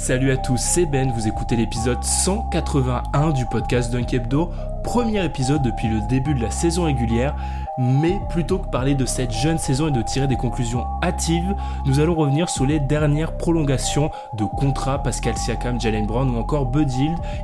Salut 0.00 0.30
à 0.30 0.38
tous, 0.38 0.56
c'est 0.56 0.86
Ben, 0.86 1.12
vous 1.12 1.28
écoutez 1.28 1.56
l'épisode 1.56 2.02
181 2.02 3.32
du 3.32 3.44
podcast 3.44 3.92
Dunk 3.92 4.14
Hebdo, 4.14 4.50
premier 4.82 5.22
épisode 5.22 5.60
depuis 5.60 5.88
le 5.88 6.00
début 6.08 6.32
de 6.32 6.40
la 6.40 6.50
saison 6.50 6.84
régulière, 6.84 7.36
mais 7.76 8.18
plutôt 8.30 8.58
que 8.58 8.70
parler 8.70 8.94
de 8.94 9.04
cette 9.04 9.30
jeune 9.30 9.58
saison 9.58 9.88
et 9.88 9.90
de 9.90 10.00
tirer 10.00 10.26
des 10.26 10.38
conclusions 10.38 10.86
hâtives, 11.02 11.54
nous 11.84 12.00
allons 12.00 12.14
revenir 12.14 12.48
sur 12.48 12.64
les 12.64 12.80
dernières 12.80 13.36
prolongations 13.36 14.10
de 14.38 14.44
contrats 14.44 15.02
Pascal 15.02 15.36
Siakam, 15.36 15.78
Jalen 15.78 16.06
Brown 16.06 16.30
ou 16.30 16.38
encore 16.38 16.64
Bud. 16.64 16.90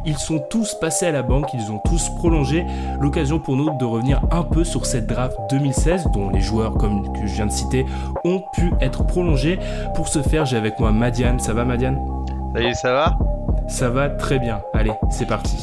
Ils 0.06 0.16
sont 0.16 0.38
tous 0.38 0.74
passés 0.80 1.04
à 1.04 1.12
la 1.12 1.22
banque, 1.22 1.52
ils 1.52 1.70
ont 1.70 1.80
tous 1.84 2.08
prolongé, 2.08 2.64
l'occasion 2.98 3.38
pour 3.38 3.56
nous 3.56 3.76
de 3.76 3.84
revenir 3.84 4.22
un 4.30 4.42
peu 4.42 4.64
sur 4.64 4.86
cette 4.86 5.06
draft 5.06 5.36
2016 5.50 6.06
dont 6.14 6.30
les 6.30 6.40
joueurs 6.40 6.72
comme 6.78 7.12
que 7.12 7.26
je 7.26 7.34
viens 7.34 7.46
de 7.46 7.52
citer 7.52 7.84
ont 8.24 8.42
pu 8.54 8.72
être 8.80 9.04
prolongés. 9.04 9.58
Pour 9.94 10.08
ce 10.08 10.22
faire, 10.22 10.46
j'ai 10.46 10.56
avec 10.56 10.80
moi 10.80 10.90
Madiane, 10.90 11.38
ça 11.38 11.52
va 11.52 11.66
Madiane? 11.66 11.98
Salut, 12.56 12.74
ça 12.74 12.92
va? 12.94 13.18
Ça 13.68 13.90
va 13.90 14.08
très 14.08 14.38
bien. 14.38 14.62
Allez, 14.72 14.92
c'est 15.10 15.26
parti. 15.26 15.56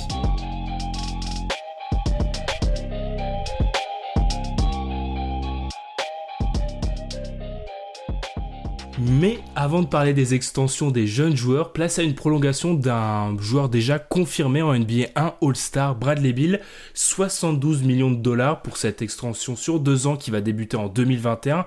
Mais 8.99 9.39
avant 9.55 9.81
de 9.81 9.87
parler 9.87 10.13
des 10.13 10.35
extensions 10.35 10.91
des 10.91 11.07
jeunes 11.07 11.35
joueurs, 11.35 11.73
place 11.73 11.97
à 11.97 12.03
une 12.03 12.13
prolongation 12.13 12.75
d'un 12.75 13.35
joueur 13.39 13.69
déjà 13.69 13.97
confirmé 13.97 14.61
en 14.61 14.77
NBA 14.77 15.07
1 15.15 15.33
All-Star, 15.41 15.95
Bradley 15.95 16.31
Bill, 16.31 16.59
72 16.93 17.81
millions 17.81 18.11
de 18.11 18.17
dollars 18.17 18.61
pour 18.61 18.77
cette 18.77 19.01
extension 19.01 19.55
sur 19.55 19.79
deux 19.79 20.05
ans 20.05 20.15
qui 20.15 20.29
va 20.29 20.41
débuter 20.41 20.77
en 20.77 20.89
2021. 20.89 21.65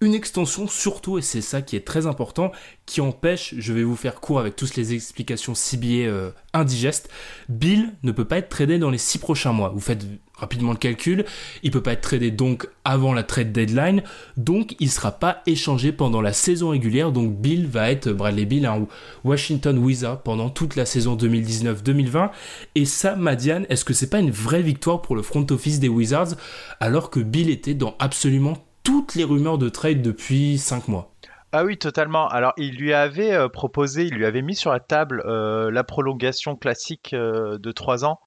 Une 0.00 0.12
extension 0.12 0.66
surtout, 0.66 1.18
et 1.18 1.22
c'est 1.22 1.40
ça 1.40 1.62
qui 1.62 1.76
est 1.76 1.86
très 1.86 2.06
important, 2.06 2.50
qui 2.84 3.00
empêche, 3.00 3.54
je 3.56 3.72
vais 3.72 3.84
vous 3.84 3.94
faire 3.94 4.20
court 4.20 4.40
avec 4.40 4.56
toutes 4.56 4.74
les 4.74 4.92
explications 4.92 5.54
CBA 5.54 5.86
euh, 5.86 6.30
indigestes, 6.52 7.08
Bill 7.48 7.94
ne 8.02 8.10
peut 8.10 8.24
pas 8.24 8.38
être 8.38 8.48
tradé 8.48 8.78
dans 8.78 8.90
les 8.90 8.98
six 8.98 9.18
prochains 9.18 9.52
mois. 9.52 9.70
Vous 9.70 9.80
faites 9.80 10.04
rapidement 10.34 10.72
le 10.72 10.78
calcul, 10.78 11.24
il 11.62 11.70
peut 11.70 11.82
pas 11.82 11.92
être 11.92 12.00
tradé 12.00 12.32
donc 12.32 12.68
avant 12.84 13.14
la 13.14 13.22
trade 13.22 13.52
deadline, 13.52 14.02
donc 14.36 14.74
il 14.80 14.90
sera 14.90 15.12
pas 15.12 15.42
échangé 15.46 15.92
pendant 15.92 16.20
la 16.20 16.32
saison 16.32 16.70
régulière, 16.70 17.12
donc 17.12 17.40
Bill 17.40 17.68
va 17.68 17.90
être 17.92 18.10
Bradley 18.10 18.46
Bill 18.46 18.66
un 18.66 18.86
Washington 19.22 19.78
Wizard 19.78 20.22
pendant 20.22 20.50
toute 20.50 20.74
la 20.74 20.86
saison 20.86 21.16
2019-2020, 21.16 22.30
et 22.74 22.84
ça, 22.84 23.14
Madiane, 23.14 23.64
est-ce 23.68 23.84
que 23.84 23.94
c'est 23.94 24.10
pas 24.10 24.18
une 24.18 24.32
vraie 24.32 24.60
victoire 24.60 25.02
pour 25.02 25.14
le 25.14 25.22
front 25.22 25.46
office 25.50 25.78
des 25.78 25.88
Wizards, 25.88 26.34
alors 26.80 27.10
que 27.10 27.20
Bill 27.20 27.48
était 27.48 27.74
dans 27.74 27.94
absolument 28.00 28.58
toutes 28.84 29.14
les 29.14 29.24
rumeurs 29.24 29.58
de 29.58 29.68
trade 29.68 30.02
depuis 30.02 30.58
5 30.58 30.88
mois. 30.88 31.13
Ah 31.56 31.62
oui, 31.62 31.78
totalement. 31.78 32.26
Alors, 32.26 32.52
il 32.56 32.74
lui 32.74 32.92
avait 32.92 33.32
euh, 33.32 33.48
proposé, 33.48 34.06
il 34.06 34.14
lui 34.14 34.26
avait 34.26 34.42
mis 34.42 34.56
sur 34.56 34.72
la 34.72 34.80
table 34.80 35.22
euh, 35.24 35.70
la 35.70 35.84
prolongation 35.84 36.56
classique 36.56 37.12
euh, 37.12 37.58
de 37.58 37.70
3 37.70 38.04
ans 38.04 38.18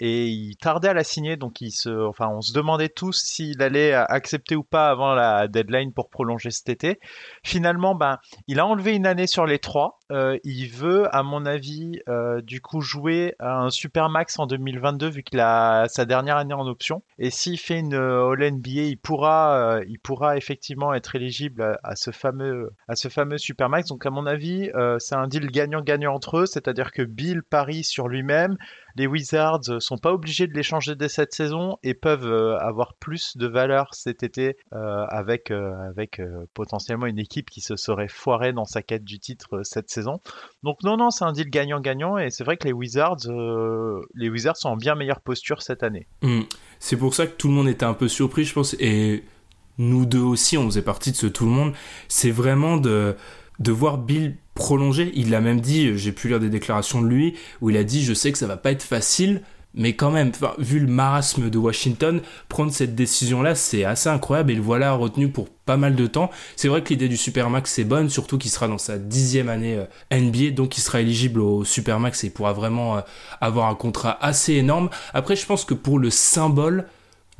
et 0.00 0.26
il 0.26 0.56
tardait 0.56 0.88
à 0.88 0.92
la 0.92 1.04
signer. 1.04 1.36
Donc, 1.36 1.60
il 1.60 1.70
se, 1.70 1.88
enfin, 2.08 2.26
on 2.26 2.40
se 2.40 2.52
demandait 2.52 2.88
tous 2.88 3.22
s'il 3.22 3.62
allait 3.62 3.92
accepter 3.92 4.56
ou 4.56 4.64
pas 4.64 4.88
avant 4.88 5.14
la 5.14 5.46
deadline 5.46 5.92
pour 5.92 6.10
prolonger 6.10 6.50
cet 6.50 6.68
été. 6.70 6.98
Finalement, 7.44 7.94
ben, 7.94 8.18
il 8.48 8.58
a 8.58 8.66
enlevé 8.66 8.96
une 8.96 9.06
année 9.06 9.28
sur 9.28 9.46
les 9.46 9.60
trois. 9.60 10.00
il 10.10 10.68
veut, 10.72 11.06
à 11.14 11.22
mon 11.22 11.46
avis, 11.46 12.00
du 12.42 12.60
coup, 12.60 12.80
jouer 12.80 13.36
un 13.38 13.70
super 13.70 14.08
max 14.08 14.40
en 14.40 14.46
2022 14.46 15.08
vu 15.08 15.22
qu'il 15.22 15.38
a 15.38 15.86
sa 15.86 16.04
dernière 16.04 16.36
année 16.36 16.54
en 16.54 16.66
option. 16.66 17.04
Et 17.20 17.30
s'il 17.30 17.60
fait 17.60 17.78
une 17.78 17.94
All 17.94 18.40
NBA, 18.40 18.70
il 18.70 18.98
pourra, 18.98 19.78
il 19.86 20.00
pourra 20.00 20.36
effectivement 20.36 20.92
être 20.92 21.14
éligible 21.14 21.78
à 21.84 21.94
ce 21.94 22.10
fameux 22.10 22.39
à 22.88 22.96
ce 22.96 23.08
fameux 23.08 23.38
Supermax. 23.38 23.88
Donc 23.88 24.06
à 24.06 24.10
mon 24.10 24.26
avis, 24.26 24.70
euh, 24.74 24.96
c'est 24.98 25.14
un 25.14 25.26
deal 25.26 25.46
gagnant-gagnant 25.46 26.14
entre 26.14 26.38
eux, 26.38 26.46
c'est-à-dire 26.46 26.92
que 26.92 27.02
Bill 27.02 27.42
parie 27.42 27.84
sur 27.84 28.08
lui-même, 28.08 28.56
les 28.96 29.06
Wizards 29.06 29.80
sont 29.80 29.98
pas 29.98 30.12
obligés 30.12 30.46
de 30.46 30.52
l'échanger 30.52 30.96
dès 30.96 31.08
cette 31.08 31.32
saison 31.32 31.78
et 31.82 31.94
peuvent 31.94 32.26
euh, 32.26 32.58
avoir 32.58 32.94
plus 32.94 33.36
de 33.36 33.46
valeur 33.46 33.94
cet 33.94 34.22
été 34.22 34.56
euh, 34.72 35.04
avec, 35.08 35.50
avec 35.50 36.20
potentiellement 36.54 37.06
une 37.06 37.18
équipe 37.18 37.50
qui 37.50 37.60
se 37.60 37.76
serait 37.76 38.08
foirée 38.08 38.52
dans 38.52 38.64
sa 38.64 38.82
quête 38.82 39.04
du 39.04 39.18
titre 39.18 39.60
cette 39.62 39.90
saison. 39.90 40.20
Donc 40.62 40.82
non, 40.82 40.96
non, 40.96 41.10
c'est 41.10 41.24
un 41.24 41.32
deal 41.32 41.50
gagnant-gagnant 41.50 42.18
et 42.18 42.30
c'est 42.30 42.44
vrai 42.44 42.56
que 42.56 42.66
les 42.66 42.72
Wizards, 42.72 43.28
les 44.14 44.28
Wizards 44.28 44.56
sont 44.56 44.70
en 44.70 44.76
bien 44.76 44.94
meilleure 44.94 45.20
posture 45.20 45.62
cette 45.62 45.82
année. 45.82 46.06
Hmm. 46.22 46.42
C'est 46.78 46.96
pour 46.96 47.14
ça 47.14 47.26
que 47.26 47.36
tout 47.36 47.48
le 47.48 47.54
monde 47.54 47.68
était 47.68 47.84
un 47.84 47.94
peu 47.94 48.08
surpris, 48.08 48.44
je 48.44 48.54
pense, 48.54 48.74
et 48.80 49.22
nous 49.78 50.06
deux 50.06 50.20
aussi, 50.20 50.58
on 50.58 50.66
faisait 50.66 50.82
partie 50.82 51.12
de 51.12 51.16
ce 51.16 51.26
tout 51.26 51.44
le 51.44 51.50
monde, 51.50 51.72
c'est 52.08 52.30
vraiment 52.30 52.76
de, 52.76 53.16
de 53.58 53.72
voir 53.72 53.98
Bill 53.98 54.36
prolonger. 54.54 55.10
Il 55.14 55.30
l'a 55.30 55.40
même 55.40 55.60
dit, 55.60 55.96
j'ai 55.96 56.12
pu 56.12 56.28
lire 56.28 56.40
des 56.40 56.50
déclarations 56.50 57.00
de 57.00 57.06
lui, 57.06 57.34
où 57.60 57.70
il 57.70 57.76
a 57.76 57.84
dit, 57.84 58.04
je 58.04 58.14
sais 58.14 58.32
que 58.32 58.38
ça 58.38 58.46
va 58.46 58.56
pas 58.56 58.72
être 58.72 58.82
facile, 58.82 59.42
mais 59.74 59.94
quand 59.94 60.10
même, 60.10 60.32
vu 60.58 60.80
le 60.80 60.88
marasme 60.88 61.48
de 61.48 61.58
Washington, 61.58 62.20
prendre 62.48 62.72
cette 62.72 62.94
décision-là, 62.94 63.54
c'est 63.54 63.84
assez 63.84 64.08
incroyable 64.08 64.50
et 64.50 64.54
le 64.56 64.62
voilà 64.62 64.92
retenu 64.94 65.30
pour 65.30 65.48
pas 65.48 65.76
mal 65.76 65.94
de 65.94 66.06
temps. 66.08 66.30
C'est 66.56 66.66
vrai 66.66 66.82
que 66.82 66.88
l'idée 66.88 67.08
du 67.08 67.16
Supermax 67.16 67.70
c'est 67.70 67.84
bonne, 67.84 68.10
surtout 68.10 68.36
qu'il 68.36 68.50
sera 68.50 68.66
dans 68.66 68.78
sa 68.78 68.98
dixième 68.98 69.48
année 69.48 69.78
euh, 69.78 70.18
NBA, 70.18 70.50
donc 70.50 70.76
il 70.76 70.80
sera 70.80 71.00
éligible 71.00 71.40
au 71.40 71.64
Supermax 71.64 72.24
et 72.24 72.30
pourra 72.30 72.52
vraiment 72.52 72.96
euh, 72.96 73.00
avoir 73.40 73.68
un 73.68 73.76
contrat 73.76 74.18
assez 74.20 74.54
énorme. 74.54 74.90
Après, 75.14 75.36
je 75.36 75.46
pense 75.46 75.64
que 75.64 75.74
pour 75.74 76.00
le 76.00 76.10
symbole, 76.10 76.86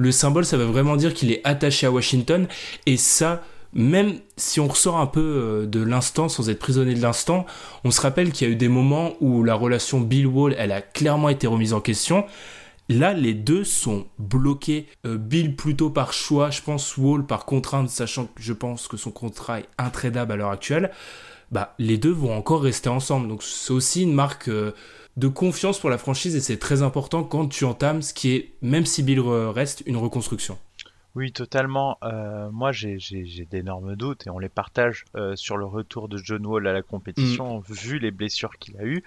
le 0.01 0.13
symbole, 0.13 0.47
ça 0.47 0.57
veut 0.57 0.65
vraiment 0.65 0.97
dire 0.97 1.13
qu'il 1.13 1.31
est 1.31 1.43
attaché 1.45 1.87
à 1.87 1.91
Washington. 1.91 2.49
Et 2.87 2.97
ça, 2.97 3.43
même 3.75 4.15
si 4.39 4.59
on 4.59 4.67
ressort 4.67 4.97
un 4.97 5.07
peu 5.07 5.21
euh, 5.21 5.67
de 5.67 5.83
l'instant, 5.83 6.31
sans 6.31 6.49
être 6.49 6.59
prisonnier 6.59 6.95
de 6.95 7.03
l'instant, 7.03 7.45
on 7.85 7.91
se 7.91 8.01
rappelle 8.01 8.33
qu'il 8.33 8.49
y 8.49 8.51
a 8.51 8.53
eu 8.55 8.57
des 8.57 8.71
moments 8.71 9.13
où 9.21 9.45
la 9.45 9.55
relation 9.55 10.01
Bill 10.01 10.27
Wall, 10.27 10.55
elle 10.57 10.73
a 10.73 10.81
clairement 10.81 11.29
été 11.29 11.47
remise 11.47 11.75
en 11.75 11.83
question. 11.83 12.25
Là, 12.89 13.13
les 13.13 13.35
deux 13.35 13.63
sont 13.63 14.07
bloqués. 14.19 14.87
Euh, 15.07 15.19
Bill 15.19 15.55
plutôt 15.55 15.91
par 15.91 16.15
choix, 16.15 16.49
je 16.49 16.63
pense 16.63 16.97
Wall 16.97 17.27
par 17.27 17.45
contrainte, 17.45 17.91
sachant 17.91 18.25
que 18.25 18.41
je 18.41 18.55
pense 18.55 18.89
que 18.89 18.97
son 18.97 19.11
contrat 19.11 19.61
est 19.61 19.69
intradable 19.77 20.33
à 20.33 20.37
l'heure 20.37 20.51
actuelle. 20.51 20.93
Bah, 21.53 21.75
les 21.79 21.99
deux 21.99 22.11
vont 22.11 22.35
encore 22.35 22.63
rester 22.63 22.89
ensemble. 22.89 23.29
Donc 23.29 23.43
c'est 23.43 23.73
aussi 23.75 24.05
une 24.05 24.15
marque 24.15 24.49
euh, 24.49 24.73
de 25.17 25.29
confiance 25.29 25.79
pour 25.79 25.91
la 25.91 25.99
franchise 25.99 26.37
et 26.37 26.41
c'est 26.41 26.59
très 26.59 26.83
important 26.83 27.25
quand 27.25 27.49
tu 27.49 27.65
entames 27.65 28.03
ce 28.03 28.15
qui 28.15 28.33
est, 28.33 28.53
même 28.63 28.87
si 28.87 29.03
Bill 29.03 29.21
reste, 29.21 29.83
une 29.87 29.97
reconstruction. 29.97 30.59
Oui, 31.17 31.33
totalement. 31.33 31.99
Euh, 32.05 32.51
moi, 32.53 32.71
j'ai 32.71 32.99
d'énormes 33.51 33.97
doutes 33.97 34.27
et 34.27 34.31
on 34.31 34.39
les 34.39 34.49
partage 34.49 35.05
euh, 35.17 35.35
sur 35.35 35.57
le 35.57 35.65
retour 35.65 36.09
de 36.09 36.17
John 36.19 36.47
Wall 36.47 36.69
à 36.69 36.73
la 36.73 36.83
compétition, 36.83 37.59
mm. 37.59 37.63
vu 37.69 37.99
les 37.99 38.13
blessures 38.13 38.57
qu'il 38.59 38.77
a 38.77 38.85
eues. 38.85 39.03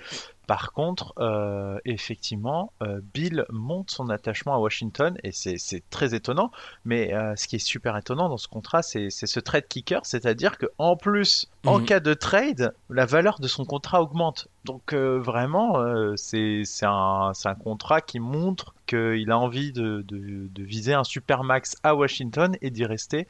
Par 0.48 0.74
contre, 0.74 1.14
euh, 1.20 1.80
effectivement, 1.86 2.74
Bill 3.14 3.46
monte 3.50 3.92
son 3.92 4.10
attachement 4.10 4.54
à 4.54 4.58
Washington 4.58 5.18
et 5.24 5.32
c'est 5.32 5.84
très 5.90 6.16
étonnant. 6.16 6.52
Mais 6.86 7.14
ce 7.36 7.48
qui 7.48 7.56
est 7.58 7.60
super 7.60 7.98
étonnant 7.98 8.30
dans 8.30 8.38
ce 8.38 8.48
contrat, 8.48 8.82
c'est 8.82 9.10
ce 9.10 9.40
trade 9.40 9.68
kicker, 9.68 10.06
c'est-à-dire 10.06 10.58
que 10.58 10.66
en 10.78 10.96
plus, 10.96 11.50
en 11.66 11.80
mm. 11.80 11.86
cas 11.86 12.00
de 12.00 12.14
trade, 12.14 12.74
la 12.90 13.06
valeur 13.06 13.40
de 13.40 13.48
son 13.48 13.66
contrat 13.66 14.02
augmente. 14.02 14.48
Donc 14.66 14.94
vraiment, 14.94 15.78
c'est 16.16 16.64
un, 16.84 17.32
un 17.46 17.56
contrat 17.56 18.02
qui 18.02 18.20
montre 18.20 18.74
qu'il 18.86 19.32
a 19.32 19.38
envie 19.38 19.72
de, 19.72 20.06
viser 20.58 20.94
un 20.94 21.04
super 21.04 21.44
max 21.44 21.76
à 21.84 21.96
Washington 21.96 22.56
et 22.62 22.70
d'y 22.70 22.86
rester. 22.86 23.28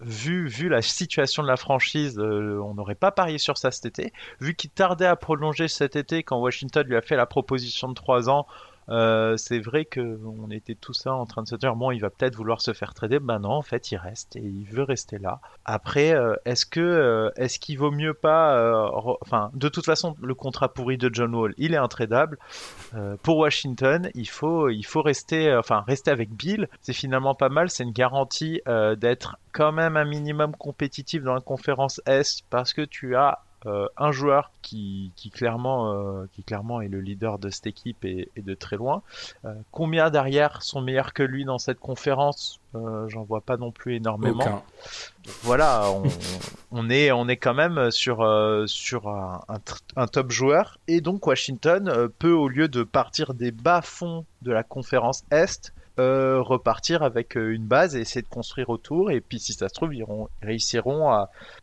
Vu, 0.00 0.46
vu 0.46 0.68
la 0.68 0.80
situation 0.80 1.42
de 1.42 1.48
la 1.48 1.56
franchise, 1.56 2.18
euh, 2.18 2.60
on 2.62 2.74
n'aurait 2.74 2.94
pas 2.94 3.10
parié 3.10 3.38
sur 3.38 3.58
ça 3.58 3.72
cet 3.72 3.86
été. 3.86 4.12
Vu 4.40 4.54
qu'il 4.54 4.70
tardait 4.70 5.06
à 5.06 5.16
prolonger 5.16 5.66
cet 5.66 5.96
été 5.96 6.22
quand 6.22 6.38
Washington 6.38 6.86
lui 6.86 6.96
a 6.96 7.02
fait 7.02 7.16
la 7.16 7.26
proposition 7.26 7.88
de 7.88 7.94
3 7.94 8.30
ans, 8.30 8.46
Euh, 8.90 9.36
c'est 9.36 9.58
vrai 9.58 9.84
que 9.84 10.18
on 10.24 10.50
était 10.50 10.74
tous 10.74 10.94
ça 10.94 11.12
en 11.12 11.26
train 11.26 11.42
de 11.42 11.48
se 11.48 11.56
dire 11.56 11.76
bon, 11.76 11.90
il 11.90 12.00
va 12.00 12.10
peut-être 12.10 12.36
vouloir 12.36 12.60
se 12.60 12.72
faire 12.72 12.94
trader. 12.94 13.18
Ben 13.18 13.38
non, 13.38 13.50
en 13.50 13.62
fait, 13.62 13.92
il 13.92 13.96
reste 13.96 14.36
et 14.36 14.42
il 14.42 14.64
veut 14.64 14.82
rester 14.82 15.18
là. 15.18 15.40
Après, 15.64 16.14
euh, 16.14 16.34
est-ce 16.44 16.66
que 16.66 16.80
euh, 16.80 17.30
est-ce 17.36 17.58
qu'il 17.58 17.78
vaut 17.78 17.90
mieux 17.90 18.14
pas, 18.14 18.90
enfin, 19.20 19.50
de 19.54 19.68
toute 19.68 19.84
façon, 19.84 20.16
le 20.22 20.34
contrat 20.34 20.72
pourri 20.72 20.96
de 20.98 21.10
John 21.12 21.34
Wall, 21.34 21.54
il 21.58 21.74
est 21.74 21.78
intradable. 21.78 22.38
pour 23.22 23.38
Washington, 23.38 24.10
il 24.14 24.28
faut 24.28 24.68
il 24.68 24.84
faut 24.84 25.02
rester, 25.02 25.54
enfin, 25.54 25.84
rester 25.86 26.10
avec 26.10 26.30
Bill. 26.30 26.68
C'est 26.80 26.92
finalement 26.92 27.34
pas 27.34 27.48
mal. 27.48 27.70
C'est 27.70 27.84
une 27.84 27.92
garantie 27.92 28.60
d'être 28.96 29.36
quand 29.52 29.72
même 29.72 29.96
un 29.96 30.04
minimum 30.04 30.54
compétitif 30.56 31.22
dans 31.22 31.34
la 31.34 31.40
conférence 31.40 32.00
Est 32.06 32.42
parce 32.50 32.72
que 32.72 32.82
tu 32.82 33.16
as 33.16 33.40
euh, 33.66 33.88
un 33.96 34.12
joueur 34.12 34.52
qui, 34.62 35.12
clairement, 35.34 35.92
euh, 35.92 36.26
qui 36.32 36.42
clairement 36.42 36.80
est 36.80 36.88
le 36.88 37.00
leader 37.00 37.38
de 37.38 37.50
cette 37.50 37.66
équipe 37.66 38.04
et, 38.04 38.30
de 38.36 38.54
très 38.54 38.76
loin. 38.76 39.02
Euh, 39.44 39.54
combien 39.72 40.10
derrière 40.10 40.62
sont 40.62 40.80
meilleurs 40.80 41.12
que 41.12 41.22
lui 41.22 41.44
dans 41.44 41.58
cette 41.58 41.80
conférence? 41.80 42.60
J'en 43.08 43.24
vois 43.24 43.40
pas 43.40 43.56
non 43.56 43.72
plus 43.72 43.96
énormément. 43.96 44.62
voilà, 45.42 45.90
on, 46.70 46.90
est, 46.90 47.10
on 47.10 47.26
est 47.26 47.38
quand 47.38 47.54
même 47.54 47.90
sur, 47.90 48.18
sur 48.66 49.08
un, 49.08 49.40
un, 49.96 50.06
top 50.06 50.30
joueur. 50.30 50.78
Et 50.86 51.00
donc 51.00 51.26
Washington 51.26 52.08
peut, 52.18 52.32
au 52.32 52.46
lieu 52.46 52.68
de 52.68 52.82
partir 52.82 53.34
des 53.34 53.50
bas-fonds 53.50 54.26
de 54.42 54.52
la 54.52 54.62
conférence 54.62 55.24
Est, 55.30 55.72
euh, 55.98 56.40
repartir 56.40 57.02
avec 57.02 57.36
euh, 57.36 57.52
une 57.52 57.66
base 57.66 57.96
et 57.96 58.00
essayer 58.00 58.22
de 58.22 58.28
construire 58.28 58.68
autour. 58.68 59.10
Et 59.10 59.20
puis 59.20 59.38
si 59.38 59.52
ça 59.52 59.68
se 59.68 59.74
trouve, 59.74 59.94
ils 59.94 60.04
réussiront 60.42 61.10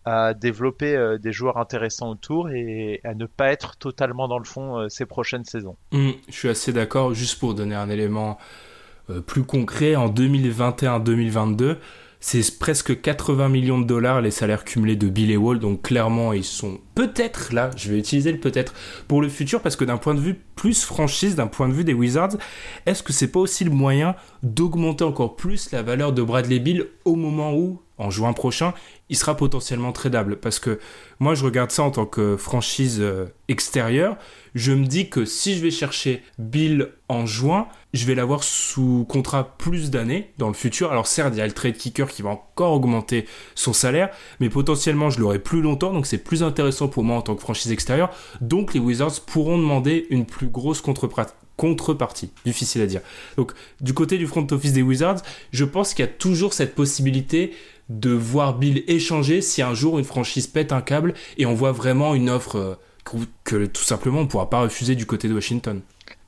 à, 0.06 0.34
développer 0.34 0.96
euh, 0.96 1.18
des 1.18 1.32
joueurs 1.32 1.58
intéressants 1.58 2.10
autour 2.10 2.50
et 2.50 3.02
à 3.04 3.14
ne 3.14 3.26
pas 3.26 3.52
être 3.52 3.78
totalement 3.78 4.28
dans 4.28 4.38
le 4.38 4.44
fond 4.44 4.88
ces 4.90 5.06
prochaines 5.06 5.46
saisons. 5.46 5.76
Mmh, 5.92 6.12
je 6.28 6.34
suis 6.34 6.50
assez 6.50 6.74
d'accord. 6.74 7.14
Juste 7.14 7.40
pour 7.40 7.54
donner 7.54 7.76
un 7.76 7.90
élément 7.90 8.38
plus 9.28 9.44
concret, 9.44 9.96
en 9.96 10.10
2021-2022, 10.10 11.78
c'est 12.20 12.58
presque 12.60 13.02
80 13.02 13.50
millions 13.50 13.80
de 13.80 13.86
dollars 13.86 14.22
les 14.22 14.32
salaires 14.32 14.64
cumulés 14.64 14.96
de 14.96 15.08
Bill 15.08 15.32
et 15.32 15.38
Wall. 15.38 15.60
Donc 15.60 15.84
clairement, 15.84 16.34
ils 16.34 16.44
sont 16.44 16.80
peut-être 16.96 17.54
là, 17.54 17.70
je 17.76 17.92
vais 17.92 18.00
utiliser 18.00 18.32
le 18.32 18.40
peut-être 18.40 18.74
pour 19.08 19.22
le 19.22 19.30
futur 19.30 19.62
parce 19.62 19.76
que 19.76 19.86
d'un 19.86 19.98
point 19.98 20.14
de 20.14 20.20
vue 20.20 20.36
plus 20.56 20.84
franchise, 20.84 21.36
d'un 21.36 21.48
point 21.48 21.68
de 21.68 21.74
vue 21.74 21.84
des 21.84 21.94
Wizards, 21.94 22.38
est-ce 22.86 23.04
que 23.04 23.14
c'est 23.14 23.28
pas 23.28 23.40
aussi 23.40 23.64
le 23.64 23.72
moyen 23.72 24.16
d'augmenter 24.44 25.04
encore 25.04 25.36
plus 25.36 25.72
la 25.72 25.82
valeur 25.82 26.14
de 26.14 26.22
Bradley 26.22 26.60
Bill 26.60 26.88
au 27.04 27.16
moment 27.16 27.54
où 27.54 27.82
en 27.98 28.10
juin 28.10 28.34
prochain, 28.34 28.74
il 29.10 29.16
sera 29.16 29.38
potentiellement 29.38 29.92
tradable. 29.92 30.38
Parce 30.38 30.60
que 30.60 30.80
moi, 31.20 31.36
je 31.36 31.44
regarde 31.44 31.72
ça 31.72 31.84
en 31.84 31.92
tant 31.92 32.06
que 32.06 32.38
franchise 32.38 32.98
euh, 33.00 33.26
extérieure. 33.48 34.18
Je 34.54 34.72
me 34.72 34.86
dis 34.86 35.10
que 35.10 35.26
si 35.26 35.56
je 35.56 35.62
vais 35.62 35.72
chercher 35.72 36.24
Bill 36.40 36.90
en 37.10 37.26
juin, 37.26 37.68
je 37.94 38.06
vais 38.06 38.16
l'avoir 38.16 38.44
sous 38.44 39.06
contrat 39.08 39.58
plus 39.58 39.92
d'années 39.92 40.32
dans 40.38 40.48
le 40.48 40.54
futur. 40.54 40.92
Alors 40.92 41.08
certes, 41.08 41.34
il 41.34 41.40
y 41.40 41.42
a 41.42 41.48
le 41.48 41.54
trade 41.54 41.78
kicker 41.78 42.08
qui 42.08 42.22
va 42.22 42.30
encore 42.30 42.74
augmenter 42.74 43.26
son 43.54 43.74
salaire, 43.74 44.10
mais 44.40 44.50
potentiellement, 44.50 45.10
je 45.10 45.20
l'aurai 45.20 45.40
plus 45.40 45.62
longtemps. 45.62 45.94
Donc 45.94 46.06
c'est 46.06 46.18
plus 46.18 46.44
intéressant 46.44 46.88
pour 46.88 47.04
moi 47.04 47.18
en 47.18 47.22
tant 47.22 47.36
que 47.36 47.42
franchise 47.42 47.72
extérieure. 47.72 48.12
Donc 48.42 48.74
les 48.74 48.80
Wizards 48.80 49.22
pourront 49.26 49.58
demander 49.58 50.08
une 50.10 50.26
plus 50.26 50.48
grosse 50.48 50.82
contrepartie. 50.82 52.32
Difficile 52.46 52.82
à 52.82 52.86
dire. 52.86 53.02
Donc, 53.38 53.54
du 53.80 53.94
côté 53.94 54.18
du 54.18 54.28
front 54.28 54.46
office 54.52 54.74
des 54.74 54.82
Wizards, 54.82 55.22
je 55.52 55.64
pense 55.64 55.94
qu'il 55.94 56.04
y 56.04 56.08
a 56.08 56.12
toujours 56.12 56.54
cette 56.54 56.76
possibilité 56.76 57.54
de 57.90 58.12
voir 58.12 58.58
Bill 58.58 58.84
échanger 58.88 59.42
si 59.42 59.62
un 59.62 59.74
jour 59.74 60.00
une 60.00 60.06
franchise 60.06 60.48
pète 60.48 60.72
un 60.72 60.82
câble 60.82 61.14
et 61.38 61.46
on 61.46 61.54
voit 61.54 61.72
vraiment 61.72 62.16
une 62.16 62.30
offre 62.30 62.58
euh, 62.58 62.76
que, 63.44 63.66
tout 63.66 63.84
simplement 63.84 64.20
on 64.20 64.24
ne 64.24 64.28
pourra 64.28 64.50
pas 64.50 64.62
refuser 64.62 64.96
du 64.96 65.06
côté 65.06 65.28
de 65.28 65.34
Washington. 65.34 65.82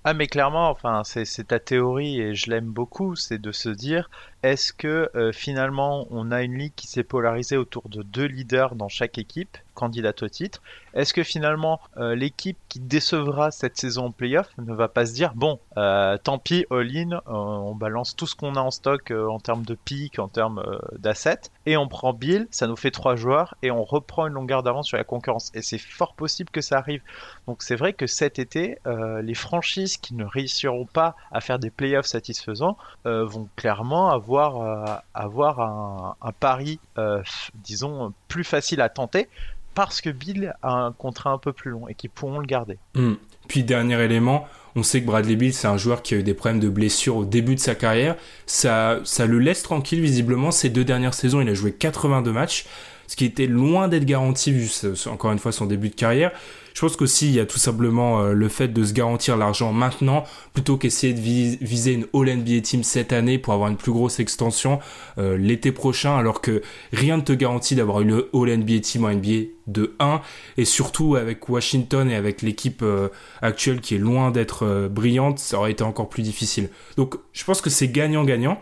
Ah 0.03 0.13
mais 0.13 0.27
clairement, 0.27 0.69
enfin 0.69 1.01
c'est 1.03 1.47
ta 1.47 1.59
théorie 1.59 2.21
et 2.21 2.35
je 2.35 2.49
l'aime 2.49 2.67
beaucoup, 2.67 3.15
c'est 3.15 3.41
de 3.41 3.51
se 3.51 3.69
dire 3.69 4.09
est-ce 4.43 4.71
que 4.71 5.09
euh, 5.15 5.31
finalement 5.31 6.05
on 6.11 6.31
a 6.31 6.43
une 6.43 6.55
ligue 6.55 6.73
qui 6.75 6.87
s'est 6.87 7.03
polarisée 7.03 7.57
autour 7.57 7.89
de 7.89 8.03
deux 8.03 8.25
leaders 8.25 8.75
dans 8.75 8.87
chaque 8.87 9.17
équipe 9.17 9.57
candidate 9.73 10.21
au 10.21 10.29
titre? 10.29 10.61
Est-ce 10.93 11.13
que 11.13 11.23
finalement 11.23 11.79
euh, 11.97 12.15
l'équipe 12.15 12.57
qui 12.69 12.79
décevra 12.79 13.49
cette 13.49 13.77
saison 13.77 14.05
en 14.05 14.11
playoff 14.11 14.49
ne 14.59 14.73
va 14.73 14.89
pas 14.89 15.07
se 15.07 15.13
dire 15.13 15.33
bon 15.35 15.59
euh, 15.77 16.17
tant 16.17 16.37
pis 16.37 16.65
all-in, 16.69 17.21
on 17.25 17.73
balance 17.73 18.15
tout 18.15 18.27
ce 18.27 18.35
qu'on 18.35 18.55
a 18.55 18.59
en 18.59 18.69
stock 18.69 19.11
en 19.11 19.39
termes 19.39 19.65
de 19.65 19.73
pic, 19.73 20.19
en 20.19 20.27
termes 20.27 20.63
d'assets 20.99 21.49
et 21.65 21.75
on 21.75 21.87
prend 21.87 22.13
Bill, 22.13 22.47
ça 22.51 22.67
nous 22.67 22.75
fait 22.75 22.91
trois 22.91 23.15
joueurs 23.15 23.55
et 23.63 23.71
on 23.71 23.83
reprend 23.83 24.27
une 24.27 24.33
longueur 24.33 24.61
d'avance 24.61 24.87
sur 24.87 24.97
la 24.97 25.03
concurrence 25.03 25.51
et 25.55 25.61
c'est 25.63 25.77
fort 25.79 26.13
possible 26.13 26.49
que 26.51 26.61
ça 26.61 26.77
arrive. 26.77 27.01
Donc 27.47 27.63
c'est 27.63 27.75
vrai 27.75 27.93
que 27.93 28.05
cet 28.05 28.37
été 28.37 28.77
les 28.85 29.35
franchises 29.35 29.97
qui 29.97 30.13
ne 30.13 30.25
réussiront 30.25 30.85
pas 30.85 31.15
à 31.31 31.41
faire 31.41 31.57
des 31.57 31.71
playoffs 31.71 32.05
satisfaisants 32.05 32.77
vont 33.03 33.49
clairement 33.55 34.09
avoir 34.09 34.26
avoir, 34.35 34.61
euh, 34.61 36.27
un, 36.27 36.31
pari, 36.31 36.79
euh, 36.97 37.21
disons, 37.55 38.13
plus 38.27 38.43
facile 38.43 38.81
à 38.81 38.89
tenter 38.89 39.27
parce 39.73 40.01
que 40.01 40.09
Bill 40.09 40.55
a 40.63 40.73
un 40.73 40.91
contrat 40.91 41.29
un 41.29 41.37
peu 41.37 41.53
plus 41.53 41.69
long 41.69 41.87
et 41.87 41.93
qu'ils 41.93 42.09
pourront 42.09 42.39
le 42.39 42.47
garder. 42.47 42.79
Hmm. 42.95 43.13
Puis 43.47 43.63
dernier 43.63 44.01
élément, 44.01 44.47
on 44.75 44.83
sait 44.83 45.01
que 45.01 45.05
Bradley 45.05 45.35
Bill, 45.35 45.53
c'est 45.53 45.67
un 45.67 45.77
joueur 45.77 46.01
qui 46.01 46.15
a 46.15 46.17
eu 46.17 46.23
des 46.23 46.33
problèmes 46.33 46.59
de 46.59 46.69
blessure 46.69 47.17
au 47.17 47.25
début 47.25 47.55
de 47.55 47.59
sa 47.59 47.75
carrière. 47.75 48.15
Ça, 48.45 48.99
ça 49.03 49.25
le 49.25 49.39
laisse 49.39 49.63
tranquille 49.63 50.01
visiblement. 50.01 50.51
Ces 50.51 50.69
deux 50.69 50.83
dernières 50.83 51.13
saisons, 51.13 51.41
il 51.41 51.49
a 51.49 51.53
joué 51.53 51.73
82 51.73 52.31
matchs, 52.31 52.65
ce 53.07 53.15
qui 53.15 53.25
était 53.25 53.47
loin 53.47 53.87
d'être 53.87 54.05
garanti 54.05 54.51
vu 54.51 54.69
encore 55.07 55.31
une 55.31 55.39
fois 55.39 55.51
son 55.51 55.65
début 55.65 55.89
de 55.89 55.95
carrière. 55.95 56.31
Je 56.77 56.81
pense 56.81 56.95
qu'aussi, 56.95 57.25
il 57.25 57.33
y 57.33 57.39
a 57.39 57.47
tout 57.47 57.57
simplement 57.57 58.21
euh, 58.21 58.33
le 58.33 58.49
fait 58.49 58.67
de 58.67 58.83
se 58.83 58.93
garantir 58.93 59.35
l'argent 59.35 59.73
maintenant, 59.73 60.25
plutôt 60.53 60.77
qu'essayer 60.77 61.11
de 61.11 61.19
viser 61.19 61.93
une 61.93 62.05
All-NBA 62.13 62.61
Team 62.61 62.83
cette 62.83 63.13
année 63.13 63.39
pour 63.39 63.53
avoir 63.55 63.69
une 63.69 63.77
plus 63.77 63.91
grosse 63.91 64.19
extension 64.19 64.77
euh, 65.17 65.37
l'été 65.39 65.71
prochain, 65.71 66.15
alors 66.15 66.39
que 66.39 66.61
rien 66.93 67.17
ne 67.17 67.23
te 67.23 67.33
garantit 67.33 67.73
d'avoir 67.73 68.01
une 68.01 68.23
All-NBA 68.31 68.81
Team 68.81 69.05
en 69.05 69.09
NBA 69.09 69.47
de 69.65 69.95
1, 69.97 70.21
et 70.57 70.65
surtout 70.65 71.15
avec 71.15 71.49
Washington 71.49 72.11
et 72.11 72.15
avec 72.15 72.43
l'équipe 72.43 72.83
euh, 72.83 73.09
actuelle 73.41 73.81
qui 73.81 73.95
est 73.95 73.97
loin 73.97 74.29
d'être 74.29 74.87
brillante, 74.87 75.39
ça 75.39 75.57
aurait 75.57 75.71
été 75.71 75.83
encore 75.83 76.09
plus 76.09 76.21
difficile. 76.21 76.69
Donc 76.95 77.15
je 77.33 77.43
pense 77.43 77.59
que 77.59 77.71
c'est 77.71 77.87
gagnant-gagnant. 77.87 78.61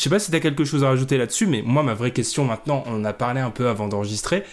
Je 0.00 0.04
sais 0.04 0.08
pas 0.08 0.18
si 0.18 0.30
tu 0.30 0.36
as 0.38 0.40
quelque 0.40 0.64
chose 0.64 0.82
à 0.82 0.88
rajouter 0.88 1.18
là-dessus, 1.18 1.46
mais 1.46 1.60
moi, 1.60 1.82
ma 1.82 1.92
vraie 1.92 2.10
question 2.10 2.46
maintenant, 2.46 2.82
on 2.86 3.04
a 3.04 3.12
parlé 3.12 3.42
un 3.42 3.50
peu 3.50 3.68
avant 3.68 3.86
d'enregistrer, 3.86 4.44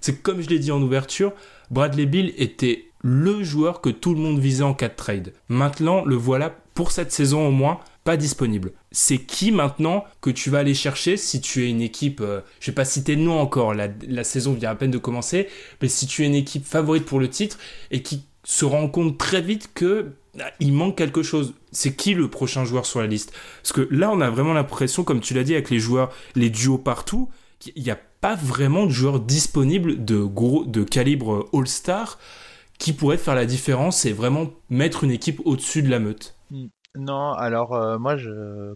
c'est 0.00 0.22
comme 0.22 0.40
je 0.40 0.48
l'ai 0.48 0.60
dit 0.60 0.70
en 0.70 0.80
ouverture, 0.80 1.32
Bradley 1.72 2.06
Bill 2.06 2.32
était 2.36 2.84
le 3.02 3.42
joueur 3.42 3.80
que 3.80 3.90
tout 3.90 4.14
le 4.14 4.20
monde 4.20 4.38
visait 4.38 4.62
en 4.62 4.74
cas 4.74 4.88
de 4.88 4.94
trade. 4.94 5.32
Maintenant, 5.48 6.04
le 6.04 6.14
voilà 6.14 6.54
pour 6.74 6.92
cette 6.92 7.10
saison 7.10 7.48
au 7.48 7.50
moins 7.50 7.80
pas 8.04 8.16
disponible. 8.16 8.70
C'est 8.92 9.18
qui 9.18 9.50
maintenant 9.50 10.04
que 10.20 10.30
tu 10.30 10.50
vas 10.50 10.60
aller 10.60 10.72
chercher 10.72 11.16
si 11.16 11.40
tu 11.40 11.64
es 11.64 11.68
une 11.68 11.82
équipe, 11.82 12.20
je 12.20 12.24
euh, 12.24 12.40
je 12.60 12.70
vais 12.70 12.74
pas 12.76 12.84
citer 12.84 13.16
de 13.16 13.22
nom 13.22 13.40
encore, 13.40 13.74
la, 13.74 14.22
saison 14.22 14.52
vient 14.52 14.70
à 14.70 14.76
peine 14.76 14.92
de 14.92 14.98
commencer, 14.98 15.48
mais 15.80 15.88
si 15.88 16.06
tu 16.06 16.22
es 16.22 16.26
une 16.26 16.36
équipe 16.36 16.64
favorite 16.64 17.06
pour 17.06 17.18
le 17.18 17.28
titre 17.28 17.58
et 17.90 18.02
qui 18.02 18.22
se 18.44 18.64
rend 18.64 18.86
compte 18.86 19.18
très 19.18 19.42
vite 19.42 19.70
que 19.74 20.12
il 20.60 20.72
manque 20.72 20.96
quelque 20.96 21.22
chose. 21.22 21.54
C'est 21.72 21.94
qui 21.94 22.14
le 22.14 22.28
prochain 22.28 22.64
joueur 22.64 22.86
sur 22.86 23.00
la 23.00 23.06
liste? 23.06 23.32
Parce 23.62 23.72
que 23.72 23.88
là, 23.90 24.10
on 24.10 24.20
a 24.20 24.30
vraiment 24.30 24.54
l'impression, 24.54 25.04
comme 25.04 25.20
tu 25.20 25.34
l'as 25.34 25.44
dit, 25.44 25.54
avec 25.54 25.70
les 25.70 25.78
joueurs, 25.78 26.12
les 26.34 26.50
duos 26.50 26.78
partout, 26.78 27.28
qu'il 27.58 27.82
n'y 27.82 27.90
a 27.90 27.98
pas 28.20 28.34
vraiment 28.34 28.86
de 28.86 28.90
joueurs 28.90 29.20
disponibles 29.20 30.04
de, 30.04 30.22
gros, 30.22 30.64
de 30.64 30.84
calibre 30.84 31.48
All-Star 31.52 32.18
qui 32.78 32.92
pourraient 32.92 33.18
faire 33.18 33.34
la 33.34 33.46
différence 33.46 34.04
et 34.06 34.12
vraiment 34.12 34.50
mettre 34.68 35.04
une 35.04 35.10
équipe 35.10 35.40
au-dessus 35.44 35.82
de 35.82 35.90
la 35.90 35.98
meute. 35.98 36.34
Hmm. 36.50 36.66
Non, 36.94 37.32
alors 37.32 37.72
euh, 37.72 37.98
moi, 37.98 38.16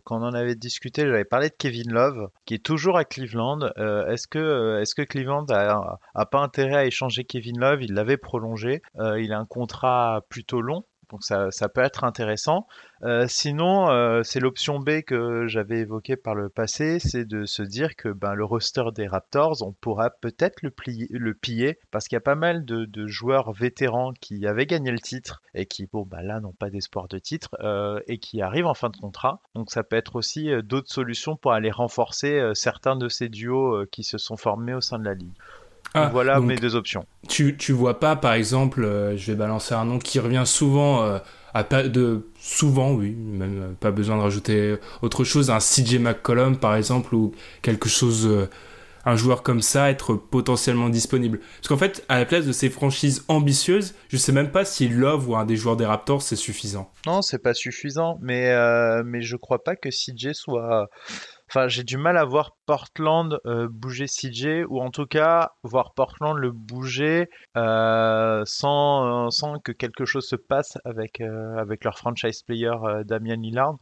quand 0.05 0.19
on 0.19 0.25
en 0.25 0.33
avait 0.33 0.55
discuté, 0.55 1.03
j'avais 1.03 1.27
parlé 1.27 1.51
de 1.51 1.55
Kevin 1.59 1.93
Love, 1.93 2.31
qui 2.47 2.55
est 2.55 2.65
toujours 2.65 2.97
à 2.97 3.05
Cleveland. 3.05 3.59
Euh, 3.77 4.07
est-ce 4.07 4.27
que, 4.27 4.39
euh, 4.39 4.81
est-ce 4.81 4.95
que 4.95 5.03
Cleveland 5.03 5.45
a, 5.51 5.99
a, 6.15 6.27
pas 6.27 6.41
intérêt 6.41 6.77
à 6.77 6.87
échanger 6.87 7.25
Kevin 7.25 7.59
Love? 7.61 7.83
Il 7.83 7.93
l'avait 7.93 8.17
prolongé. 8.17 8.81
il 9.19 9.33
a 9.33 9.39
un 9.39 9.45
contrat 9.45 10.23
plutôt 10.31 10.63
long. 10.63 10.85
Donc 11.11 11.23
ça, 11.23 11.69
peut 11.69 11.83
être 11.83 12.05
intéressant. 12.05 12.67
Euh, 13.03 13.27
sinon, 13.29 13.89
euh, 13.91 14.23
c'est 14.25 14.41
l'option 14.41 14.81
B 14.81 15.03
que 15.03 15.47
j'avais 15.47 15.81
évoquée 15.81 16.17
par 16.17 16.35
le 16.35 16.49
passé, 16.49 16.99
c'est 16.99 17.25
de 17.25 17.45
se 17.45 17.63
dire 17.63 17.95
que 17.95 18.09
ben, 18.09 18.35
le 18.35 18.45
roster 18.45 18.85
des 18.95 19.07
Raptors, 19.07 19.63
on 19.63 19.73
pourra 19.73 20.11
peut-être 20.11 20.63
le, 20.63 20.73
le, 21.11 21.35
piller 21.35 21.79
parce 21.91 22.09
qu'il 22.09 22.17
y 22.17 22.19
a 22.19 22.23
pas 22.23 22.35
mal 22.35 22.65
de, 22.65 23.07
joueurs 23.07 23.53
vétérans 23.53 24.13
qui 24.21 24.47
avaient 24.47 24.67
gagné 24.67 24.91
le 24.91 24.99
titre 24.99 25.43
et 25.55 25.67
qui, 25.67 25.87
bon, 25.87 26.03
ben, 26.03 26.23
là, 26.23 26.41
n'ont 26.41 26.53
pas 26.53 26.71
d'espoir 26.71 27.07
de 27.07 27.19
titre 27.19 27.51
euh, 27.61 28.01
et 28.09 28.19
qui 28.19 28.43
arrivent 28.43 28.67
en 28.67 28.75
fin 28.75 28.89
de 28.89 28.97
contrat. 28.97 29.41
Donc 29.55 29.71
ça 29.71 29.85
peut 29.85 29.97
être 29.97 30.17
aussi 30.17 30.51
d'autres 30.65 30.93
solutions 30.93 31.37
pour 31.37 31.53
aller 31.53 31.71
renforcer 31.71 32.51
certains 32.55 32.97
de 32.97 33.09
ces 33.09 33.29
duos 33.29 33.87
qui 33.93 34.03
se 34.03 34.19
sont 34.19 34.37
formés 34.37 34.75
au 34.75 34.81
sein 34.81 34.99
de 34.99 35.05
la 35.05 35.15
ligue. 35.15 35.37
Ah, 35.95 36.11
voilà 36.13 36.41
mes 36.41 36.57
deux 36.57 36.75
options. 36.75 37.07
Tu, 37.29 37.57
tu 37.57 37.73
vois 37.73 37.99
pas, 37.99 38.17
par 38.17 38.35
exemple, 38.35 38.85
euh, 38.85 39.17
je 39.17 39.33
vais 39.33 39.37
balancer 39.37 39.75
un 39.75 39.85
nom 39.85 39.99
qui 39.99 40.19
revient 40.19 40.45
souvent, 40.45 41.03
euh, 41.03 41.19
à 41.55 41.63
de, 41.63 42.29
souvent, 42.39 42.93
oui, 42.93 43.11
même 43.13 43.63
euh, 43.63 43.73
pas 43.79 43.91
besoin 43.91 44.17
de 44.17 44.23
rajouter 44.23 44.77
autre 45.03 45.25
chose, 45.25 45.51
un 45.51 45.59
CJ 45.59 45.99
McCollum, 45.99 46.59
par 46.59 46.77
exemple, 46.77 47.15
ou 47.15 47.33
quelque 47.63 47.89
chose, 47.89 48.49
un 49.07 49.17
joueur 49.17 49.43
comme 49.43 49.63
ça 49.63 49.91
être 49.91 50.15
potentiellement 50.15 50.91
disponible. 50.91 51.41
Parce 51.57 51.69
qu'en 51.69 51.79
fait, 51.79 52.05
à 52.09 52.19
la 52.19 52.27
place 52.27 52.45
de 52.45 52.53
ces 52.53 52.69
franchises 52.69 53.25
ambitieuses, 53.29 53.95
je 54.09 54.17
sais 54.19 54.33
même 54.33 54.51
pas 54.51 54.65
si 54.65 54.89
Love 54.89 55.31
ou 55.31 55.37
un 55.37 55.47
des 55.47 55.57
joueurs 55.57 55.77
des 55.77 55.87
Raptors 55.87 56.23
c'est 56.23 56.37
suffisant. 56.37 56.91
Non, 57.07 57.23
c'est 57.23 57.43
pas 57.43 57.55
suffisant, 57.55 58.19
mais 58.21 58.53
mais 59.05 59.23
je 59.23 59.37
crois 59.37 59.65
pas 59.65 59.77
que 59.77 59.89
CJ 59.89 60.33
soit 60.33 60.89
Enfin, 61.49 61.69
j'ai 61.69 61.85
du 61.85 61.97
mal 61.97 62.17
à 62.17 62.25
voir 62.25 62.57
Portland 62.67 63.39
euh, 63.47 63.69
bouger 63.71 64.07
CJ, 64.07 64.65
ou 64.69 64.81
en 64.81 64.91
tout 64.91 65.07
cas 65.07 65.53
voir 65.63 65.95
Portland 65.95 66.37
le 66.37 66.51
bouger 66.51 67.29
euh, 67.57 68.43
sans, 68.45 69.31
sans 69.31 69.59
que 69.61 69.71
quelque 69.71 70.05
chose 70.05 70.27
se 70.27 70.37
passe 70.37 70.77
avec, 70.85 71.21
euh, 71.21 71.57
avec 71.57 71.85
leur 71.85 71.99
franchise 71.99 72.43
player 72.43 72.73
Damien 73.05 73.37
Lillard. 73.37 73.77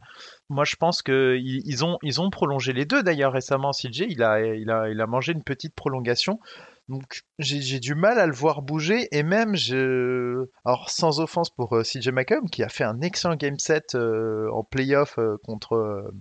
Moi, 0.49 0.63
je 0.63 0.75
pense 0.75 1.01
qu'ils 1.01 1.61
ils 1.65 1.83
ont, 1.83 1.97
ils 2.03 2.21
ont 2.21 2.29
prolongé 2.29 2.71
les 2.71 2.85
deux 2.85 3.01
d'ailleurs 3.01 3.33
récemment. 3.33 3.71
CJ, 3.71 4.05
il 4.09 4.21
a, 4.21 4.41
il, 4.41 4.69
a, 4.69 4.89
il 4.89 5.01
a 5.01 5.07
mangé 5.07 5.31
une 5.31 5.43
petite 5.43 5.73
prolongation. 5.73 6.39
Donc 6.87 7.21
j'ai 7.39 7.79
du 7.79 7.95
mal 7.95 8.19
à 8.19 8.27
le 8.27 8.33
voir 8.33 8.61
bouger 8.61 9.07
et 9.11 9.23
même 9.23 9.55
je 9.55 10.45
alors 10.65 10.89
sans 10.91 11.19
offense 11.19 11.49
pour 11.49 11.81
CJ 11.81 12.09
McCollum 12.09 12.47
qui 12.49 12.61
a 12.61 12.69
fait 12.69 12.83
un 12.83 13.01
excellent 13.01 13.35
game 13.35 13.57
set 13.57 13.95
en 13.95 14.63
playoff 14.63 15.17
contre 15.43 16.11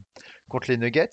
contre 0.49 0.71
les 0.71 0.79
Nuggets 0.79 1.11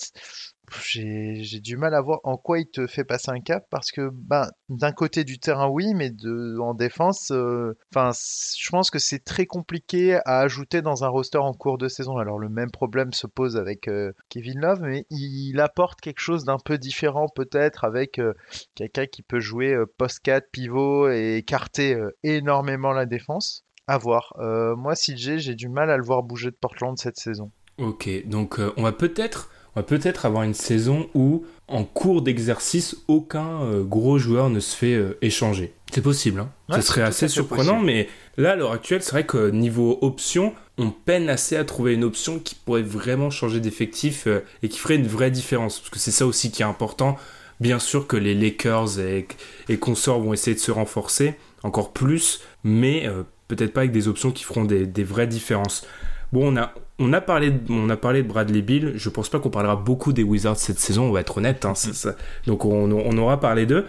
j'ai 0.79 1.59
du 1.59 1.77
mal 1.77 1.93
à 1.93 2.01
voir 2.01 2.19
en 2.23 2.37
quoi 2.37 2.59
il 2.59 2.67
te 2.67 2.87
fait 2.87 3.03
passer 3.03 3.31
un 3.31 3.39
cap 3.39 3.65
parce 3.69 3.91
que 3.91 4.09
ben, 4.13 4.47
d'un 4.69 4.91
côté 4.91 5.23
du 5.23 5.39
terrain 5.39 5.67
oui 5.67 5.93
mais 5.93 6.09
de, 6.09 6.57
en 6.59 6.73
défense 6.73 7.31
euh, 7.31 7.77
enfin 7.93 8.11
je 8.11 8.69
pense 8.69 8.89
que 8.89 8.99
c'est 8.99 9.23
très 9.23 9.45
compliqué 9.45 10.15
à 10.25 10.39
ajouter 10.39 10.81
dans 10.81 11.03
un 11.03 11.07
roster 11.07 11.37
en 11.37 11.53
cours 11.53 11.77
de 11.77 11.87
saison. 11.87 12.17
Alors 12.17 12.39
le 12.39 12.49
même 12.49 12.71
problème 12.71 13.13
se 13.13 13.27
pose 13.27 13.57
avec 13.57 13.87
euh, 13.87 14.13
Kevin 14.29 14.59
Love 14.59 14.81
mais 14.81 15.05
il, 15.09 15.59
apporte 15.59 16.01
quelque 16.01 16.21
chose 16.21 16.43
d'un 16.43 16.57
peu 16.57 16.77
différent 16.77 17.27
peut-être 17.27 17.83
avec 17.83 18.17
euh, 18.17 18.33
quelqu'un 18.73 19.05
qui 19.05 19.21
peut 19.21 19.39
jouer 19.39 19.75
post 19.97 20.21
4 20.23 20.49
pivot 20.51 21.09
et 21.09 21.37
écarter 21.37 21.97
énormément 22.23 22.93
la 22.93 23.05
défense. 23.05 23.63
À 23.87 23.97
voir. 23.97 24.33
Moi 24.39 24.95
CJ 24.95 25.37
j'ai 25.37 25.55
du 25.55 25.69
mal 25.69 25.91
à 25.91 25.97
le 25.97 26.03
voir 26.03 26.23
bouger 26.23 26.49
de 26.49 26.55
Portland 26.55 26.97
cette 26.97 27.17
saison. 27.17 27.51
Ok 27.77 28.09
donc 28.25 28.59
on 28.77 28.83
va 28.83 28.91
peut-être 28.91 29.50
on 29.75 29.79
va 29.79 29.83
peut-être 29.83 30.25
avoir 30.25 30.43
une 30.43 30.53
saison 30.53 31.07
où, 31.13 31.45
en 31.67 31.83
cours 31.83 32.21
d'exercice, 32.21 32.97
aucun 33.07 33.61
euh, 33.61 33.83
gros 33.83 34.17
joueur 34.17 34.49
ne 34.49 34.59
se 34.59 34.75
fait 34.75 34.93
euh, 34.93 35.17
échanger. 35.21 35.73
C'est 35.91 36.01
possible, 36.01 36.41
hein. 36.41 36.49
Ce 36.75 36.81
serait 36.81 37.01
assez 37.01 37.27
surprenant, 37.27 37.79
mais 37.79 38.09
là, 38.37 38.51
à 38.51 38.55
l'heure 38.55 38.71
actuelle, 38.71 39.01
c'est 39.01 39.11
vrai 39.11 39.25
que 39.25 39.49
niveau 39.49 39.97
option, 40.01 40.53
on 40.77 40.89
peine 40.89 41.29
assez 41.29 41.55
à 41.55 41.63
trouver 41.63 41.93
une 41.93 42.03
option 42.03 42.39
qui 42.39 42.55
pourrait 42.55 42.81
vraiment 42.81 43.29
changer 43.29 43.59
d'effectif 43.59 44.27
euh, 44.27 44.41
et 44.63 44.69
qui 44.69 44.79
ferait 44.79 44.95
une 44.95 45.07
vraie 45.07 45.31
différence. 45.31 45.79
Parce 45.79 45.89
que 45.89 45.99
c'est 45.99 46.11
ça 46.11 46.25
aussi 46.25 46.51
qui 46.51 46.61
est 46.61 46.65
important. 46.65 47.17
Bien 47.59 47.79
sûr 47.79 48.07
que 48.07 48.17
les 48.17 48.33
Lakers 48.33 48.99
et, 48.99 49.27
et 49.69 49.77
consorts 49.77 50.19
vont 50.19 50.33
essayer 50.33 50.55
de 50.55 50.61
se 50.61 50.71
renforcer 50.71 51.35
encore 51.63 51.93
plus, 51.93 52.41
mais 52.63 53.07
peut-être 53.47 53.71
pas 53.71 53.81
avec 53.81 53.91
des 53.91 54.07
options 54.07 54.31
qui 54.31 54.43
feront 54.43 54.65
des, 54.65 54.87
des 54.87 55.03
vraies 55.03 55.27
différences. 55.27 55.85
Bon, 56.33 56.51
on 56.51 56.57
a, 56.57 56.73
on 57.01 57.13
a, 57.13 57.21
parlé 57.21 57.51
de, 57.51 57.71
on 57.71 57.89
a 57.89 57.97
parlé 57.97 58.23
de 58.23 58.27
Bradley 58.27 58.61
Bill. 58.61 58.93
Je 58.95 59.09
pense 59.09 59.29
pas 59.29 59.39
qu'on 59.39 59.49
parlera 59.49 59.75
beaucoup 59.75 60.13
des 60.13 60.23
Wizards 60.23 60.57
cette 60.57 60.79
saison, 60.79 61.05
on 61.05 61.11
va 61.11 61.21
être 61.21 61.37
honnête. 61.37 61.65
Hein, 61.65 61.75
ça. 61.75 62.15
Donc 62.45 62.65
on, 62.65 63.17
aura 63.17 63.39
parlé 63.39 63.65
d'eux. 63.65 63.85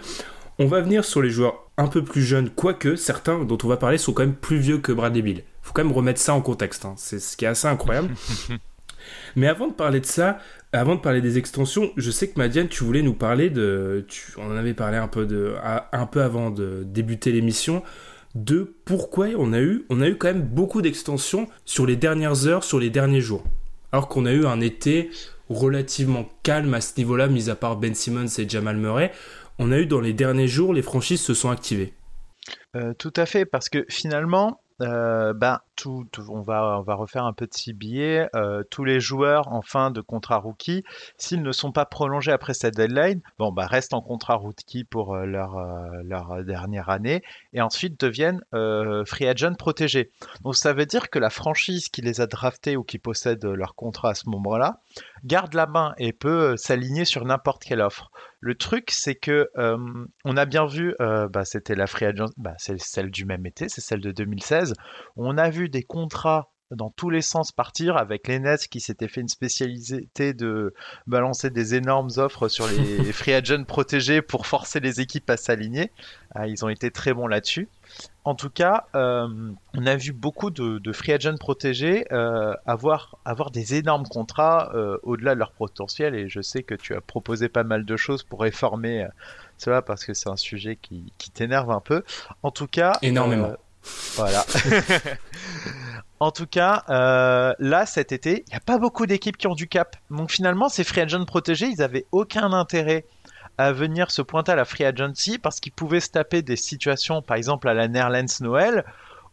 On 0.59 0.65
va 0.65 0.81
venir 0.81 1.05
sur 1.05 1.21
les 1.21 1.29
joueurs 1.29 1.67
un 1.77 1.87
peu 1.87 2.03
plus 2.03 2.21
jeunes, 2.21 2.49
quoique 2.49 2.95
certains 2.95 3.43
dont 3.43 3.57
on 3.63 3.67
va 3.67 3.77
parler 3.77 3.97
sont 3.97 4.13
quand 4.13 4.23
même 4.23 4.35
plus 4.35 4.57
vieux 4.57 4.77
que 4.77 4.91
Bradley 4.91 5.21
Bill. 5.21 5.43
faut 5.61 5.73
quand 5.73 5.83
même 5.83 5.93
remettre 5.93 6.19
ça 6.19 6.33
en 6.33 6.41
contexte. 6.41 6.85
Hein. 6.85 6.93
C'est 6.97 7.19
ce 7.19 7.37
qui 7.37 7.45
est 7.45 7.49
assez 7.49 7.67
incroyable. 7.67 8.09
Mais 9.35 9.47
avant 9.47 9.67
de 9.67 9.73
parler 9.73 9.99
de 9.99 10.05
ça, 10.05 10.39
avant 10.71 10.95
de 10.95 11.01
parler 11.01 11.21
des 11.21 11.37
extensions, 11.37 11.91
je 11.97 12.09
sais 12.09 12.29
que 12.29 12.39
Madiane, 12.39 12.67
tu 12.67 12.83
voulais 12.83 13.01
nous 13.01 13.13
parler 13.13 13.49
de. 13.49 14.05
Tu, 14.07 14.33
on 14.37 14.51
en 14.51 14.55
avait 14.55 14.73
parlé 14.73 14.97
un 14.97 15.07
peu, 15.07 15.25
de, 15.25 15.55
un 15.91 16.05
peu 16.05 16.21
avant 16.21 16.51
de 16.51 16.83
débuter 16.85 17.31
l'émission 17.31 17.83
de 18.35 18.75
pourquoi 18.85 19.27
on 19.37 19.53
a 19.53 19.59
eu, 19.59 19.85
on 19.89 20.01
a 20.01 20.07
eu 20.07 20.17
quand 20.17 20.27
même 20.27 20.41
beaucoup 20.41 20.81
d'extensions 20.81 21.47
sur 21.65 21.85
les 21.85 21.95
dernières 21.95 22.47
heures, 22.47 22.63
sur 22.63 22.79
les 22.79 22.89
derniers 22.89 23.21
jours. 23.21 23.43
Alors 23.91 24.07
qu'on 24.07 24.25
a 24.25 24.31
eu 24.31 24.45
un 24.45 24.59
été 24.59 25.11
relativement 25.49 26.29
calme 26.41 26.73
à 26.73 26.81
ce 26.81 26.97
niveau-là, 26.97 27.27
mis 27.27 27.49
à 27.49 27.55
part 27.55 27.77
Ben 27.77 27.93
Simmons 27.93 28.39
et 28.39 28.49
Jamal 28.49 28.77
Murray, 28.77 29.11
on 29.59 29.71
a 29.71 29.77
eu 29.77 29.85
dans 29.85 30.01
les 30.01 30.13
derniers 30.13 30.47
jours, 30.47 30.73
les 30.73 30.81
franchises 30.81 31.21
se 31.21 31.33
sont 31.33 31.51
activées. 31.51 31.93
Euh, 32.75 32.93
tout 32.97 33.13
à 33.15 33.25
fait, 33.25 33.45
parce 33.45 33.69
que 33.69 33.85
finalement, 33.87 34.61
euh, 34.81 35.33
ben, 35.33 35.59
on, 35.85 36.41
va, 36.41 36.81
refaire 36.87 37.25
un 37.25 37.33
petit 37.33 37.73
billet. 37.73 38.27
Euh, 38.35 38.63
tous 38.69 38.83
les 38.83 38.99
joueurs 38.99 39.51
en 39.51 39.61
fin 39.61 39.91
de 39.91 40.01
contrat 40.01 40.37
rookie, 40.37 40.83
s'ils 41.17 41.41
ne 41.41 41.51
sont 41.51 41.71
pas 41.71 41.85
prolongés 41.85 42.31
après 42.31 42.53
cette 42.53 42.75
deadline, 42.75 43.21
bah, 43.39 43.67
restent 43.67 43.93
en 43.93 44.01
contrat 44.01 44.35
rookie 44.35 44.83
pour 44.83 45.15
euh, 45.15 45.25
leur, 45.25 45.57
leur 46.03 46.43
dernière 46.43 46.89
année 46.89 47.23
et 47.53 47.61
ensuite 47.61 47.99
deviennent 47.99 48.41
free 49.05 49.27
agent 49.27 49.55
protégés. 49.55 50.11
Donc 50.43 50.55
ça 50.55 50.73
veut 50.73 50.85
dire 50.85 51.09
que 51.09 51.19
la 51.19 51.29
franchise 51.29 51.89
qui 51.89 52.01
les 52.01 52.21
a 52.21 52.27
draftés 52.27 52.77
ou 52.77 52.83
qui 52.83 52.97
possède 52.97 53.43
leur 53.45 53.75
contrat 53.75 54.11
à 54.11 54.15
ce 54.15 54.29
moment-là 54.29 54.79
garde 55.23 55.53
la 55.53 55.67
main 55.67 55.93
et 55.97 56.11
peut 56.11 56.57
s'aligner 56.57 57.05
sur 57.05 57.25
n'importe 57.25 57.63
quelle 57.63 57.81
offre. 57.81 58.11
Le 58.39 58.55
truc, 58.55 58.91
c'est 58.91 59.15
que 59.15 59.49
on 59.55 60.37
a 60.37 60.45
bien 60.45 60.65
vu, 60.65 60.95
bah, 60.99 61.45
c'était 61.45 61.75
la 61.75 61.87
free 61.87 62.05
agent, 62.05 62.25
bah, 62.37 62.53
c'est 62.57 62.79
celle 62.79 63.09
du 63.09 63.25
même 63.25 63.45
été, 63.45 63.69
c'est 63.69 63.81
celle 63.81 64.01
de 64.01 64.11
2016. 64.11 64.73
On 65.15 65.37
a 65.37 65.49
vu 65.49 65.62
des 65.69 65.83
contrats 65.83 66.53
dans 66.75 66.89
tous 66.89 67.09
les 67.09 67.21
sens 67.21 67.51
partir 67.51 67.97
avec 67.97 68.27
les 68.27 68.39
Nets 68.39 68.67
qui 68.67 68.79
s'étaient 68.79 69.07
fait 69.07 69.21
une 69.21 69.27
spécialité 69.27 70.33
de 70.33 70.73
balancer 71.07 71.49
des 71.49 71.75
énormes 71.75 72.09
offres 72.17 72.47
sur 72.47 72.67
les 72.67 73.11
free 73.13 73.33
agents 73.33 73.63
protégés 73.63 74.21
pour 74.21 74.47
forcer 74.47 74.79
les 74.79 75.01
équipes 75.01 75.29
à 75.29 75.37
s'aligner. 75.37 75.91
Ah, 76.35 76.47
ils 76.47 76.65
ont 76.65 76.69
été 76.69 76.89
très 76.91 77.13
bons 77.13 77.27
là-dessus. 77.27 77.69
En 78.23 78.33
tout 78.33 78.49
cas, 78.49 78.87
euh, 78.95 79.27
on 79.75 79.85
a 79.85 79.95
vu 79.95 80.13
beaucoup 80.13 80.49
de, 80.49 80.91
free 80.93 81.13
agents 81.13 81.37
protégés 81.37 82.05
euh, 82.11 82.53
avoir, 82.65 83.17
avoir 83.25 83.51
des 83.51 83.75
énormes 83.75 84.07
contrats 84.07 84.71
euh, 84.73 84.97
au-delà 85.03 85.35
de 85.35 85.39
leur 85.39 85.51
potentiel 85.51 86.15
et 86.15 86.29
je 86.29 86.41
sais 86.41 86.63
que 86.63 86.75
tu 86.75 86.95
as 86.95 87.01
proposé 87.01 87.49
pas 87.49 87.63
mal 87.63 87.85
de 87.85 87.97
choses 87.97 88.23
pour 88.23 88.41
réformer 88.41 89.05
cela 89.57 89.81
parce 89.81 90.05
que 90.05 90.13
c'est 90.13 90.29
un 90.29 90.37
sujet 90.37 90.77
qui, 90.81 91.13
qui 91.17 91.29
t'énerve 91.29 91.69
un 91.69 91.81
peu. 91.81 92.03
En 92.41 92.51
tout 92.51 92.67
cas... 92.67 92.93
Énormément. 93.01 93.53
Voilà. 94.15 94.45
en 96.19 96.31
tout 96.31 96.47
cas, 96.47 96.83
euh, 96.89 97.53
là, 97.59 97.85
cet 97.85 98.11
été, 98.11 98.43
il 98.47 98.51
n'y 98.51 98.57
a 98.57 98.61
pas 98.61 98.77
beaucoup 98.77 99.05
d'équipes 99.05 99.37
qui 99.37 99.47
ont 99.47 99.55
du 99.55 99.67
cap. 99.67 99.95
Donc 100.09 100.31
finalement, 100.31 100.69
ces 100.69 100.83
free 100.83 101.01
agents 101.01 101.25
protégés, 101.25 101.67
ils 101.67 101.79
n'avaient 101.79 102.05
aucun 102.11 102.53
intérêt 102.53 103.05
à 103.57 103.71
venir 103.71 104.09
se 104.09 104.21
pointer 104.21 104.51
à 104.51 104.55
la 104.55 104.65
free 104.65 104.85
agency 104.85 105.37
parce 105.37 105.59
qu'ils 105.59 105.73
pouvaient 105.73 105.99
se 105.99 106.09
taper 106.09 106.41
des 106.41 106.55
situations, 106.55 107.21
par 107.21 107.37
exemple 107.37 107.67
à 107.67 107.73
la 107.73 107.87
Netherlands 107.87 108.41
Noël, 108.41 108.83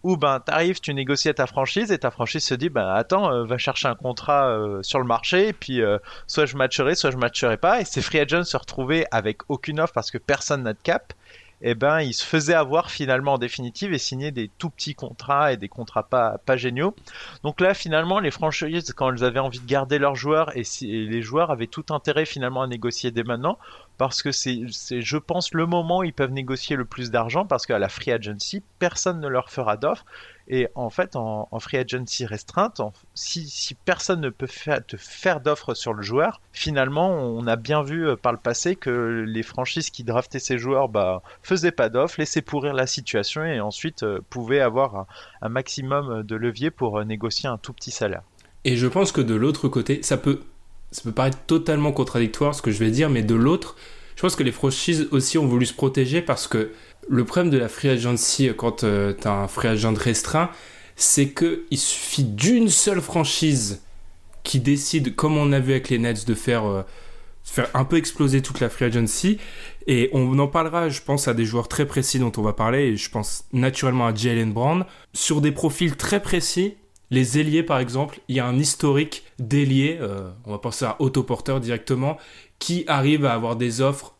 où 0.02 0.16
ben 0.16 0.40
t'arrives, 0.40 0.80
tu 0.80 0.92
négocies 0.94 1.32
ta 1.34 1.46
franchise 1.46 1.92
et 1.92 1.98
ta 1.98 2.10
franchise 2.10 2.44
se 2.44 2.54
dit 2.54 2.70
ben 2.70 2.86
attends, 2.88 3.32
euh, 3.32 3.44
va 3.44 3.56
chercher 3.56 3.88
un 3.88 3.94
contrat 3.94 4.48
euh, 4.48 4.82
sur 4.82 4.98
le 4.98 5.04
marché 5.04 5.48
et 5.48 5.52
puis 5.52 5.80
soit 6.26 6.46
je 6.46 6.56
matcherai, 6.56 6.94
soit 6.94 7.10
je 7.10 7.16
matcherai 7.16 7.56
pas 7.56 7.80
et 7.80 7.84
ces 7.84 8.02
free 8.02 8.18
agents 8.18 8.44
se 8.44 8.56
retrouvaient 8.56 9.06
avec 9.10 9.38
aucune 9.48 9.80
offre 9.80 9.92
parce 9.92 10.10
que 10.10 10.18
personne 10.18 10.64
n'a 10.64 10.72
de 10.72 10.78
cap 10.82 11.12
eh 11.62 11.74
ben, 11.74 12.00
il 12.00 12.14
se 12.14 12.24
faisait 12.24 12.54
avoir 12.54 12.90
finalement 12.90 13.34
en 13.34 13.38
définitive 13.38 13.92
et 13.92 13.98
signer 13.98 14.30
des 14.30 14.48
tout 14.58 14.70
petits 14.70 14.94
contrats 14.94 15.52
et 15.52 15.56
des 15.56 15.68
contrats 15.68 16.08
pas, 16.08 16.38
pas 16.38 16.56
géniaux. 16.56 16.94
Donc 17.44 17.60
là, 17.60 17.74
finalement, 17.74 18.18
les 18.18 18.30
franchises, 18.30 18.92
quand 18.94 19.12
elles 19.12 19.24
avaient 19.24 19.40
envie 19.40 19.60
de 19.60 19.66
garder 19.66 19.98
leurs 19.98 20.14
joueurs 20.14 20.56
et, 20.56 20.64
si, 20.64 21.06
les 21.06 21.22
joueurs 21.22 21.50
avaient 21.50 21.66
tout 21.66 21.86
intérêt 21.90 22.24
finalement 22.24 22.62
à 22.62 22.66
négocier 22.66 23.10
dès 23.10 23.24
maintenant 23.24 23.58
parce 23.98 24.22
que 24.22 24.32
c'est, 24.32 24.62
je 24.66 25.16
pense, 25.18 25.52
le 25.52 25.66
moment 25.66 25.98
où 25.98 26.04
ils 26.04 26.14
peuvent 26.14 26.32
négocier 26.32 26.74
le 26.74 26.86
plus 26.86 27.10
d'argent 27.10 27.44
parce 27.44 27.66
qu'à 27.66 27.78
la 27.78 27.90
free 27.90 28.12
agency, 28.12 28.62
personne 28.78 29.20
ne 29.20 29.28
leur 29.28 29.50
fera 29.50 29.76
d'offre 29.76 30.06
et 30.52 30.66
en 30.74 30.90
fait, 30.90 31.14
en, 31.14 31.46
free 31.60 31.76
agency 31.76 32.26
restreinte, 32.26 32.80
si, 33.14 33.76
personne 33.84 34.20
ne 34.20 34.30
peut 34.30 34.48
te 34.48 34.96
faire 34.96 35.40
d'offres 35.40 35.74
sur 35.74 35.94
le 35.94 36.02
joueur, 36.02 36.40
finalement, 36.52 37.08
on 37.08 37.46
a 37.46 37.54
bien 37.54 37.84
vu 37.84 38.08
euh, 38.08 38.16
par 38.16 38.32
le 38.32 38.38
passé 38.38 38.74
que 38.74 39.24
les 39.24 39.44
franchises 39.44 39.90
qui 39.90 40.02
draftaient 40.02 40.40
ces 40.40 40.58
joueurs 40.58 40.88
bah, 40.88 41.22
faisaient 41.44 41.70
pas 41.70 41.88
d'offres, 41.88 42.16
laissaient 42.18 42.42
pourrir 42.42 42.74
la 42.74 42.88
situation 42.88 43.44
et 43.44 43.60
ensuite 43.60 44.02
euh, 44.02 44.18
pouvaient 44.28 44.60
avoir 44.60 45.06
un, 45.40 45.48
maximum 45.48 46.24
de 46.24 46.34
levier 46.34 46.72
pour 46.72 46.98
euh, 46.98 47.04
négocier 47.04 47.48
un 47.48 47.56
tout 47.56 47.72
petit 47.72 47.92
salaire. 47.92 48.22
Et 48.64 48.76
je 48.76 48.88
pense 48.88 49.12
que 49.12 49.20
de 49.20 49.36
l'autre 49.36 49.68
côté, 49.68 50.02
ça 50.02 50.16
peut, 50.16 50.40
ça 50.90 51.02
peut 51.04 51.12
paraître 51.12 51.38
totalement 51.46 51.92
contradictoire 51.92 52.56
ce 52.56 52.62
que 52.62 52.72
je 52.72 52.80
vais 52.80 52.90
dire, 52.90 53.08
mais 53.08 53.22
de 53.22 53.36
l'autre, 53.36 53.76
je 54.20 54.22
pense 54.26 54.36
que 54.36 54.42
les 54.42 54.52
franchises 54.52 55.08
aussi 55.12 55.38
ont 55.38 55.46
voulu 55.46 55.64
se 55.64 55.72
protéger 55.72 56.20
parce 56.20 56.46
que 56.46 56.72
le 57.08 57.24
problème 57.24 57.48
de 57.48 57.56
la 57.56 57.70
free 57.70 57.88
agency 57.88 58.50
quand 58.54 58.84
euh, 58.84 59.14
tu 59.18 59.26
as 59.26 59.32
un 59.32 59.48
free 59.48 59.68
agent 59.68 59.94
restreint, 59.94 60.50
c'est 60.94 61.30
qu'il 61.30 61.78
suffit 61.78 62.24
d'une 62.24 62.68
seule 62.68 63.00
franchise 63.00 63.80
qui 64.42 64.60
décide, 64.60 65.16
comme 65.16 65.38
on 65.38 65.52
a 65.52 65.58
vu 65.58 65.72
avec 65.72 65.88
les 65.88 65.98
Nets, 65.98 66.26
de 66.26 66.34
faire, 66.34 66.66
euh, 66.66 66.82
faire 67.44 67.70
un 67.72 67.86
peu 67.86 67.96
exploser 67.96 68.42
toute 68.42 68.60
la 68.60 68.68
free 68.68 68.84
agency. 68.84 69.38
Et 69.86 70.10
on 70.12 70.38
en 70.38 70.48
parlera, 70.48 70.90
je 70.90 71.00
pense, 71.00 71.26
à 71.26 71.32
des 71.32 71.46
joueurs 71.46 71.68
très 71.68 71.86
précis 71.86 72.18
dont 72.18 72.32
on 72.36 72.42
va 72.42 72.52
parler. 72.52 72.88
Et 72.88 72.96
je 72.98 73.08
pense 73.08 73.46
naturellement 73.54 74.06
à 74.06 74.14
Jalen 74.14 74.52
Brown. 74.52 74.84
Sur 75.14 75.40
des 75.40 75.50
profils 75.50 75.96
très 75.96 76.20
précis, 76.20 76.74
Les 77.12 77.40
ailiers, 77.40 77.64
par 77.64 77.80
exemple, 77.80 78.20
il 78.28 78.36
y 78.36 78.40
a 78.40 78.46
un 78.46 78.56
historique 78.56 79.24
d'ailiers, 79.40 79.98
euh, 80.00 80.30
on 80.44 80.52
va 80.52 80.58
penser 80.58 80.84
à 80.84 80.94
autoporteur 81.00 81.58
directement, 81.58 82.18
qui 82.60 82.84
arrive 82.86 83.24
à 83.24 83.32
avoir 83.32 83.56
des 83.56 83.80
offres 83.80 84.14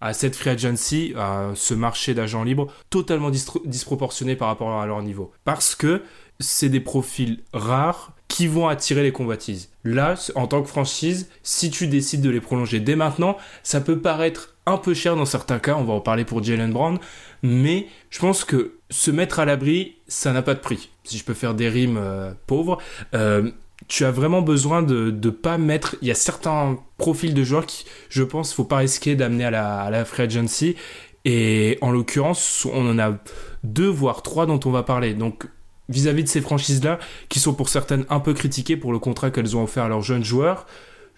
à 0.00 0.12
cette 0.14 0.36
free 0.36 0.50
agency, 0.50 1.12
à 1.18 1.50
ce 1.54 1.74
marché 1.74 2.14
d'agents 2.14 2.44
libres, 2.44 2.72
totalement 2.88 3.30
disproportionné 3.30 4.36
par 4.36 4.48
rapport 4.48 4.80
à 4.80 4.86
leur 4.86 5.02
niveau. 5.02 5.32
Parce 5.44 5.74
que 5.74 6.02
c'est 6.40 6.68
des 6.68 6.80
profils 6.80 7.40
rares 7.52 8.12
qui 8.28 8.46
vont 8.46 8.68
attirer 8.68 9.02
les 9.02 9.12
convoitises. 9.12 9.70
Là, 9.84 10.14
en 10.34 10.46
tant 10.46 10.62
que 10.62 10.68
franchise, 10.68 11.28
si 11.42 11.70
tu 11.70 11.86
décides 11.88 12.22
de 12.22 12.30
les 12.30 12.40
prolonger 12.40 12.80
dès 12.80 12.96
maintenant, 12.96 13.36
ça 13.62 13.80
peut 13.80 13.98
paraître 13.98 14.54
un 14.66 14.78
peu 14.78 14.94
cher 14.94 15.16
dans 15.16 15.24
certains 15.24 15.58
cas, 15.58 15.76
on 15.76 15.84
va 15.84 15.94
en 15.94 16.00
parler 16.00 16.24
pour 16.24 16.42
Jalen 16.42 16.72
Brown, 16.72 16.98
mais 17.42 17.86
je 18.10 18.18
pense 18.18 18.44
que 18.44 18.78
se 18.90 19.10
mettre 19.10 19.38
à 19.38 19.44
l'abri, 19.44 19.96
ça 20.08 20.32
n'a 20.32 20.42
pas 20.42 20.54
de 20.54 20.60
prix. 20.60 20.90
Si 21.04 21.18
je 21.18 21.24
peux 21.24 21.34
faire 21.34 21.54
des 21.54 21.68
rimes 21.68 21.98
euh, 21.98 22.32
pauvres, 22.46 22.78
euh, 23.14 23.50
tu 23.88 24.04
as 24.04 24.10
vraiment 24.10 24.42
besoin 24.42 24.82
de 24.82 25.10
ne 25.10 25.30
pas 25.30 25.58
mettre. 25.58 25.96
Il 26.02 26.08
y 26.08 26.10
a 26.10 26.14
certains 26.14 26.78
profils 26.98 27.34
de 27.34 27.44
joueurs 27.44 27.66
qui, 27.66 27.84
je 28.08 28.22
pense, 28.22 28.52
faut 28.52 28.64
pas 28.64 28.78
risquer 28.78 29.14
d'amener 29.16 29.44
à 29.44 29.50
la, 29.50 29.80
à 29.80 29.90
la 29.90 30.04
free 30.04 30.24
agency. 30.24 30.76
Et 31.24 31.78
en 31.80 31.90
l'occurrence, 31.90 32.66
on 32.72 32.88
en 32.88 32.98
a 32.98 33.16
deux 33.64 33.88
voire 33.88 34.22
trois 34.22 34.46
dont 34.46 34.60
on 34.64 34.70
va 34.70 34.82
parler. 34.82 35.14
Donc 35.14 35.46
vis-à-vis 35.88 36.24
de 36.24 36.28
ces 36.28 36.40
franchises-là, 36.40 36.98
qui 37.28 37.38
sont 37.38 37.54
pour 37.54 37.68
certaines 37.68 38.04
un 38.10 38.20
peu 38.20 38.34
critiquées 38.34 38.76
pour 38.76 38.92
le 38.92 38.98
contrat 38.98 39.30
qu'elles 39.30 39.56
ont 39.56 39.62
offert 39.62 39.84
à 39.84 39.88
leurs 39.88 40.02
jeunes 40.02 40.24
joueurs, 40.24 40.66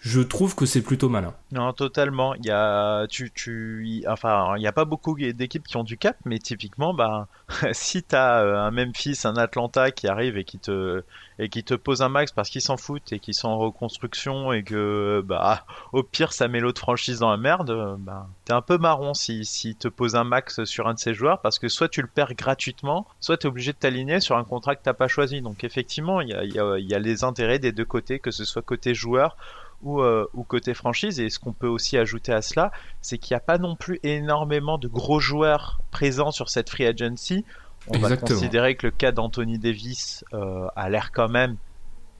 je 0.01 0.21
trouve 0.21 0.55
que 0.55 0.65
c'est 0.65 0.81
plutôt 0.81 1.09
malin. 1.09 1.33
Non, 1.51 1.73
totalement. 1.73 2.33
Il 2.35 2.45
y 2.45 2.51
a, 2.51 3.05
tu, 3.07 3.31
tu, 3.31 4.01
enfin, 4.07 4.53
il 4.55 4.61
n'y 4.61 4.67
a 4.67 4.71
pas 4.71 4.85
beaucoup 4.85 5.17
d'équipes 5.17 5.67
qui 5.67 5.75
ont 5.75 5.83
du 5.83 5.97
cap, 5.97 6.15
mais 6.23 6.39
typiquement, 6.39 6.93
bah, 6.93 7.27
si 7.73 8.03
tu 8.03 8.15
as 8.15 8.39
euh, 8.39 8.57
un 8.57 8.71
Memphis, 8.71 9.19
un 9.25 9.35
Atlanta 9.35 9.91
qui 9.91 10.07
arrive 10.07 10.37
et 10.37 10.45
qui 10.45 10.57
te, 10.57 11.03
et 11.37 11.49
qui 11.49 11.65
te 11.65 11.73
pose 11.73 12.01
un 12.01 12.07
max 12.07 12.31
parce 12.31 12.49
qu'ils 12.49 12.61
s'en 12.61 12.77
foutent 12.77 13.11
et 13.11 13.19
qu'ils 13.19 13.33
sont 13.33 13.49
en 13.49 13.57
reconstruction 13.57 14.53
et 14.53 14.63
que, 14.63 15.21
bah, 15.25 15.65
au 15.91 16.01
pire, 16.01 16.31
ça 16.31 16.47
met 16.47 16.61
l'autre 16.61 16.79
franchise 16.79 17.19
dans 17.19 17.31
la 17.31 17.37
merde, 17.37 17.97
bah, 17.99 18.27
t'es 18.45 18.53
un 18.53 18.61
peu 18.61 18.77
marron 18.77 19.13
si, 19.13 19.43
si 19.43 19.75
te 19.75 19.89
pose 19.89 20.15
un 20.15 20.23
max 20.23 20.63
sur 20.63 20.87
un 20.87 20.93
de 20.93 20.99
ces 20.99 21.13
joueurs 21.13 21.41
parce 21.41 21.59
que 21.59 21.67
soit 21.67 21.89
tu 21.89 22.01
le 22.01 22.07
perds 22.07 22.35
gratuitement, 22.35 23.05
soit 23.19 23.35
tu 23.35 23.47
es 23.47 23.49
obligé 23.49 23.73
de 23.73 23.77
t'aligner 23.77 24.21
sur 24.21 24.37
un 24.37 24.45
contrat 24.45 24.77
que 24.77 24.83
t'as 24.83 24.93
pas 24.93 25.09
choisi. 25.09 25.41
Donc, 25.41 25.65
effectivement, 25.65 26.21
il 26.21 26.29
y 26.29 26.33
a, 26.33 26.45
y, 26.45 26.83
y 26.85 26.93
a 26.93 26.99
les 26.99 27.25
intérêts 27.25 27.59
des 27.59 27.73
deux 27.73 27.85
côtés, 27.85 28.19
que 28.19 28.31
ce 28.31 28.45
soit 28.45 28.61
côté 28.61 28.93
joueur 28.93 29.35
ou, 29.81 30.01
euh, 30.01 30.27
ou, 30.33 30.43
côté 30.43 30.73
franchise. 30.73 31.19
Et 31.19 31.29
ce 31.29 31.39
qu'on 31.39 31.53
peut 31.53 31.67
aussi 31.67 31.97
ajouter 31.97 32.33
à 32.33 32.41
cela, 32.41 32.71
c'est 33.01 33.17
qu'il 33.17 33.33
n'y 33.33 33.37
a 33.37 33.41
pas 33.41 33.57
non 33.57 33.75
plus 33.75 33.99
énormément 34.03 34.77
de 34.77 34.87
gros 34.87 35.19
joueurs 35.19 35.79
présents 35.91 36.31
sur 36.31 36.49
cette 36.49 36.69
free 36.69 36.85
agency. 36.85 37.45
On 37.87 37.97
va 37.97 38.15
considérer 38.17 38.75
que 38.75 38.87
le 38.87 38.91
cas 38.91 39.11
d'Anthony 39.11 39.57
Davis 39.57 40.23
euh, 40.33 40.67
a 40.75 40.89
l'air 40.89 41.11
quand 41.11 41.29
même, 41.29 41.55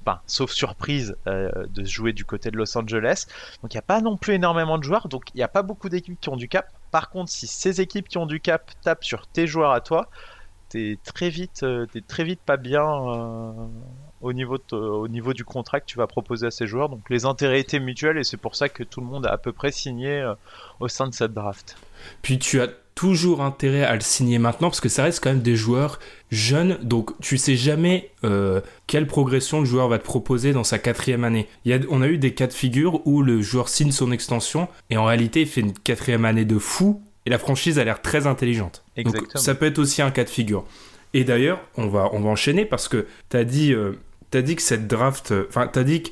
enfin, 0.01 0.21
sauf 0.25 0.51
surprise, 0.51 1.15
euh, 1.27 1.51
de 1.67 1.83
jouer 1.83 2.13
du 2.13 2.25
côté 2.25 2.49
de 2.49 2.57
Los 2.57 2.77
Angeles. 2.77 3.25
Donc 3.61 3.73
il 3.73 3.77
n'y 3.77 3.79
a 3.79 3.83
pas 3.83 4.01
non 4.01 4.17
plus 4.17 4.33
énormément 4.33 4.77
de 4.77 4.83
joueurs, 4.83 5.09
donc 5.09 5.25
il 5.33 5.37
n'y 5.37 5.43
a 5.43 5.49
pas 5.49 5.61
beaucoup 5.61 5.89
d'équipes 5.89 6.19
qui 6.19 6.29
ont 6.29 6.37
du 6.37 6.47
cap. 6.47 6.71
Par 6.91 7.09
contre, 7.09 7.29
si 7.29 7.45
ces 7.45 7.81
équipes 7.81 8.07
qui 8.07 8.17
ont 8.17 8.25
du 8.25 8.39
cap 8.39 8.71
tapent 8.81 9.03
sur 9.03 9.27
tes 9.27 9.47
joueurs 9.47 9.71
à 9.71 9.81
toi, 9.81 10.09
t'es 10.69 10.97
très 11.03 11.29
vite, 11.29 11.65
t'es 11.91 12.01
très 12.01 12.23
vite 12.23 12.39
pas 12.43 12.57
bien 12.57 13.69
au 14.21 14.33
niveau, 14.33 14.57
au 14.71 15.07
niveau 15.07 15.33
du 15.33 15.45
contrat 15.45 15.79
que 15.79 15.85
tu 15.85 15.97
vas 15.97 16.07
proposer 16.07 16.47
à 16.47 16.51
ces 16.51 16.67
joueurs. 16.67 16.89
Donc 16.89 17.09
les 17.09 17.25
intérêts 17.25 17.59
étaient 17.59 17.79
mutuels 17.79 18.17
et 18.17 18.23
c'est 18.23 18.37
pour 18.37 18.55
ça 18.55 18.69
que 18.69 18.83
tout 18.83 19.01
le 19.01 19.07
monde 19.07 19.25
a 19.25 19.31
à 19.31 19.37
peu 19.37 19.51
près 19.51 19.71
signé 19.71 20.09
euh, 20.09 20.33
au 20.79 20.87
sein 20.87 21.07
de 21.07 21.13
cette 21.13 21.33
draft. 21.33 21.77
Puis 22.21 22.39
tu 22.39 22.61
as 22.61 22.67
toujours 22.95 23.41
intérêt 23.41 23.83
à 23.83 23.95
le 23.95 24.01
signer 24.01 24.39
maintenant 24.39 24.69
parce 24.69 24.81
que 24.81 24.89
ça 24.89 25.03
reste 25.03 25.23
quand 25.23 25.29
même 25.29 25.41
des 25.41 25.55
joueurs 25.55 25.99
jeunes, 26.31 26.77
donc 26.83 27.17
tu 27.21 27.37
sais 27.37 27.55
jamais 27.55 28.11
euh, 28.25 28.59
quelle 28.87 29.07
progression 29.07 29.59
le 29.59 29.65
joueur 29.65 29.87
va 29.87 29.99
te 29.99 30.03
proposer 30.03 30.51
dans 30.51 30.65
sa 30.65 30.79
quatrième 30.79 31.23
année. 31.23 31.47
Il 31.63 31.71
y 31.71 31.73
a, 31.73 31.79
on 31.89 32.01
a 32.01 32.07
eu 32.07 32.17
des 32.17 32.33
cas 32.33 32.47
de 32.47 32.53
figure 32.53 33.05
où 33.07 33.21
le 33.21 33.41
joueur 33.41 33.69
signe 33.69 33.91
son 33.91 34.11
extension 34.11 34.67
et 34.89 34.97
en 34.97 35.05
réalité 35.05 35.41
il 35.41 35.47
fait 35.47 35.61
une 35.61 35.73
quatrième 35.73 36.25
année 36.25 36.43
de 36.43 36.59
fou 36.59 37.01
et 37.25 37.29
la 37.29 37.37
franchise 37.39 37.79
a 37.79 37.85
l'air 37.85 38.01
très 38.01 38.27
intelligente. 38.27 38.83
Donc 38.97 39.15
ça 39.35 39.55
peut 39.55 39.65
être 39.65 39.79
aussi 39.79 40.01
un 40.01 40.11
cas 40.11 40.25
de 40.25 40.29
figure. 40.29 40.65
Et 41.13 41.23
d'ailleurs, 41.23 41.59
on 41.75 41.87
va, 41.87 42.09
on 42.13 42.19
va 42.19 42.29
enchaîner 42.29 42.65
parce 42.65 42.87
que 42.87 43.07
tu 43.29 43.37
as 43.37 43.43
dit 43.43 43.73
euh, 43.73 43.93
t'as 44.31 44.41
dit 44.41 44.55
que 44.55 44.61
cette 44.61 44.87
draft. 44.87 45.31
Euh, 45.31 45.45
enfin, 45.49 45.67
t'as 45.67 45.83
dit 45.83 46.03
que. 46.03 46.09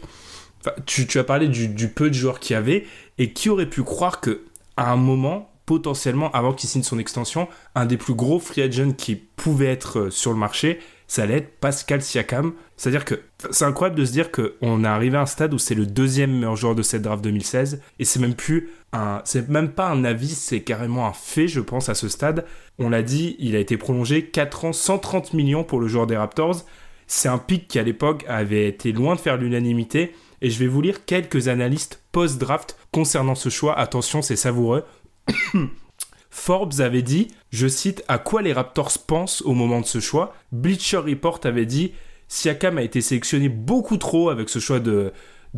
Tu, 0.86 1.18
as 1.18 1.24
parlé 1.24 1.48
du, 1.48 1.88
peu 1.88 2.10
de 2.10 2.14
joueurs 2.14 2.40
qu'il 2.42 2.56
y 2.56 2.58
avait 2.58 2.86
et 3.18 3.32
qui 3.32 3.50
aurait 3.50 3.70
pu 3.70 3.84
croire 3.84 4.20
que 4.20 4.42
à 4.76 4.92
un 4.92 4.98
moment, 4.98 5.50
potentiellement, 5.66 6.30
avant 6.32 6.52
qu'il 6.52 6.68
signe 6.68 6.84
son 6.84 7.00
extension, 7.00 7.48
un 7.74 7.86
des 7.86 7.96
plus 7.96 8.16
gros 8.16 8.40
free 8.40 8.64
agents 8.64 8.92
qui 8.92 9.16
pouvait 9.16 9.68
être 9.68 10.00
euh, 10.00 10.10
sur 10.10 10.32
le 10.32 10.38
marché, 10.38 10.80
ça 11.08 11.24
allait 11.24 11.38
être 11.38 11.60
Pascal 11.60 12.02
Siakam. 12.02 12.54
C'est-à-dire 12.76 13.06
que 13.06 13.22
c'est 13.50 13.66
incroyable 13.66 13.98
de 13.98 14.06
se 14.06 14.12
dire 14.12 14.30
qu'on 14.32 14.84
est 14.84 14.88
arrivé 14.88 15.18
à 15.18 15.22
un 15.22 15.26
stade 15.26 15.54
où 15.54 15.58
c'est 15.58 15.76
le 15.76 15.86
deuxième 15.86 16.34
meilleur 16.34 16.56
joueur 16.56 16.76
de 16.76 16.82
cette 16.82 17.02
draft 17.02 17.24
2016 17.24 17.82
et 18.00 18.06
c'est 18.06 18.20
même 18.20 18.36
plus 18.36 18.70
un, 18.94 19.22
c'est 19.24 19.48
même 19.48 19.70
pas 19.70 19.90
un 19.90 20.04
avis, 20.04 20.30
c'est 20.30 20.62
carrément 20.62 21.08
un 21.08 21.14
fait, 21.14 21.48
je 21.48 21.62
pense, 21.62 21.88
à 21.90 21.96
ce 21.96 22.10
stade. 22.10 22.46
On 22.78 22.90
l'a 22.90 23.04
dit, 23.04 23.36
il 23.40 23.56
a 23.56 23.60
été 23.60 23.78
prolongé 23.78 24.26
4 24.26 24.66
ans, 24.66 24.74
130 24.74 25.34
millions 25.34 25.64
pour 25.64 25.80
le 25.80 25.88
joueur 25.88 26.08
des 26.08 26.18
Raptors. 26.18 26.66
C'est 27.08 27.30
un 27.30 27.38
pic 27.38 27.68
qui 27.68 27.80
à 27.80 27.84
l'époque 27.84 28.26
avait 28.28 28.68
été 28.68 28.92
loin 28.92 29.16
de 29.16 29.20
faire 29.20 29.38
l'unanimité 29.38 30.14
et 30.42 30.50
je 30.50 30.60
vais 30.60 30.68
vous 30.68 30.82
lire 30.82 31.06
quelques 31.06 31.48
analystes 31.48 32.02
post-draft 32.12 32.78
concernant 32.92 33.36
ce 33.36 33.50
choix. 33.50 33.78
Attention, 33.78 34.22
c'est 34.22 34.36
savoureux. 34.36 34.84
Forbes 36.30 36.80
avait 36.82 37.02
dit, 37.02 37.30
je 37.50 37.68
cite, 37.68 38.04
à 38.08 38.20
quoi 38.20 38.42
les 38.42 38.54
Raptors 38.54 38.92
pensent 39.08 39.42
au 39.42 39.54
moment 39.54 39.82
de 39.82 39.86
ce 39.86 40.00
choix? 40.00 40.36
Bleacher 40.52 40.98
Report 40.98 41.40
avait 41.46 41.66
dit, 41.66 41.94
Siakam 42.28 42.78
a 42.78 42.84
été 42.84 43.02
sélectionné 43.02 43.50
beaucoup 43.50 43.98
trop 43.98 44.30
avec 44.30 44.50
ce 44.50 44.60
choix 44.60 44.80
de, 44.80 45.14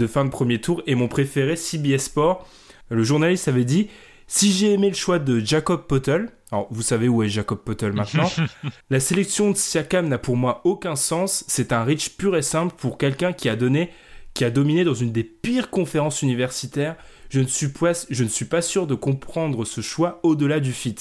fin 0.08 0.24
de 0.24 0.30
premier 0.30 0.62
tour 0.62 0.82
et 0.86 0.96
mon 0.96 1.08
préféré, 1.08 1.56
CBS 1.56 2.06
Sport. 2.06 2.48
Le 2.90 3.04
journaliste 3.04 3.48
avait 3.48 3.66
dit, 3.66 3.90
si 4.28 4.52
j'ai 4.52 4.74
aimé 4.74 4.90
le 4.90 4.96
choix 4.96 5.20
de 5.20 5.40
Jacob 5.40 5.86
Pottel, 5.88 6.30
alors 6.52 6.68
vous 6.72 6.82
savez 6.82 7.08
où 7.08 7.24
est 7.24 7.30
Jacob 7.30 7.60
Pottel 7.60 7.94
maintenant, 7.94 8.30
la 8.90 9.00
sélection 9.00 9.52
de 9.52 9.58
Siakam 9.58 10.08
n'a 10.08 10.18
pour 10.18 10.36
moi 10.36 10.62
aucun 10.64 10.96
sens, 10.96 11.44
c'est 11.48 11.72
un 11.72 11.84
reach 11.84 12.18
pur 12.18 12.36
et 12.36 12.42
simple 12.42 12.74
pour 12.78 12.98
quelqu'un 12.98 13.34
qui 13.34 13.50
a 13.50 13.56
donné, 13.56 13.92
qui 14.34 14.46
a 14.46 14.50
dominé 14.50 14.84
dans 14.84 14.94
une 14.94 15.12
des 15.12 15.24
pires 15.24 15.70
conférences 15.70 16.22
universitaires. 16.22 16.96
Je 17.30 17.40
ne 17.42 17.48
suis 17.48 17.70
pas, 17.70 17.92
je 18.10 18.24
ne 18.24 18.30
suis 18.30 18.46
pas 18.46 18.62
sûr 18.62 18.88
de 18.88 18.96
comprendre 18.96 19.66
ce 19.66 19.82
choix 19.82 20.20
au-delà 20.24 20.60
du 20.60 20.74
fit. 20.74 20.96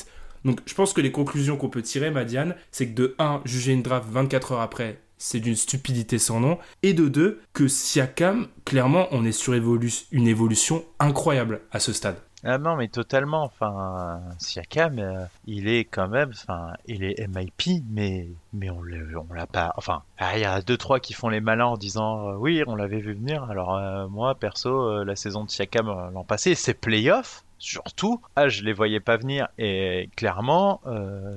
Donc 0.45 0.61
je 0.67 0.75
pense 0.75 0.93
que 0.93 1.01
les 1.01 1.13
conclusions 1.13 1.57
qu'on 1.57 1.71
peut 1.71 1.83
tirer, 1.83 2.11
Madiane, 2.11 2.55
c'est 2.71 2.89
que 2.89 2.95
de 2.95 3.15
1, 3.19 3.43
juger 3.45 3.73
une 3.73 3.83
draft 3.83 4.09
24 4.11 4.53
heures 4.53 4.61
après, 4.61 5.01
c'est 5.17 5.41
d'une 5.41 5.57
stupidité 5.57 6.19
sans 6.19 6.41
nom. 6.41 6.59
Et 6.83 6.93
de 6.93 7.09
2, 7.09 7.41
que 7.53 7.69
Siakam, 7.69 8.49
clairement, 8.65 9.09
on 9.11 9.25
est 9.25 9.33
sur 9.33 9.55
une 9.55 10.29
évolution 10.29 10.85
incroyable 11.01 11.63
à 11.73 11.81
ce 11.81 11.93
stade. 11.93 12.17
Ah 12.45 12.59
non, 12.59 12.77
mais 12.77 12.89
totalement. 12.89 13.43
Enfin, 13.45 14.21
Siakam, 14.39 14.99
euh, 15.01 15.25
il 15.47 15.69
est 15.69 15.85
quand 15.85 16.09
même, 16.09 16.31
enfin, 16.31 16.73
il 16.87 17.03
est 17.03 17.27
MIP, 17.27 17.83
mais 17.91 18.29
mais 18.53 18.71
on 18.71 18.83
l'a 18.83 19.47
pas. 19.47 19.73
Enfin, 19.77 20.03
ah, 20.19 20.37
il 20.39 20.43
y 20.43 20.45
a 20.45 20.61
deux 20.63 20.77
trois 20.77 21.01
qui 21.01 21.15
font 21.15 21.29
les 21.29 21.41
malins 21.41 21.67
en 21.67 21.77
disant 21.77 22.29
euh, 22.29 22.37
oui, 22.37 22.63
on 22.67 22.77
l'avait 22.77 23.01
vu 23.01 23.15
venir. 23.15 23.43
Alors 23.45 23.75
euh, 23.77 24.07
moi, 24.09 24.37
perso, 24.37 25.03
la 25.03 25.17
saison 25.17 25.45
de 25.45 25.51
Siakam 25.51 25.87
l'an 26.13 26.25
passé, 26.25 26.55
c'est 26.55 26.75
playoff. 26.75 27.45
Surtout, 27.59 28.21
ah, 28.37 28.49
je 28.49 28.63
les 28.63 28.73
voyais 28.73 29.01
pas 29.01 29.17
venir. 29.17 29.49
Et 29.59 30.09
clairement, 30.15 30.81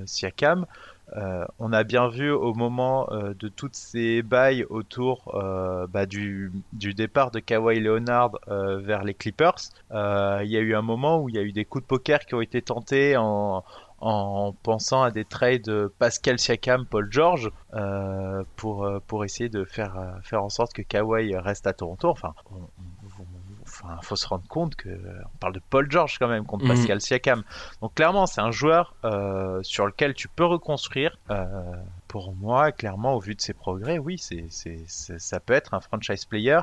Siakam, 0.06 0.66
euh, 1.16 1.44
on 1.58 1.72
a 1.72 1.84
bien 1.84 2.08
vu 2.08 2.30
au 2.30 2.54
moment 2.54 3.06
euh, 3.10 3.34
de 3.34 3.48
toutes 3.48 3.74
ces 3.74 4.22
bails 4.22 4.64
autour 4.70 5.34
euh, 5.34 5.86
bah, 5.86 6.06
du, 6.06 6.50
départ 6.72 7.30
de 7.30 7.38
Kawhi 7.38 7.80
Leonard 7.80 8.38
vers 8.48 9.04
les 9.04 9.14
Clippers, 9.14 9.58
il 9.90 10.48
y 10.48 10.56
a 10.56 10.60
eu 10.60 10.74
un 10.74 10.82
moment 10.82 11.20
où 11.20 11.28
il 11.28 11.34
y 11.34 11.38
a 11.38 11.42
eu 11.42 11.52
des 11.52 11.64
coups 11.64 11.84
de 11.84 11.86
poker 11.86 12.20
qui 12.20 12.34
ont 12.34 12.40
été 12.40 12.62
tentés 12.62 13.16
en, 13.16 13.62
pensant 14.62 15.02
à 15.02 15.10
des 15.10 15.24
trades 15.24 15.88
Pascal 15.98 16.38
Siakam, 16.38 16.86
Paul 16.86 17.08
George 17.10 17.50
pour, 18.56 19.24
essayer 19.24 19.48
de 19.48 19.64
faire, 19.64 20.18
faire 20.22 20.42
en 20.42 20.48
sorte 20.48 20.72
que 20.72 20.82
Kawhi 20.82 21.36
reste 21.36 21.66
à 21.66 21.72
Toronto. 21.72 22.08
Enfin, 22.08 22.34
Enfin, 23.82 23.98
faut 24.02 24.16
se 24.16 24.26
rendre 24.26 24.46
compte 24.48 24.76
que 24.76 24.88
on 24.88 25.38
parle 25.38 25.54
de 25.54 25.62
Paul 25.70 25.90
George 25.90 26.18
quand 26.18 26.28
même 26.28 26.44
contre 26.44 26.64
mhm. 26.64 26.70
Pascal 26.70 27.00
Siakam. 27.00 27.42
Donc 27.80 27.94
clairement, 27.94 28.26
c'est 28.26 28.40
un 28.40 28.50
joueur 28.50 28.94
euh, 29.04 29.60
sur 29.62 29.86
lequel 29.86 30.14
tu 30.14 30.28
peux 30.28 30.44
reconstruire. 30.44 31.18
Euh, 31.30 31.44
pour 32.08 32.34
moi, 32.34 32.72
clairement, 32.72 33.14
au 33.14 33.20
vu 33.20 33.34
de 33.34 33.40
ses 33.40 33.54
progrès, 33.54 33.98
oui, 33.98 34.18
c'est, 34.18 34.46
c'est, 34.50 34.84
ça 34.86 35.40
peut 35.40 35.54
être 35.54 35.74
un 35.74 35.80
franchise 35.80 36.24
player. 36.24 36.60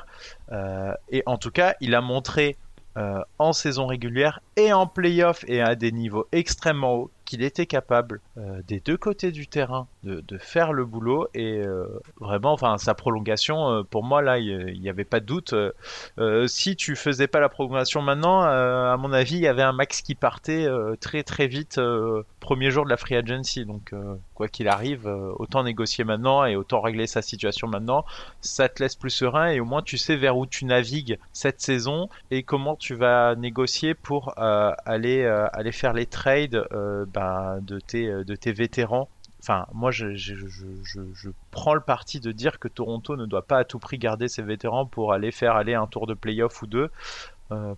Euh, 0.52 0.94
et 1.10 1.24
en 1.26 1.38
tout 1.38 1.52
cas, 1.52 1.76
il 1.82 1.96
a 1.96 2.02
montré 2.02 2.58
en 3.38 3.54
saison 3.54 3.88
régulière 3.88 4.42
et 4.58 4.74
en 4.74 4.86
playoff 4.86 5.46
et 5.48 5.62
à 5.62 5.76
des 5.76 5.94
niveaux 5.94 6.28
extrêmement 6.34 6.96
hauts 6.96 7.12
qu'il 7.30 7.44
était 7.44 7.65
capable 7.65 8.22
des 8.68 8.80
deux 8.80 8.98
côtés 8.98 9.32
du 9.32 9.48
terrain 9.48 9.88
de, 10.04 10.38
faire 10.39 10.74
le 10.74 10.86
boulot 10.86 11.28
et 11.34 11.62
vraiment, 12.20 12.54
enfin, 12.54 12.78
sa 12.78 12.94
prolongation, 12.94 13.86
pour 13.89 14.04
moi 14.04 14.22
là, 14.22 14.39
il 14.39 14.80
n'y 14.82 14.89
avait 14.89 15.04
pas 15.04 15.20
de 15.20 15.26
doute. 15.26 15.54
si 16.48 16.76
tu 16.76 16.96
faisais 16.96 17.28
pas 17.28 17.39
la 17.39 17.50
prolongation 17.50 18.02
maintenant, 18.02 18.42
à 18.42 18.98
mon 18.98 19.13
avis, 19.13 19.36
il 19.36 19.42
y 19.42 19.48
avait 19.48 19.63
un 19.63 19.74
max 19.74 20.02
qui 20.02 20.15
partait 20.15 20.68
très 21.00 21.24
très 21.24 21.48
vite 21.48 21.80
premier 22.39 22.72
jour 22.72 22.86
de 22.86 22.89
la 22.89 22.98
free 22.98 23.15
agency. 23.15 23.65
Donc, 23.65 23.94
quoi 24.34 24.48
qu'il 24.48 24.68
arrive, 24.68 25.08
autant 25.38 25.63
négocier 25.63 26.04
maintenant 26.04 26.46
et 26.46 26.56
autant 26.56 26.82
régler 26.82 27.08
sa 27.08 27.22
situation 27.22 27.68
maintenant. 27.68 28.06
Ça 28.42 28.70
te 28.70 28.82
laisse 28.82 28.96
plus 28.96 29.10
serein 29.12 29.48
et 29.50 29.60
au 29.60 29.65
moins 29.65 29.82
tu 29.82 29.98
sais 29.98 30.15
vers 30.15 30.38
où 30.38 30.46
tu 30.46 30.65
navigues 30.65 31.20
cette 31.34 31.62
saison 31.62 32.10
et 32.32 32.44
comment 32.44 32.76
tu 32.76 32.96
vas 32.96 33.36
négocier 33.36 33.94
pour 33.94 34.34
euh, 34.38 34.72
aller, 34.86 35.22
euh, 35.22 35.48
aller 35.54 35.72
faire 35.72 35.94
les 35.94 36.06
trades 36.06 36.65
euh, 36.72 37.06
ben, 37.20 37.60
de, 37.62 37.80
tes, 37.80 38.08
de 38.08 38.36
tes 38.36 38.54
vétérans. 38.54 39.10
Enfin, 39.42 39.66
moi, 39.74 39.92
je, 39.92 40.16
je, 40.16 40.36
je, 40.36 41.02
je, 41.14 41.30
prends 41.52 41.74
le 41.74 41.82
parti 41.82 42.22
de 42.22 42.32
dire 42.32 42.60
que 42.60 42.70
Toronto 42.70 43.18
ne 43.18 43.26
doit 43.26 43.42
pas 43.42 43.58
à 43.58 43.64
tout 43.66 43.80
prix 43.80 43.98
garder 43.98 44.30
ses 44.30 44.42
vétérans 44.42 44.86
pour 44.86 45.12
aller 45.12 45.32
faire 45.32 45.56
aller 45.56 45.74
un 45.74 45.88
tour 45.88 46.08
de 46.08 46.14
playoff 46.14 46.62
ou 46.62 46.68
deux. 46.68 46.90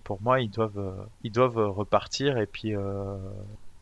pour 0.04 0.22
moi, 0.22 0.42
ils 0.42 0.50
doivent, 0.50 1.08
ils 1.24 1.32
doivent 1.32 1.58
repartir 1.58 2.38
et 2.38 2.46
puis, 2.46 2.74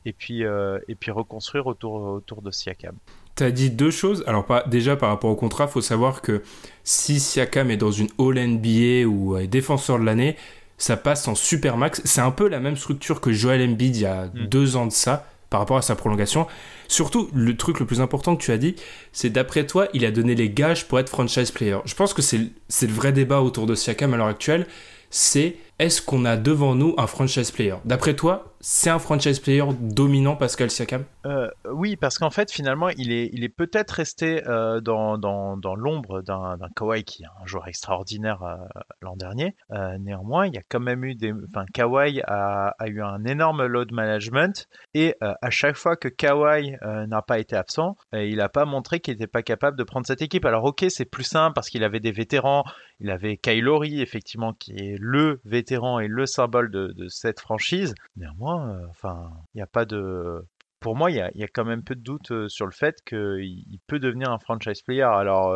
et 0.06 0.14
puis, 0.14 0.44
et 0.44 0.96
puis 0.96 1.12
reconstruire 1.12 1.68
autour, 1.68 1.96
autour 1.96 2.42
de 2.42 2.52
Siakam. 2.52 2.96
Tu 3.36 3.44
as 3.44 3.52
dit 3.52 3.70
deux 3.70 3.92
choses. 3.92 4.24
Alors, 4.28 4.46
pas, 4.46 4.64
déjà, 4.64 4.96
par 4.96 5.10
rapport 5.10 5.30
au 5.30 5.36
contrat, 5.36 5.66
il 5.66 5.72
faut 5.72 5.82
savoir 5.82 6.22
que 6.22 6.42
si 6.84 7.20
Siakam 7.20 7.72
est 7.72 7.78
dans 7.78 7.92
une 7.92 8.10
All-NBA 8.18 9.08
ou 9.08 9.38
est 9.38 9.48
défenseur 9.48 10.00
de 10.00 10.04
l'année, 10.06 10.36
ça 10.78 10.98
passe 10.98 11.28
en 11.28 11.36
super 11.36 11.78
max. 11.78 12.02
C'est 12.06 12.22
un 12.22 12.32
peu 12.32 12.48
la 12.48 12.60
même 12.60 12.78
structure 12.78 13.22
que 13.22 13.32
Joel 13.32 13.62
Embiid 13.70 13.96
il 13.96 14.02
y 14.02 14.06
a 14.06 14.26
mm. 14.26 14.48
deux 14.48 14.76
ans 14.76 14.88
de 14.88 14.92
ça 14.92 15.26
par 15.50 15.60
rapport 15.60 15.78
à 15.78 15.82
sa 15.82 15.96
prolongation. 15.96 16.48
Surtout, 16.88 17.30
le 17.34 17.58
truc 17.58 17.80
le 17.80 17.86
plus 17.86 18.02
important 18.02 18.36
que 18.36 18.44
tu 18.44 18.52
as 18.52 18.58
dit, 18.58 18.76
c'est 19.12 19.30
d'après 19.30 19.66
toi, 19.66 19.88
il 19.94 20.06
a 20.06 20.12
donné 20.12 20.36
les 20.36 20.50
gages 20.50 20.88
pour 20.88 21.00
être 21.00 21.10
franchise 21.10 21.52
player. 21.52 21.78
Je 21.86 21.96
pense 21.96 22.14
que 22.14 22.22
c'est 22.22 22.38
le 22.40 22.94
vrai 22.94 23.12
débat 23.12 23.42
autour 23.42 23.66
de 23.66 23.76
Siakam 23.76 24.14
à 24.14 24.18
l'heure 24.18 24.28
actuelle. 24.28 24.68
C'est 25.10 25.56
est-ce 25.80 26.02
qu'on 26.02 26.26
a 26.26 26.38
devant 26.38 26.76
nous 26.76 26.94
un 26.98 27.08
franchise 27.08 27.52
player? 27.52 27.76
D'après 27.86 28.16
toi, 28.16 28.49
c'est 28.62 28.90
un 28.90 29.00
franchise 29.00 29.40
player 29.40 29.64
dominant 29.80 30.36
Pascal 30.36 30.70
Siakam 30.70 31.06
euh, 31.26 31.50
Oui, 31.72 31.96
parce 31.96 32.18
qu'en 32.18 32.30
fait, 32.30 32.52
finalement, 32.52 32.90
il 32.90 33.12
est, 33.12 33.30
il 33.32 33.44
est 33.44 33.50
peut-être 33.50 33.92
resté 33.92 34.46
euh, 34.48 34.82
dans, 34.82 35.18
dans, 35.18 35.56
dans 35.56 35.76
l'ombre 35.76 36.22
d'un, 36.22 36.58
Kawhi 36.76 37.04
qui 37.04 37.24
est 37.24 37.28
un 37.42 37.46
joueur 37.46 37.68
extraordinaire 37.68 38.44
euh, 38.44 38.56
l'an 39.02 39.16
dernier. 39.16 39.56
néanmoins, 40.00 40.48
il 40.48 40.54
y 40.54 40.58
a 40.58 40.62
quand 40.68 40.80
même 40.80 41.06
eu 41.06 41.16
des. 41.16 41.34
Enfin, 41.50 41.66
Kawhi 41.74 42.22
a, 42.26 42.76
a 42.78 42.88
eu 42.88 43.02
un 43.02 43.24
énorme 43.26 43.66
load 43.66 43.92
management 43.92 44.68
et 44.94 45.16
à 45.22 45.50
chaque 45.50 45.76
fois 45.76 45.96
que 45.96 46.08
Kawhi 46.08 46.76
n'a 46.82 47.22
pas 47.22 47.40
été 47.40 47.56
absent, 47.56 47.96
il 48.14 48.38
n'a 48.38 48.50
pas 48.50 48.66
montré 48.66 49.00
qu'il 49.00 49.14
n'était 49.14 49.28
pas 49.28 49.44
capable 49.44 49.78
de 49.78 49.84
prendre 49.84 50.06
cette 50.06 50.22
équipe. 50.22 50.46
Alors, 50.46 50.66
ok, 50.66 50.86
c'est 50.90 51.06
plus 51.06 51.24
simple 51.24 51.54
parce 51.54 51.70
qu'il 51.70 51.84
avait 51.84 52.00
des 52.00 52.12
vétérans. 52.12 52.64
Il 53.02 53.10
avait 53.12 53.38
Kylori, 53.38 54.02
effectivement, 54.02 54.54
qui 54.54 54.74
est 54.74 54.98
le 55.00 55.40
vétéran 55.46 56.00
et 56.00 56.08
le 56.08 56.26
symbole 56.26 56.70
de, 56.70 57.08
cette 57.08 57.40
franchise. 57.40 57.96
Néanmoins, 58.18 58.49
euh, 58.58 58.88
enfin, 58.90 59.32
il 59.54 59.58
n'y 59.58 59.62
a 59.62 59.68
pas 59.68 59.86
de. 59.86 60.46
Pour 60.80 60.96
moi, 60.96 61.12
il 61.12 61.18
y, 61.18 61.44
a, 61.44 61.48
quand 61.54 61.66
même 61.66 61.84
peu 61.84 61.96
de 61.96 62.02
doute 62.02 62.32
euh, 62.32 62.48
sur 62.48 62.66
le 62.66 62.72
fait 62.72 62.96
qu'il 63.06 63.80
peut 63.88 64.00
devenir 64.00 64.30
un 64.30 64.40
franchise 64.40 64.82
player. 64.82 65.04
Alors, 65.04 65.50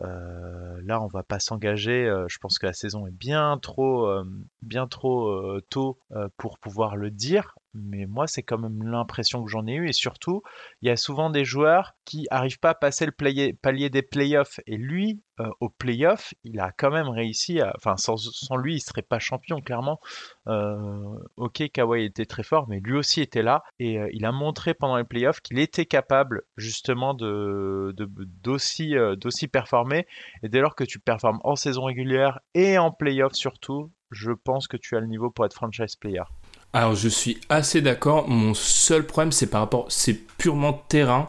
euh, 0.00 0.80
là, 0.84 1.00
on 1.00 1.06
va 1.06 1.22
pas 1.22 1.38
s'engager. 1.38 2.12
je 2.28 2.38
pense 2.40 2.58
que 2.58 2.66
la 2.66 2.72
saison 2.72 3.06
est 3.06 3.16
bien 3.16 3.56
trop, 3.58 4.12
bien 4.60 4.88
trop 4.88 5.60
tôt 5.70 5.98
pour 6.38 6.58
pouvoir 6.58 6.96
le 6.96 7.10
dire 7.10 7.54
mais 7.74 8.06
moi, 8.06 8.26
c'est 8.26 8.42
quand 8.42 8.58
même 8.58 8.82
l'impression 8.82 9.42
que 9.42 9.50
j'en 9.50 9.66
ai 9.66 9.74
eu. 9.74 9.88
Et 9.88 9.92
surtout, 9.92 10.42
il 10.82 10.88
y 10.88 10.90
a 10.90 10.96
souvent 10.96 11.30
des 11.30 11.44
joueurs 11.44 11.94
qui 12.04 12.26
n'arrivent 12.30 12.58
pas 12.58 12.70
à 12.70 12.74
passer 12.74 13.06
le 13.06 13.12
palier 13.12 13.90
des 13.90 14.02
playoffs. 14.02 14.60
Et 14.66 14.76
lui, 14.76 15.22
euh, 15.40 15.48
au 15.60 15.70
playoff, 15.70 16.34
il 16.44 16.60
a 16.60 16.70
quand 16.72 16.90
même 16.90 17.08
réussi. 17.08 17.60
Enfin, 17.76 17.96
sans, 17.96 18.56
lui, 18.56 18.76
il 18.76 18.80
serait 18.80 19.02
pas 19.02 19.18
champion, 19.18 19.60
clairement. 19.60 20.00
Euh, 20.48 21.18
ok, 21.36 21.62
Kawhi 21.72 22.04
était 22.04 22.26
très 22.26 22.42
fort, 22.42 22.68
mais 22.68 22.80
lui 22.80 22.96
aussi 22.96 23.22
était 23.22 23.42
là. 23.42 23.62
Et 23.78 23.98
euh, 23.98 24.08
il 24.12 24.26
a 24.26 24.32
montré 24.32 24.74
pendant 24.74 24.96
les 24.96 25.04
playoffs 25.04 25.40
qu'il 25.40 25.58
était 25.58 25.86
capable, 25.86 26.42
justement, 26.58 27.14
de, 27.14 27.94
d'aussi, 27.96 28.94
d'aussi 29.16 29.48
performer. 29.48 30.06
Et 30.42 30.50
dès 30.50 30.60
lors 30.60 30.74
que 30.74 30.84
tu 30.84 30.98
performes 30.98 31.40
en 31.42 31.56
saison 31.56 31.84
régulière 31.84 32.40
et 32.54 32.76
en 32.76 32.90
playoff 32.90 33.32
surtout, 33.32 33.90
je 34.10 34.30
pense 34.32 34.68
que 34.68 34.76
tu 34.76 34.94
as 34.96 35.00
le 35.00 35.06
niveau 35.06 35.30
pour 35.30 35.46
être 35.46 35.54
franchise 35.54 35.96
player. 35.96 36.24
Alors 36.72 36.94
je 36.94 37.08
suis 37.08 37.38
assez 37.48 37.82
d'accord. 37.82 38.28
Mon 38.28 38.54
seul 38.54 39.06
problème, 39.06 39.32
c'est 39.32 39.48
par 39.48 39.60
rapport, 39.60 39.86
c'est 39.88 40.14
purement 40.14 40.72
terrain. 40.88 41.28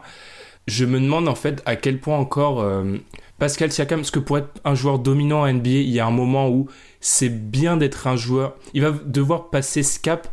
Je 0.66 0.86
me 0.86 0.98
demande 0.98 1.28
en 1.28 1.34
fait 1.34 1.62
à 1.66 1.76
quel 1.76 2.00
point 2.00 2.16
encore 2.16 2.62
euh, 2.62 2.96
Pascal 3.38 3.70
Siakam, 3.70 4.00
parce 4.00 4.10
que 4.10 4.20
pour 4.20 4.38
être 4.38 4.48
un 4.64 4.74
joueur 4.74 4.98
dominant 4.98 5.44
à 5.44 5.52
NBA, 5.52 5.68
il 5.68 5.90
y 5.90 6.00
a 6.00 6.06
un 6.06 6.10
moment 6.10 6.48
où 6.48 6.68
c'est 7.00 7.28
bien 7.28 7.76
d'être 7.76 8.06
un 8.06 8.16
joueur. 8.16 8.54
Il 8.72 8.82
va 8.82 8.92
devoir 8.92 9.50
passer 9.50 9.82
ce 9.82 9.98
cap. 9.98 10.28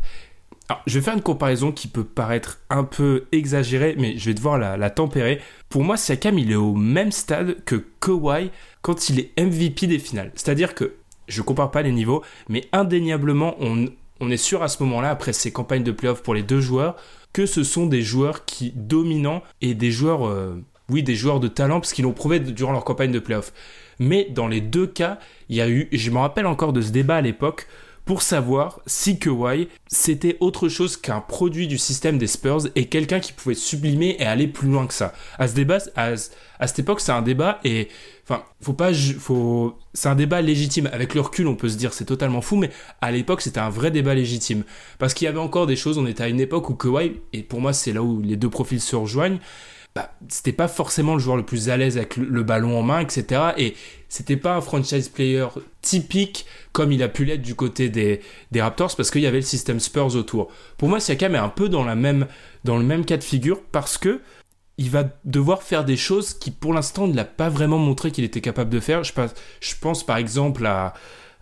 Alors, 0.70 0.82
je 0.86 0.98
vais 0.98 1.04
faire 1.04 1.14
une 1.14 1.22
comparaison 1.22 1.72
qui 1.72 1.88
peut 1.88 2.04
paraître 2.04 2.60
un 2.70 2.84
peu 2.84 3.26
exagérée, 3.32 3.96
mais 3.98 4.16
je 4.16 4.26
vais 4.26 4.34
devoir 4.34 4.56
la, 4.56 4.78
la 4.78 4.88
tempérer. 4.88 5.40
Pour 5.68 5.84
moi, 5.84 5.98
Siakam, 5.98 6.38
il 6.38 6.50
est 6.52 6.56
au 6.56 6.74
même 6.74 7.12
stade 7.12 7.62
que 7.64 7.84
Kawhi 8.00 8.50
quand 8.80 9.10
il 9.10 9.20
est 9.20 9.38
MVP 9.38 9.86
des 9.88 9.98
finales. 9.98 10.32
C'est-à-dire 10.34 10.74
que 10.74 10.94
je 11.28 11.42
compare 11.42 11.70
pas 11.70 11.82
les 11.82 11.92
niveaux, 11.92 12.22
mais 12.48 12.64
indéniablement, 12.72 13.56
on, 13.60 13.86
on 14.22 14.30
est 14.30 14.36
sûr 14.36 14.62
à 14.62 14.68
ce 14.68 14.80
moment-là, 14.84 15.10
après 15.10 15.32
ces 15.32 15.52
campagnes 15.52 15.82
de 15.82 15.90
playoffs 15.90 16.22
pour 16.22 16.32
les 16.32 16.44
deux 16.44 16.60
joueurs, 16.60 16.94
que 17.32 17.44
ce 17.44 17.64
sont 17.64 17.86
des 17.86 18.02
joueurs 18.02 18.44
qui 18.44 18.72
dominants 18.76 19.42
et 19.60 19.74
des 19.74 19.90
joueurs, 19.90 20.28
euh, 20.28 20.62
oui, 20.88 21.02
des 21.02 21.16
joueurs 21.16 21.40
de 21.40 21.48
talent 21.48 21.80
parce 21.80 21.92
qu'ils 21.92 22.04
l'ont 22.04 22.12
prouvé 22.12 22.38
durant 22.38 22.70
leur 22.70 22.84
campagne 22.84 23.10
de 23.10 23.18
playoffs. 23.18 23.52
Mais 23.98 24.28
dans 24.30 24.46
les 24.46 24.60
deux 24.60 24.86
cas, 24.86 25.18
il 25.48 25.56
y 25.56 25.60
a 25.60 25.68
eu, 25.68 25.88
je 25.90 26.10
me 26.12 26.18
rappelle 26.18 26.46
encore 26.46 26.72
de 26.72 26.80
ce 26.80 26.92
débat 26.92 27.16
à 27.16 27.20
l'époque, 27.20 27.66
pour 28.04 28.22
savoir 28.22 28.80
si 28.86 29.18
Kawhi 29.18 29.68
c'était 29.86 30.36
autre 30.40 30.68
chose 30.68 30.96
qu'un 30.96 31.20
produit 31.20 31.66
du 31.66 31.78
système 31.78 32.18
des 32.18 32.26
Spurs 32.26 32.62
et 32.74 32.86
quelqu'un 32.86 33.20
qui 33.20 33.32
pouvait 33.32 33.54
sublimer 33.54 34.16
et 34.18 34.24
aller 34.24 34.48
plus 34.48 34.68
loin 34.68 34.86
que 34.86 34.94
ça. 34.94 35.12
À 35.38 35.48
ce 35.48 35.54
débat, 35.54 35.78
à, 35.96 36.16
cette 36.16 36.78
époque, 36.78 37.00
c'est 37.00 37.12
un 37.12 37.22
débat 37.22 37.60
et 37.64 37.88
enfin, 38.24 38.42
faut 38.60 38.72
pas, 38.72 38.92
faut, 38.92 39.76
c'est 39.94 40.08
un 40.08 40.14
débat 40.14 40.40
légitime. 40.40 40.88
Avec 40.92 41.14
le 41.14 41.20
recul, 41.20 41.46
on 41.46 41.54
peut 41.54 41.68
se 41.68 41.76
dire 41.76 41.92
c'est 41.92 42.04
totalement 42.04 42.40
fou, 42.40 42.56
mais 42.56 42.70
à 43.00 43.12
l'époque, 43.12 43.42
c'était 43.42 43.60
un 43.60 43.70
vrai 43.70 43.90
débat 43.90 44.14
légitime 44.14 44.64
parce 44.98 45.14
qu'il 45.14 45.26
y 45.26 45.28
avait 45.28 45.38
encore 45.38 45.66
des 45.66 45.76
choses. 45.76 45.98
On 45.98 46.06
était 46.06 46.24
à 46.24 46.28
une 46.28 46.40
époque 46.40 46.70
où 46.70 46.74
Kawhi 46.74 47.20
et 47.32 47.42
pour 47.42 47.60
moi, 47.60 47.72
c'est 47.72 47.92
là 47.92 48.02
où 48.02 48.20
les 48.20 48.36
deux 48.36 48.50
profils 48.50 48.80
se 48.80 48.96
rejoignent 48.96 49.38
bah, 49.94 50.10
c'était 50.28 50.52
pas 50.52 50.68
forcément 50.68 51.14
le 51.14 51.20
joueur 51.20 51.36
le 51.36 51.44
plus 51.44 51.68
à 51.68 51.76
l'aise 51.76 51.98
avec 51.98 52.16
le, 52.16 52.42
ballon 52.42 52.78
en 52.78 52.82
main, 52.82 53.00
etc. 53.00 53.52
Et 53.58 53.74
c'était 54.08 54.38
pas 54.38 54.54
un 54.54 54.62
franchise 54.62 55.10
player 55.10 55.46
typique 55.82 56.46
comme 56.72 56.92
il 56.92 57.02
a 57.02 57.08
pu 57.08 57.26
l'être 57.26 57.42
du 57.42 57.54
côté 57.54 57.90
des, 57.90 58.20
des 58.52 58.62
Raptors 58.62 58.96
parce 58.96 59.10
qu'il 59.10 59.20
y 59.20 59.26
avait 59.26 59.38
le 59.38 59.42
système 59.42 59.80
Spurs 59.80 60.16
autour. 60.16 60.50
Pour 60.78 60.88
moi, 60.88 60.98
Siakam 60.98 61.34
est 61.34 61.38
un 61.38 61.50
peu 61.50 61.68
dans, 61.68 61.84
la 61.84 61.94
même, 61.94 62.26
dans 62.64 62.78
le 62.78 62.84
même 62.84 63.04
cas 63.04 63.18
de 63.18 63.24
figure 63.24 63.60
parce 63.70 63.98
que 63.98 64.20
il 64.78 64.88
va 64.88 65.04
devoir 65.26 65.62
faire 65.62 65.84
des 65.84 65.98
choses 65.98 66.32
qui 66.32 66.50
pour 66.50 66.72
l'instant 66.72 67.06
ne 67.06 67.14
l'a 67.14 67.26
pas 67.26 67.50
vraiment 67.50 67.78
montré 67.78 68.10
qu'il 68.10 68.24
était 68.24 68.40
capable 68.40 68.70
de 68.70 68.80
faire. 68.80 69.04
Je 69.04 69.12
pense, 69.12 69.34
je 69.60 69.74
pense 69.78 70.04
par 70.04 70.16
exemple 70.16 70.64
à 70.64 70.94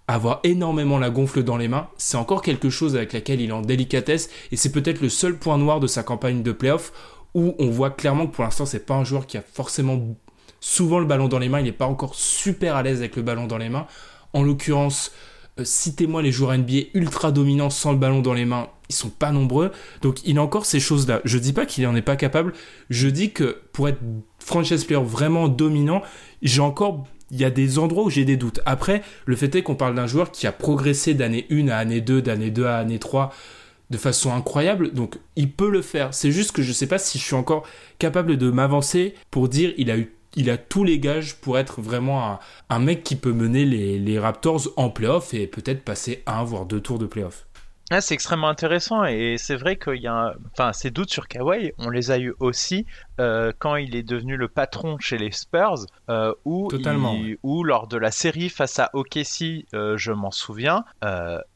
avoir 0.09 0.41
énormément 0.43 0.99
la 0.99 1.11
gonfle 1.11 1.45
dans 1.45 1.57
les 1.57 1.69
mains, 1.69 1.89
c'est 1.97 2.17
encore 2.17 2.43
quelque 2.43 2.69
chose 2.69 2.97
avec 2.97 3.13
laquelle 3.13 3.41
il 3.41 3.51
est 3.51 3.53
en 3.53 3.63
délicatesse 3.63 4.29
et 4.51 4.57
c'est 4.57 4.73
peut-être 4.73 5.01
le 5.01 5.09
seul 5.09 5.39
point 5.39 5.57
noir 5.57 5.79
de 5.79 5.87
sa 5.87 6.03
campagne 6.03 6.43
de 6.43 6.51
playoff 6.51 6.93
où 7.35 7.55
on 7.59 7.71
voit 7.71 7.91
clairement 7.91 8.27
que 8.27 8.35
pour 8.35 8.45
l'instant, 8.45 8.67
c'est 8.67 8.87
pas 8.87 8.95
un 8.95 9.05
joueur 9.05 9.27
qui 9.27 9.37
a 9.37 9.43
forcément 9.43 10.17
souvent 10.61 10.99
le 10.99 11.07
ballon 11.07 11.29
dans 11.29 11.39
les 11.39 11.49
mains. 11.49 11.61
Il 11.61 11.65
n'est 11.65 11.73
pas 11.73 11.87
encore 11.87 12.15
super 12.15 12.77
à 12.77 12.83
l'aise 12.83 12.99
avec 12.99 13.17
le 13.17 13.23
ballon 13.23 13.47
dans 13.47 13.59
les 13.59 13.69
mains. 13.69 13.87
En 14.33 14.43
l'occurrence, 14.43 15.13
euh, 15.59 15.65
citez-moi 15.65 16.23
les 16.23 16.33
joueurs 16.33 16.57
NBA 16.57 16.91
ultra 16.95 17.33
dominants 17.33 17.71
sans 17.71 17.93
le 17.93 17.99
ballon 17.99 18.21
dans 18.21 18.35
les 18.35 18.45
mains. 18.45 18.69
Ils 18.89 18.95
sont 18.95 19.11
pas 19.11 19.33
nombreux. 19.33 19.73
Donc 20.03 20.25
il 20.25 20.39
a 20.39 20.43
encore 20.43 20.67
ces 20.67 20.81
choses-là. 20.81 21.21
Je 21.25 21.39
dis 21.39 21.53
pas 21.53 21.67
qu'il 21.67 21.87
en 21.87 21.95
est 21.95 22.03
pas 22.03 22.17
capable. 22.17 22.53
Je 22.91 23.09
dis 23.09 23.33
que 23.33 23.61
pour 23.73 23.89
être 23.89 24.01
franchise 24.39 24.85
player 24.85 25.03
vraiment 25.03 25.49
dominant, 25.49 26.03
j'ai 26.43 26.61
encore 26.61 27.07
il 27.31 27.39
y 27.39 27.45
a 27.45 27.51
des 27.51 27.79
endroits 27.79 28.05
où 28.05 28.11
j'ai 28.11 28.25
des 28.25 28.37
doutes. 28.37 28.61
Après, 28.67 29.03
le 29.25 29.37
fait 29.37 29.55
est 29.55 29.63
qu'on 29.63 29.77
parle 29.77 29.95
d'un 29.95 30.09
joueur 30.09 30.33
qui 30.33 30.49
a 30.49 30.53
progressé 30.53 31.15
d'année 31.15 31.47
1 31.51 31.69
à 31.69 31.77
année 31.77 32.01
2, 32.01 32.23
d'année 32.23 32.51
2 32.51 32.67
à 32.67 32.79
année 32.79 32.99
3 32.99 33.33
de 33.91 33.99
façon 33.99 34.33
incroyable. 34.33 34.93
Donc 34.93 35.19
il 35.37 35.51
peut 35.51 35.71
le 35.71 35.83
faire. 35.83 36.15
C'est 36.15 36.33
juste 36.33 36.53
que 36.53 36.63
je 36.63 36.69
ne 36.69 36.75
sais 36.75 36.87
pas 36.87 36.99
si 36.99 37.19
je 37.19 37.25
suis 37.25 37.35
encore 37.35 37.67
capable 37.99 38.37
de 38.37 38.51
m'avancer 38.51 39.15
pour 39.31 39.49
dire 39.49 39.73
il 39.77 39.91
a 39.91 39.99
eu 39.99 40.15
il 40.37 40.49
a 40.51 40.57
tous 40.57 40.85
les 40.85 40.99
gages 40.99 41.37
pour 41.37 41.59
être 41.59 41.81
vraiment 41.81 42.39
un, 42.69 42.79
mec 42.79 43.03
qui 43.03 43.17
peut 43.17 43.33
mener 43.33 43.65
les, 43.65 44.19
Raptors 44.19 44.69
en 44.77 44.91
playoff 44.91 45.35
et 45.35 45.47
peut-être 45.47 45.83
passer 45.83 46.23
un 46.27 46.45
voire 46.45 46.67
deux 46.67 46.81
tours 46.81 46.99
de 46.99 47.07
playoff. 47.07 47.47
Ah, 47.93 48.01
c'est 48.01 48.15
extrêmement 48.15 48.49
intéressant 48.49 49.05
et 49.05 49.37
c'est 49.37 49.57
vrai 49.57 49.77
qu'il 49.77 50.01
y 50.01 50.07
a, 50.07 50.35
enfin, 50.53 50.73
ces 50.73 50.91
doutes 50.91 51.11
sur 51.11 51.27
Kawhi, 51.27 51.73
on 51.79 51.91
les 51.91 52.13
a 52.13 52.19
eu 52.19 52.35
aussi 52.39 52.87
euh, 53.19 53.53
quand 53.59 53.75
il 53.77 53.97
est 53.97 54.05
devenu 54.05 54.37
le 54.37 54.47
patron 54.49 54.99
chez 55.01 55.19
les 55.19 55.33
Spurs, 55.33 55.87
euh, 56.09 56.33
où, 56.45 56.69
Totalement. 56.69 57.17
lors 57.65 57.89
de 57.89 57.97
la 57.97 58.11
série 58.13 58.49
face 58.49 58.79
à 58.79 58.91
OKC, 58.95 59.67
euh, 59.75 59.97
je 59.97 60.13
m'en 60.13 60.31
souviens, 60.31 60.85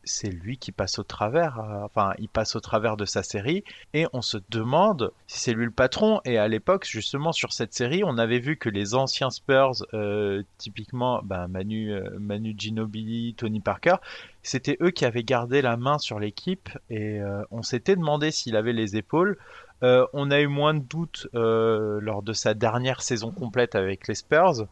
c'est 0.04 0.30
lui 0.30 0.58
qui 0.58 0.72
passe 0.72 0.98
au 0.98 1.02
travers. 1.02 1.58
euh, 1.58 1.84
enfin, 1.84 2.12
il 2.18 2.28
passe 2.28 2.56
au 2.56 2.60
travers 2.60 2.96
de 2.96 3.04
sa 3.04 3.22
série 3.22 3.64
et 3.92 4.06
on 4.12 4.22
se 4.22 4.38
demande 4.50 5.12
si 5.26 5.40
c'est 5.40 5.52
lui 5.52 5.64
le 5.64 5.70
patron. 5.70 6.20
Et 6.24 6.38
à 6.38 6.48
l'époque, 6.48 6.86
justement, 6.86 7.32
sur 7.32 7.52
cette 7.52 7.74
série, 7.74 8.02
on 8.04 8.18
avait 8.18 8.38
vu 8.38 8.56
que 8.56 8.68
les 8.68 8.94
anciens 8.94 9.30
Spurs, 9.30 9.84
euh, 9.94 10.42
typiquement 10.58 11.20
ben, 11.24 11.48
Manu, 11.48 11.92
euh, 11.92 12.10
Manu 12.18 12.54
Ginobili, 12.56 13.34
Tony 13.34 13.60
Parker, 13.60 13.96
c'était 14.44 14.76
eux 14.80 14.90
qui 14.90 15.04
avaient 15.04 15.24
gardé 15.24 15.62
la 15.62 15.76
main 15.76 15.98
sur 15.98 16.20
l'équipe 16.20 16.68
et 16.90 17.20
euh, 17.20 17.42
on 17.50 17.62
s'était 17.62 17.96
demandé 17.96 18.30
s'il 18.30 18.56
avait 18.56 18.72
les 18.72 18.96
épaules. 18.96 19.36
Euh, 19.82 20.06
on 20.12 20.30
a 20.30 20.40
eu 20.40 20.46
moins 20.46 20.74
de 20.74 20.84
doutes 20.84 21.26
euh, 21.34 21.98
lors 22.00 22.22
de 22.22 22.32
sa 22.32 22.54
dernière 22.54 23.02
saison 23.02 23.32
complète 23.32 23.74
avec 23.74 24.06
les 24.06 24.14
Spurs. 24.14 24.66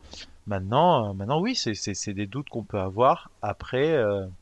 Maintenant, 0.46 1.14
maintenant 1.14 1.40
oui, 1.40 1.54
c'est- 1.54 2.12
des 2.12 2.26
doutes 2.26 2.48
qu'on 2.48 2.64
peut 2.64 2.78
avoir. 2.80 3.30
Après, 3.42 3.96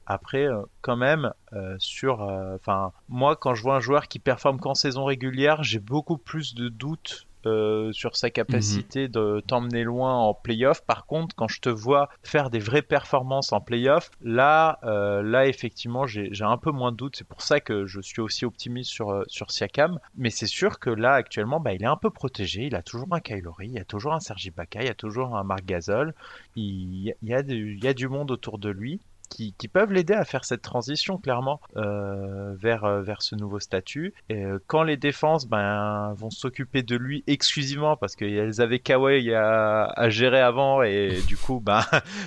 après 0.07 0.49
quand 0.81 0.97
même, 0.97 1.33
sur... 1.79 2.21
Enfin, 2.55 2.93
moi, 3.11 3.37
quand 3.37 3.55
je 3.55 3.63
vois 3.63 3.77
un 3.77 3.81
joueur 3.81 4.09
qui 4.09 4.19
performe 4.19 4.59
qu'en 4.59 4.75
saison 4.75 5.05
régulière, 5.05 5.63
j'ai 5.63 5.79
beaucoup 5.79 6.17
plus 6.17 6.55
de 6.55 6.71
doutes 6.71 7.27
euh, 7.47 7.93
sur 7.93 8.17
sa 8.17 8.31
capacité 8.31 9.09
de 9.09 9.43
t'emmener 9.47 9.85
loin 9.85 10.15
en 10.15 10.35
playoff. 10.35 10.85
Par 10.85 11.07
contre, 11.07 11.35
quand 11.35 11.49
je 11.49 11.61
te 11.61 11.69
vois 11.69 12.09
faire 12.23 12.51
des 12.51 12.59
vraies 12.59 12.83
performances 12.83 13.53
en 13.53 13.61
playoff, 13.61 14.11
là, 14.21 14.79
euh, 14.85 15.23
là 15.23 15.47
effectivement, 15.47 16.07
j'ai 16.07 16.31
un 16.41 16.59
peu 16.59 16.71
moins 16.71 16.93
de 16.93 16.97
doutes. 16.97 17.17
C'est 17.17 17.27
pour 17.27 17.43
ça 17.43 17.61
que 17.61 17.87
je 17.87 18.01
suis 18.01 18.21
aussi 18.21 18.45
optimiste 18.45 18.91
sur, 18.91 19.11
euh, 19.11 19.25
sur 19.29 19.51
Siakam. 19.51 19.99
Mais 20.17 20.31
c'est 20.31 20.47
sûr 20.47 20.79
que 20.79 20.91
là, 20.91 21.15
actuellement, 21.15 21.61
bah, 21.61 21.73
il 21.73 21.83
est 21.83 21.87
un 21.87 21.97
peu 21.97 22.11
protégé. 22.11 22.67
Il 22.67 22.75
a 22.75 22.83
toujours 22.83 23.09
un 23.13 23.21
Kylori, 23.21 23.69
il 23.69 23.75
y 23.75 23.79
a 23.79 23.85
toujours 23.85 24.13
un 24.13 24.21
Sergi 24.21 24.49
Ibaka, 24.49 24.83
il 24.83 24.87
y 24.87 24.91
a 24.91 24.95
toujours 24.95 25.37
un 25.37 25.45
Marc 25.45 25.65
Gasol. 25.65 26.15
Il, 26.57 27.15
il 27.23 27.29
y, 27.29 27.35
a 27.35 27.43
du, 27.43 27.75
il 27.77 27.85
y 27.85 27.89
a 27.89 27.95
du 27.95 28.09
monde 28.09 28.31
autour 28.31 28.59
de 28.59 28.69
lui. 28.71 29.01
Qui, 29.31 29.55
qui 29.57 29.69
peuvent 29.69 29.93
l'aider 29.93 30.13
à 30.15 30.25
faire 30.25 30.45
cette 30.45 30.61
transition 30.61 31.17
clairement 31.17 31.61
euh, 31.77 32.53
vers, 32.57 32.85
euh, 32.85 33.01
vers 33.01 33.23
ce 33.23 33.37
nouveau 33.37 33.61
statut. 33.61 34.13
Et 34.29 34.45
euh, 34.45 34.59
quand 34.67 34.83
les 34.83 34.97
défenses 34.97 35.47
ben, 35.47 36.13
vont 36.17 36.31
s'occuper 36.31 36.83
de 36.83 36.97
lui 36.97 37.23
exclusivement 37.29 37.97
parce 37.97 38.17
qu'elles 38.17 38.61
avaient 38.61 38.81
Kawhi 38.81 39.33
à, 39.33 39.85
à 39.85 40.09
gérer 40.11 40.41
avant 40.41 40.83
et 40.83 41.21
du 41.29 41.37
coup 41.37 41.61
ben, 41.61 41.81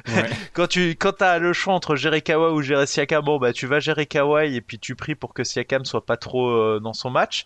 Ouais. 0.07 0.29
quand 0.53 0.67
tu 0.67 0.91
quand 0.95 1.21
as 1.21 1.39
le 1.39 1.53
choix 1.53 1.73
entre 1.73 1.95
gérer 1.95 2.21
Kawhi 2.21 2.53
ou 2.53 2.61
gérer 2.61 2.85
Siakam, 2.87 3.23
bon 3.23 3.37
bah 3.37 3.53
tu 3.53 3.67
vas 3.67 3.79
gérer 3.79 4.05
Kawhi 4.05 4.55
et 4.55 4.61
puis 4.61 4.79
tu 4.79 4.95
pries 4.95 5.15
pour 5.15 5.33
que 5.33 5.43
Siakam 5.43 5.85
soit 5.85 6.05
pas 6.05 6.17
trop 6.17 6.49
euh, 6.49 6.79
dans 6.81 6.93
son 6.93 7.09
match. 7.09 7.45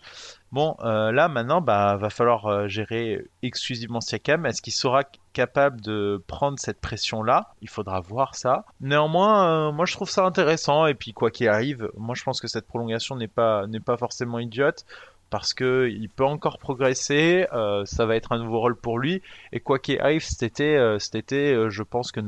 Bon, 0.50 0.76
euh, 0.80 1.12
là 1.12 1.28
maintenant, 1.28 1.60
bah 1.60 1.96
va 1.96 2.08
falloir 2.08 2.46
euh, 2.46 2.68
gérer 2.68 3.22
exclusivement 3.42 4.00
Siakam. 4.00 4.46
Est-ce 4.46 4.62
qu'il 4.62 4.72
sera 4.72 5.04
capable 5.38 5.80
de 5.80 6.20
prendre 6.26 6.58
cette 6.58 6.80
pression-là 6.80 7.54
Il 7.62 7.68
faudra 7.68 8.00
voir 8.00 8.34
ça. 8.34 8.64
Néanmoins, 8.80 9.68
euh, 9.68 9.72
moi 9.72 9.86
je 9.86 9.92
trouve 9.92 10.10
ça 10.10 10.24
intéressant 10.24 10.86
et 10.86 10.94
puis 10.94 11.12
quoi 11.12 11.30
qu'il 11.30 11.46
arrive, 11.46 11.90
moi 11.96 12.16
je 12.16 12.24
pense 12.24 12.40
que 12.40 12.48
cette 12.48 12.66
prolongation 12.66 13.14
n'est 13.14 13.28
pas 13.28 13.68
n'est 13.68 13.78
pas 13.78 13.96
forcément 13.96 14.40
idiote 14.40 14.84
parce 15.30 15.54
que 15.54 15.88
il 15.88 16.08
peut 16.08 16.24
encore 16.24 16.58
progresser. 16.58 17.46
euh, 17.52 17.84
ça 17.84 18.04
va 18.04 18.16
être 18.16 18.32
un 18.32 18.38
nouveau 18.38 18.58
rôle 18.58 18.74
pour 18.74 18.98
lui 18.98 19.22
et 19.52 19.60
quoi 19.60 19.78
qu'il 19.78 20.00
arrive 20.00 20.24
cet 20.24 20.42
été, 20.42 20.76
euh, 20.76 21.70
je 21.70 21.82
pense 21.84 22.10
que 22.10 22.20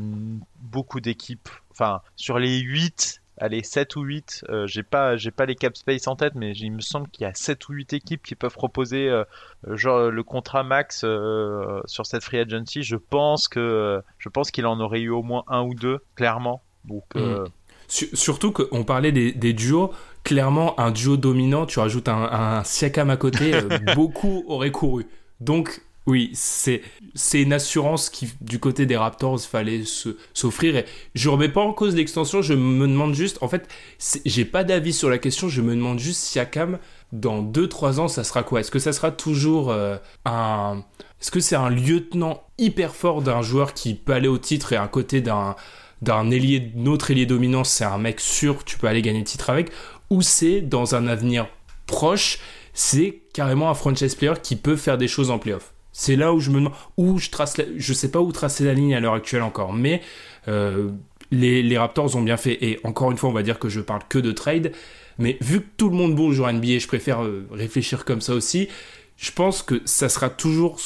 beaucoup 0.61 1.01
d'équipes, 1.01 1.49
enfin 1.73 2.03
sur 2.15 2.39
les 2.39 2.61
8 2.61 3.23
allez 3.41 3.63
7 3.65 3.97
ou 3.97 4.03
8 4.03 4.45
euh, 4.49 4.67
j'ai 4.67 4.83
pas 4.85 5.17
j'ai 5.17 5.31
pas 5.33 5.47
les 5.47 5.57
cap 5.57 5.77
space 5.77 6.07
en 6.07 6.15
tête 6.15 6.35
mais 6.37 6.53
il 6.53 6.71
me 6.71 6.81
semble 6.81 7.09
qu'il 7.09 7.23
y 7.23 7.27
a 7.27 7.35
7 7.35 7.69
ou 7.69 7.73
8 7.73 7.93
équipes 7.95 8.23
qui 8.23 8.35
peuvent 8.37 8.55
proposer 8.55 9.09
euh, 9.09 9.25
euh, 9.67 9.77
genre 9.77 10.11
le 10.11 10.23
contrat 10.23 10.63
max 10.63 11.03
euh, 11.05 11.81
sur 11.87 12.07
cette 12.07 12.23
free 12.23 12.39
agency 12.39 12.83
je 12.83 12.97
pense 12.97 13.49
que 13.49 14.01
je 14.19 14.29
pense 14.29 14.51
qu'il 14.51 14.67
en 14.67 14.79
aurait 14.81 15.01
eu 15.01 15.11
au 15.11 15.23
moins 15.23 15.43
un 15.49 15.63
ou 15.63 15.75
deux 15.75 15.99
clairement 16.15 16.63
donc 16.85 17.05
euh, 17.17 17.45
Su- 17.89 18.11
Surtout 18.15 18.53
qu'on 18.53 18.85
parlait 18.85 19.11
des, 19.11 19.33
des 19.33 19.53
duos. 19.53 19.93
Clairement, 20.23 20.79
un 20.79 20.93
duo 20.93 21.17
dominant, 21.17 21.67
tu 21.67 21.81
rajoutes 21.81 22.09
un, 22.09 22.23
un 22.23 22.63
Siakam 22.63 23.11
à 23.11 23.17
côté, 23.17 23.53
euh, 23.53 23.79
beaucoup 23.97 24.45
auraient 24.47 24.71
couru. 24.71 25.07
Donc, 25.41 25.83
oui, 26.07 26.31
c'est 26.35 26.83
une 27.35 27.53
assurance 27.53 28.09
qui, 28.11 28.29
du 28.41 28.59
côté 28.59 28.87
des 28.87 28.97
Raptors, 28.97 29.41
fallait 29.41 29.83
s'offrir. 30.35 30.77
Et 30.77 30.85
je 31.15 31.29
remets 31.29 31.49
pas 31.49 31.61
en 31.61 31.73
cause 31.73 31.95
l'extension, 31.95 32.43
je 32.43 32.55
me 32.55 32.89
demande 32.89 33.15
juste, 33.15 33.39
en 33.43 33.49
fait, 33.49 33.69
j'ai 34.25 34.45
pas 34.45 34.65
d'avis 34.65 34.93
sur 34.93 35.11
la 35.11 35.19
question, 35.19 35.49
je 35.49 35.61
me 35.61 35.75
demande 35.75 35.99
juste 35.99 36.23
Siakam, 36.23 36.79
dans 37.13 37.43
2-3 37.43 38.01
ans, 38.01 38.09
ça 38.09 38.25
sera 38.25 38.43
quoi? 38.43 38.61
Est-ce 38.61 38.71
que 38.71 38.79
ça 38.79 38.93
sera 38.93 39.11
toujours 39.11 39.71
euh, 39.71 39.99
un. 40.25 40.83
Est-ce 41.21 41.31
que 41.31 41.41
c'est 41.41 41.57
un 41.57 41.71
lieutenant 41.71 42.43
hyper 42.57 42.95
fort 42.95 43.21
d'un 43.21 43.43
joueur 43.43 43.75
qui 43.75 43.95
peut 43.95 44.13
aller 44.13 44.29
au 44.29 44.39
titre 44.39 44.73
et 44.73 44.77
à 44.77 44.89
côté 44.89 45.21
d'un 45.21 45.55
d'un 46.03 46.31
ailier, 46.31 46.73
notre 46.77 47.11
ailier 47.11 47.27
dominant, 47.27 47.63
c'est 47.63 47.85
un 47.85 47.99
mec 47.99 48.21
sûr, 48.21 48.65
tu 48.65 48.79
peux 48.79 48.87
aller 48.87 49.03
gagner 49.03 49.19
le 49.19 49.25
titre 49.27 49.51
avec, 49.51 49.71
ou 50.09 50.23
c'est 50.23 50.63
dans 50.63 50.95
un 50.95 51.07
avenir 51.07 51.47
proche, 51.87 52.39
c'est 52.73 53.23
carrément 53.35 53.69
un 53.69 53.75
franchise 53.75 54.15
player 54.15 54.35
qui 54.43 54.57
peut 54.57 54.77
faire 54.77 54.97
des 54.97 55.09
choses 55.09 55.31
en 55.31 55.39
playoff? 55.39 55.75
C'est 56.01 56.17
là 56.17 56.33
où 56.33 56.41
je 56.41 56.49
me 56.51 56.57
demande, 56.61 56.73
où 56.97 57.19
je 57.19 57.29
trace, 57.29 57.59
la- 57.59 57.65
je 57.77 57.93
sais 57.93 58.11
pas 58.11 58.21
où 58.21 58.33
tracer 58.33 58.65
la 58.65 58.73
ligne 58.73 58.95
à 58.95 59.01
l'heure 59.01 59.13
actuelle 59.13 59.43
encore, 59.43 59.75
mais 59.75 60.01
euh, 60.49 60.89
les, 61.31 61.63
les 61.63 61.77
Raptors 61.79 62.17
ont 62.17 62.23
bien 62.23 62.39
fait. 62.39 62.57
Et 62.65 62.81
encore 62.85 63.11
une 63.11 63.19
fois, 63.19 63.29
on 63.29 63.33
va 63.35 63.43
dire 63.43 63.59
que 63.59 63.69
je 63.69 63.81
parle 63.81 64.01
que 64.09 64.19
de 64.19 64.33
trade, 64.33 64.73
mais 65.19 65.37
vu 65.43 65.61
que 65.61 65.67
tout 65.77 65.91
le 65.91 65.97
monde 65.97 66.15
bouge 66.15 66.41
en 66.41 66.51
NBA, 66.53 66.79
je 66.79 66.87
préfère 66.87 67.23
euh, 67.23 67.47
réfléchir 67.53 68.07
comme 68.07 68.23
ça 68.23 68.33
aussi. 68.35 68.69
Je 69.19 69.31
pense 69.31 69.63
que 69.63 69.83
ça 69.85 70.09
sera 70.09 70.31
toujours 70.31 70.79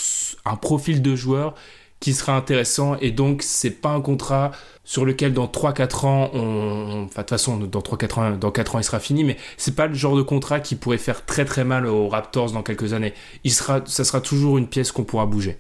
un 0.44 0.57
profil 0.57 1.00
de 1.00 1.14
joueur 1.14 1.55
qui 2.04 2.12
sera 2.12 2.36
intéressant 2.36 2.96
et 2.96 3.12
donc 3.12 3.40
c'est 3.42 3.70
pas 3.70 3.88
un 3.88 4.02
contrat 4.02 4.50
sur 4.84 5.06
lequel 5.06 5.32
dans 5.32 5.46
3-4 5.46 6.06
ans, 6.06 6.30
on... 6.34 7.04
enfin 7.04 7.22
de 7.22 7.26
toute 7.26 7.30
façon 7.30 7.56
dans 7.56 7.80
3-4 7.80 8.20
ans, 8.20 8.36
dans 8.36 8.50
4 8.50 8.74
ans 8.74 8.78
il 8.78 8.84
sera 8.84 9.00
fini, 9.00 9.24
mais 9.24 9.38
c'est 9.56 9.74
pas 9.74 9.86
le 9.86 9.94
genre 9.94 10.14
de 10.14 10.20
contrat 10.20 10.60
qui 10.60 10.76
pourrait 10.76 10.98
faire 10.98 11.24
très 11.24 11.46
très 11.46 11.64
mal 11.64 11.86
aux 11.86 12.10
Raptors 12.10 12.52
dans 12.52 12.62
quelques 12.62 12.92
années. 12.92 13.14
Il 13.42 13.52
sera, 13.52 13.80
ça 13.86 14.04
sera 14.04 14.20
toujours 14.20 14.58
une 14.58 14.68
pièce 14.68 14.92
qu'on 14.92 15.04
pourra 15.04 15.24
bouger. 15.24 15.58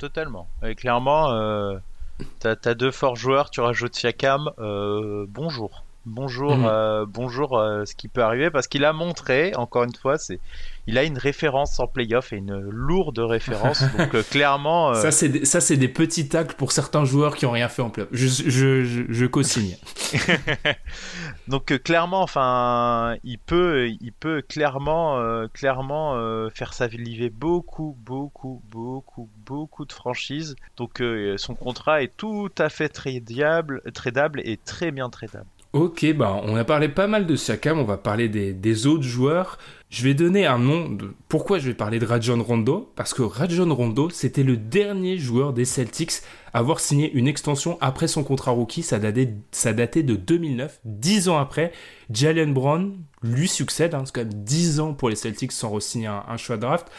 totalement 0.00 0.48
et 0.64 0.74
clairement 0.74 1.30
euh, 1.30 1.76
t'as 2.40 2.56
as 2.64 2.74
deux 2.74 2.90
forts 2.90 3.14
joueurs 3.14 3.50
tu 3.50 3.60
rajoutes 3.60 3.94
Siakam 3.94 4.50
euh, 4.58 5.24
bonjour 5.28 5.84
bonjour 6.06 6.56
Mhm. 6.56 6.64
euh, 6.66 7.04
bonjour 7.06 7.58
euh, 7.58 7.84
ce 7.84 7.94
qui 7.94 8.08
peut 8.08 8.22
arriver 8.22 8.50
parce 8.50 8.68
qu'il 8.68 8.84
a 8.84 8.92
montré 8.92 9.54
encore 9.56 9.84
une 9.84 9.94
fois 9.94 10.18
c'est 10.18 10.38
il 10.86 10.96
a 10.98 11.02
une 11.02 11.18
référence 11.18 11.80
en 11.80 11.88
playoff 11.88 12.32
et 12.32 12.36
une 12.36 12.60
lourde 12.60 13.18
référence 13.18 13.82
donc 13.98 14.14
euh, 14.14 14.22
clairement 14.22 14.94
Ça 14.94 15.10
c'est 15.10 15.28
des, 15.28 15.44
ça 15.44 15.60
c'est 15.60 15.76
des 15.76 15.88
petits 15.88 16.28
tacles 16.28 16.54
pour 16.54 16.70
certains 16.70 17.04
joueurs 17.04 17.34
qui 17.36 17.44
ont 17.44 17.50
rien 17.50 17.68
fait 17.68 17.82
en 17.82 17.90
playoff. 17.90 18.08
Je, 18.12 18.28
je, 18.28 18.84
je, 18.84 19.02
je 19.08 19.26
co-signe. 19.26 19.76
Donc 21.48 21.76
clairement, 21.82 22.22
enfin, 22.22 23.16
il 23.24 23.38
peut, 23.38 23.88
il 23.88 24.12
peut 24.12 24.42
clairement, 24.42 25.20
clairement 25.52 26.14
faire 26.50 26.72
saliver 26.72 27.30
beaucoup, 27.30 27.96
beaucoup, 28.00 28.62
beaucoup, 28.70 29.28
beaucoup 29.44 29.84
de 29.84 29.92
franchises. 29.92 30.56
Donc 30.76 31.02
son 31.36 31.54
contrat 31.54 32.02
est 32.02 32.16
tout 32.16 32.50
à 32.58 32.68
fait 32.68 32.88
tradable, 32.88 33.82
tradable 33.92 34.40
et 34.44 34.56
très 34.56 34.90
bien 34.90 35.08
tradable. 35.10 35.46
Ok, 35.72 36.06
bah 36.14 36.40
on 36.44 36.56
a 36.56 36.64
parlé 36.64 36.88
pas 36.88 37.06
mal 37.06 37.26
de 37.26 37.36
Siakam, 37.36 37.78
on 37.78 37.84
va 37.84 37.98
parler 37.98 38.28
des, 38.28 38.86
autres 38.86 39.02
joueurs. 39.02 39.58
Je 39.90 40.04
vais 40.04 40.14
donner 40.14 40.46
un 40.46 40.58
nom. 40.58 40.96
Pourquoi 41.28 41.58
je 41.58 41.68
vais 41.68 41.74
parler 41.74 41.98
de 41.98 42.06
Rajon 42.06 42.42
Rondo? 42.42 42.90
Parce 42.96 43.12
que 43.12 43.22
Rajon 43.22 43.72
Rondo, 43.74 44.08
c'était 44.08 44.42
le 44.42 44.56
dernier 44.56 45.18
joueur 45.18 45.52
des 45.52 45.66
Celtics 45.66 46.22
à 46.54 46.58
avoir 46.60 46.80
signé 46.80 47.12
une 47.12 47.28
extension 47.28 47.76
après 47.82 48.08
son 48.08 48.24
contrat 48.24 48.52
rookie. 48.52 48.82
Ça 48.82 48.98
datait, 48.98 49.34
ça 49.52 49.74
datait 49.74 50.02
de 50.02 50.16
2009. 50.16 50.80
Dix 50.84 51.28
ans 51.28 51.38
après, 51.38 51.72
Jalen 52.10 52.54
Brown 52.54 52.96
lui 53.22 53.46
succède. 53.46 53.94
Hein, 53.94 54.04
c'est 54.06 54.14
quand 54.14 54.24
même 54.24 54.44
10 54.44 54.80
ans 54.80 54.94
pour 54.94 55.10
les 55.10 55.16
Celtics 55.16 55.52
sans 55.52 55.70
re-signer 55.70 56.06
un, 56.08 56.36
choix 56.38 56.56
draft. 56.56 56.90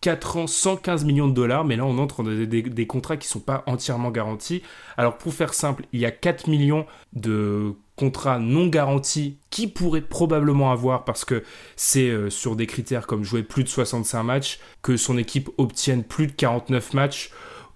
4 0.00 0.36
ans, 0.38 0.46
115 0.46 1.04
millions 1.04 1.28
de 1.28 1.34
dollars, 1.34 1.64
mais 1.64 1.76
là 1.76 1.84
on 1.84 1.98
entre 1.98 2.22
dans 2.22 2.30
des, 2.30 2.46
des- 2.46 2.86
contrats 2.86 3.16
qui 3.16 3.28
sont 3.28 3.40
pas 3.40 3.62
entièrement 3.66 4.10
garantis. 4.10 4.62
Alors 4.96 5.16
pour 5.16 5.32
faire 5.32 5.54
simple, 5.54 5.84
il 5.92 6.00
y 6.00 6.06
a 6.06 6.10
4 6.10 6.48
millions 6.48 6.86
de 7.12 7.74
contrats 7.96 8.38
non 8.38 8.66
garantis 8.68 9.38
qui 9.50 9.66
pourraient 9.66 10.00
probablement 10.00 10.72
avoir 10.72 11.04
parce 11.04 11.24
que 11.24 11.42
c'est 11.76 12.08
euh, 12.08 12.30
sur 12.30 12.56
des 12.56 12.66
critères 12.66 13.06
comme 13.06 13.22
jouer 13.24 13.42
plus 13.42 13.64
de 13.64 13.68
65 13.68 14.22
matchs, 14.22 14.58
que 14.82 14.96
son 14.96 15.18
équipe 15.18 15.50
obtienne 15.58 16.02
plus 16.02 16.26
de 16.26 16.32
49 16.32 16.94
matchs 16.94 17.30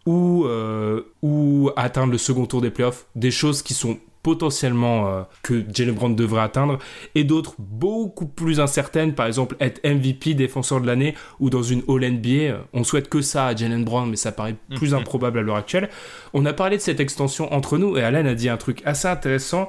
ou, 0.07 0.45
euh, 0.47 1.03
ou 1.23 1.71
atteindre 1.77 2.13
le 2.13 2.19
second 2.19 2.47
tour 2.47 2.61
des 2.63 2.71
playoffs, 2.71 3.07
des 3.15 3.31
choses 3.31 3.63
qui 3.63 3.75
sont 3.75 3.99
potentiellement 4.23 5.07
euh, 5.07 5.23
que 5.45 5.65
Jalen 5.73 5.95
Brown 5.95 6.17
devrait 6.17 6.41
atteindre, 6.43 6.79
et 7.15 7.23
d'autres 7.23 7.55
beaucoup 7.59 8.27
plus 8.27 8.59
incertaines, 8.59 9.15
par 9.15 9.27
exemple 9.27 9.55
être 9.61 9.81
MVP, 9.85 10.35
défenseur 10.35 10.81
de 10.81 10.87
l'année, 10.89 11.15
ou 11.39 11.49
dans 11.49 11.63
une 11.63 11.83
All-NBA. 11.89 12.59
On 12.73 12.83
souhaite 12.83 13.09
que 13.09 13.21
ça 13.21 13.47
à 13.47 13.55
Jalen 13.55 13.85
Brown, 13.85 14.11
mais 14.11 14.17
ça 14.17 14.33
paraît 14.33 14.57
plus 14.75 14.95
Mhm. 14.95 15.01
improbable 15.01 15.39
à 15.39 15.43
l'heure 15.43 15.57
actuelle. 15.57 15.91
On 16.35 16.45
a 16.45 16.53
parlé 16.53 16.77
de 16.77 16.83
cette 16.83 16.99
extension 16.99 17.53
entre 17.55 17.79
nous, 17.79 17.97
et 17.97 18.03
Alan 18.03 18.27
a 18.27 18.35
dit 18.35 18.49
un 18.49 18.57
truc 18.57 18.83
assez 18.85 19.07
intéressant. 19.07 19.69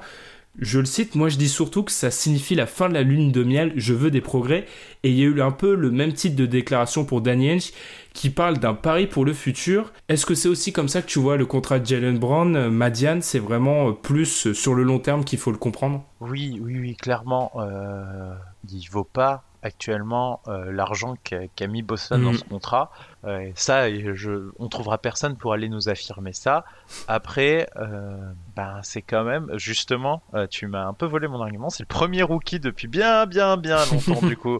Je 0.59 0.79
le 0.79 0.85
cite, 0.85 1.13
moi 1.13 1.29
je 1.29 1.37
dis 1.37 1.49
surtout 1.49 1.83
que 1.83 1.91
ça 1.91 2.09
signifie 2.09 2.55
la 2.55 2.65
fin 2.65 2.89
de 2.89 2.95
la 2.95 3.03
lune 3.03 3.31
de 3.31 3.43
miel, 3.43 3.73
je 3.75 3.93
veux 3.93 4.09
des 4.09 4.21
progrès. 4.21 4.65
Et 5.03 5.11
il 5.11 5.15
y 5.15 5.21
a 5.21 5.25
eu 5.25 5.41
un 5.41 5.51
peu 5.51 5.75
le 5.75 5.91
même 5.91 6.13
type 6.13 6.35
de 6.35 6.47
déclaration 6.47 7.05
pour 7.05 7.21
Danny 7.21 7.71
qui 8.13 8.31
parle 8.31 8.57
d'un 8.57 8.73
pari 8.73 9.05
pour 9.05 9.25
le 9.25 9.33
futur. 9.33 9.93
Est-ce 10.09 10.25
que 10.25 10.33
c'est 10.33 10.49
aussi 10.49 10.73
comme 10.73 10.87
ça 10.87 11.03
que 11.03 11.07
tu 11.07 11.19
vois 11.19 11.37
le 11.37 11.45
contrat 11.45 11.77
de 11.77 11.85
Jalen 11.85 12.17
Brown, 12.17 12.55
euh, 12.55 12.69
Madian 12.71 13.19
C'est 13.21 13.37
vraiment 13.37 13.89
euh, 13.89 13.91
plus 13.91 14.51
sur 14.53 14.73
le 14.73 14.81
long 14.81 14.97
terme 14.97 15.23
qu'il 15.23 15.37
faut 15.37 15.51
le 15.51 15.57
comprendre? 15.59 16.03
Oui, 16.19 16.59
oui, 16.63 16.79
oui, 16.79 16.95
clairement. 16.95 17.51
Euh, 17.57 18.33
il 18.71 18.87
vaut 18.89 19.03
pas 19.03 19.43
actuellement 19.67 20.41
euh, 20.47 20.71
l'argent 20.71 21.15
qu'a 21.23 21.67
mis 21.67 21.83
Boston 21.83 22.23
dans 22.23 22.31
mm. 22.31 22.37
ce 22.37 22.43
contrat. 22.45 22.91
Euh, 23.25 23.51
ça, 23.55 23.93
je, 23.93 24.49
on 24.57 24.69
trouvera 24.69 24.97
personne 24.97 25.35
pour 25.35 25.53
aller 25.53 25.69
nous 25.69 25.89
affirmer 25.89 26.33
ça. 26.33 26.63
Après, 27.07 27.69
euh, 27.75 28.17
ben 28.55 28.79
c'est 28.83 29.01
quand 29.01 29.23
même 29.23 29.51
justement, 29.55 30.23
tu 30.49 30.67
m'as 30.67 30.85
un 30.85 30.93
peu 30.93 31.05
volé 31.05 31.27
mon 31.27 31.41
argument. 31.41 31.69
C'est 31.69 31.83
le 31.83 31.87
premier 31.87 32.23
rookie 32.23 32.59
depuis 32.59 32.87
bien, 32.87 33.25
bien, 33.25 33.57
bien 33.57 33.85
longtemps 33.91 34.25
du 34.25 34.37
coup 34.43 34.59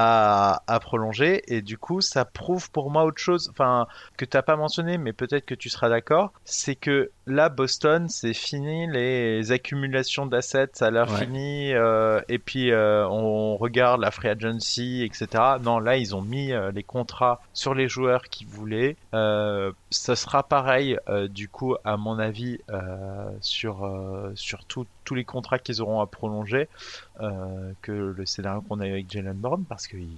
à, 0.00 0.62
à, 0.68 0.78
prolonger. 0.78 1.42
Et 1.52 1.60
du 1.60 1.76
coup, 1.76 2.00
ça 2.00 2.24
prouve 2.24 2.70
pour 2.70 2.90
moi 2.92 3.04
autre 3.04 3.20
chose, 3.20 3.48
enfin, 3.50 3.88
que 4.16 4.24
tu 4.24 4.36
n'as 4.36 4.42
pas 4.42 4.54
mentionné, 4.54 4.96
mais 4.96 5.12
peut-être 5.12 5.44
que 5.44 5.56
tu 5.56 5.68
seras 5.68 5.88
d'accord, 5.88 6.32
c'est 6.44 6.76
que 6.76 7.10
là, 7.26 7.48
Boston, 7.48 8.08
c'est 8.08 8.32
fini 8.32 8.86
les 8.86 9.50
accumulations 9.50 10.26
d'assets, 10.26 10.70
ça 10.74 10.86
a 10.86 10.90
l'air 10.90 11.10
fini, 11.10 11.72
euh, 11.74 12.20
et 12.28 12.38
puis 12.38 12.70
euh, 12.70 13.08
on 13.08 13.56
regarde 13.56 14.00
la 14.00 14.12
free 14.12 14.28
agency, 14.28 15.02
etc. 15.02 15.42
Non, 15.62 15.80
là, 15.80 15.96
ils 15.96 16.14
ont 16.14 16.22
mis 16.22 16.52
euh, 16.52 16.70
les 16.70 16.84
contrats 16.84 17.40
sur 17.52 17.74
les 17.74 17.88
joueurs 17.88 18.22
qu'ils 18.22 18.46
voulaient. 18.46 18.96
ça 19.90 20.14
sera 20.14 20.44
pareil, 20.44 20.96
du 21.30 21.48
coup, 21.48 21.74
à 21.84 21.96
mon 21.96 22.20
avis, 22.20 22.58
sur, 23.40 23.90
sur 24.34 24.64
tout, 24.64 24.86
tous 25.04 25.14
les 25.14 25.24
contrats 25.24 25.58
qu'ils 25.58 25.82
auront 25.82 26.00
à 26.00 26.06
prolonger 26.06 26.68
euh, 27.20 27.72
que 27.82 27.92
le 28.16 28.26
scénario 28.26 28.60
qu'on 28.62 28.80
a 28.80 28.86
eu 28.86 28.92
avec 28.92 29.10
Jalen 29.10 29.36
Brown 29.36 29.64
parce 29.68 29.86
qu'ils 29.86 30.08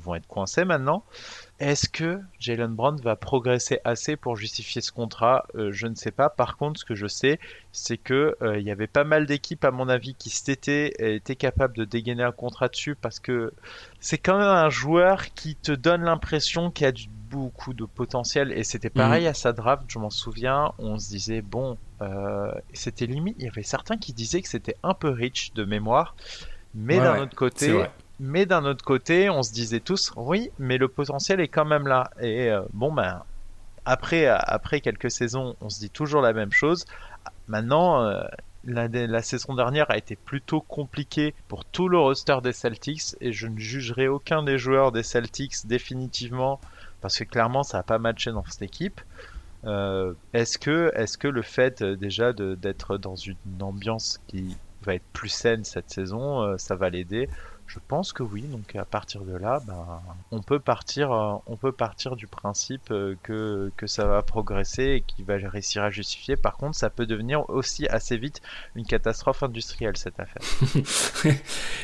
vont 0.00 0.14
être 0.14 0.26
coincés 0.26 0.64
maintenant. 0.64 1.04
Est-ce 1.58 1.88
que 1.88 2.20
Jalen 2.38 2.74
Brown 2.74 3.00
va 3.00 3.16
progresser 3.16 3.80
assez 3.84 4.16
pour 4.16 4.36
justifier 4.36 4.80
ce 4.80 4.92
contrat? 4.92 5.46
Euh, 5.54 5.72
Je 5.72 5.86
ne 5.86 5.94
sais 5.94 6.10
pas. 6.10 6.28
Par 6.28 6.56
contre, 6.56 6.80
ce 6.80 6.84
que 6.84 6.94
je 6.94 7.06
sais, 7.06 7.38
c'est 7.72 7.98
que 7.98 8.36
euh, 8.42 8.58
il 8.58 8.66
y 8.66 8.70
avait 8.70 8.86
pas 8.86 9.04
mal 9.04 9.26
d'équipes, 9.26 9.64
à 9.64 9.70
mon 9.70 9.88
avis, 9.88 10.14
qui 10.14 10.30
été 10.50 11.14
étaient 11.14 11.36
capables 11.36 11.76
de 11.76 11.84
dégainer 11.84 12.22
un 12.22 12.32
contrat 12.32 12.68
dessus 12.68 12.94
parce 12.94 13.20
que 13.20 13.52
c'est 14.00 14.18
quand 14.18 14.38
même 14.38 14.46
un 14.46 14.70
joueur 14.70 15.34
qui 15.34 15.56
te 15.56 15.72
donne 15.72 16.02
l'impression 16.02 16.70
qu'il 16.70 16.86
a 16.86 16.92
du 16.92 17.08
beaucoup 17.30 17.74
de 17.74 17.84
potentiel 17.84 18.52
et 18.52 18.64
c'était 18.64 18.90
pareil 18.90 19.24
mhm. 19.24 19.30
à 19.30 19.34
sa 19.34 19.52
draft, 19.52 19.84
je 19.88 19.98
m'en 19.98 20.10
souviens, 20.10 20.72
on 20.78 20.98
se 20.98 21.08
disait 21.08 21.42
bon, 21.42 21.76
euh, 22.02 22.52
c'était 22.72 23.06
limite, 23.06 23.36
il 23.38 23.46
y 23.46 23.48
avait 23.48 23.62
certains 23.62 23.96
qui 23.96 24.12
disaient 24.12 24.42
que 24.42 24.48
c'était 24.48 24.76
un 24.82 24.94
peu 24.94 25.08
rich 25.08 25.52
de 25.54 25.64
mémoire, 25.64 26.14
mais 26.74 26.98
d'un 26.98 27.22
autre 27.22 27.34
côté, 27.34 27.84
mais 28.20 28.46
d'un 28.46 28.64
autre 28.64 28.84
côté, 28.84 29.30
on 29.30 29.42
se 29.42 29.52
disait 29.52 29.80
tous 29.80 30.12
oui, 30.16 30.50
mais 30.58 30.78
le 30.78 30.88
potentiel 30.88 31.40
est 31.40 31.48
quand 31.48 31.64
même 31.64 31.86
là 31.86 32.10
et 32.20 32.50
euh, 32.50 32.62
bon 32.72 32.92
ben 32.92 33.22
après 33.84 34.26
après 34.26 34.80
quelques 34.80 35.10
saisons, 35.10 35.56
on 35.60 35.70
se 35.70 35.80
dit 35.80 35.90
toujours 35.90 36.20
la 36.20 36.32
même 36.32 36.52
chose. 36.52 36.84
Maintenant, 37.48 38.02
euh, 38.02 38.22
la, 38.64 38.88
la, 38.88 39.22
saison 39.22 39.54
dernière 39.54 39.90
a 39.90 39.96
été 39.96 40.16
plutôt 40.16 40.60
compliquée 40.60 41.34
pour 41.48 41.64
tout 41.64 41.88
le 41.88 41.98
roster 41.98 42.38
des 42.42 42.52
Celtics 42.52 43.14
et 43.20 43.32
je 43.32 43.46
ne 43.46 43.58
jugerai 43.58 44.08
aucun 44.08 44.42
des 44.42 44.58
joueurs 44.58 44.92
des 44.92 45.04
Celtics 45.04 45.66
définitivement 45.66 46.60
parce 47.00 47.18
que 47.18 47.24
clairement 47.24 47.62
ça 47.62 47.78
n'a 47.78 47.82
pas 47.84 47.98
matché 47.98 48.32
dans 48.32 48.44
cette 48.44 48.62
équipe. 48.62 49.00
Euh, 49.66 50.14
est-ce 50.32 50.58
que, 50.58 50.92
est 50.94 51.16
que 51.16 51.28
le 51.28 51.42
fait 51.42 51.82
euh, 51.82 51.96
déjà 51.96 52.32
d'être 52.32 52.98
dans 52.98 53.16
une 53.16 53.36
ambiance 53.60 54.20
qui 54.28 54.56
va 54.82 54.94
être 54.94 55.06
plus 55.12 55.28
saine 55.28 55.64
cette 55.64 55.90
saison, 55.90 56.42
euh, 56.42 56.56
ça 56.58 56.76
va 56.76 56.88
l'aider? 56.90 57.28
Je 57.66 57.80
pense 57.88 58.12
que 58.12 58.22
oui. 58.22 58.42
Donc 58.42 58.76
à 58.76 58.84
partir 58.84 59.22
de 59.22 59.34
là, 59.34 59.60
ben, 59.66 60.00
on 60.30 60.40
peut 60.40 60.60
partir, 60.60 61.10
on 61.46 61.56
peut 61.56 61.72
partir 61.72 62.14
du 62.14 62.28
principe 62.28 62.94
que, 63.24 63.72
que 63.76 63.86
ça 63.88 64.06
va 64.06 64.22
progresser 64.22 64.84
et 64.84 65.00
qu'il 65.00 65.24
va 65.24 65.34
réussir 65.34 65.82
à 65.82 65.90
justifier. 65.90 66.36
Par 66.36 66.58
contre, 66.58 66.76
ça 66.76 66.90
peut 66.90 67.06
devenir 67.06 67.50
aussi 67.50 67.88
assez 67.88 68.18
vite 68.18 68.40
une 68.76 68.86
catastrophe 68.86 69.42
industrielle 69.42 69.96
cette 69.96 70.20
affaire. 70.20 70.42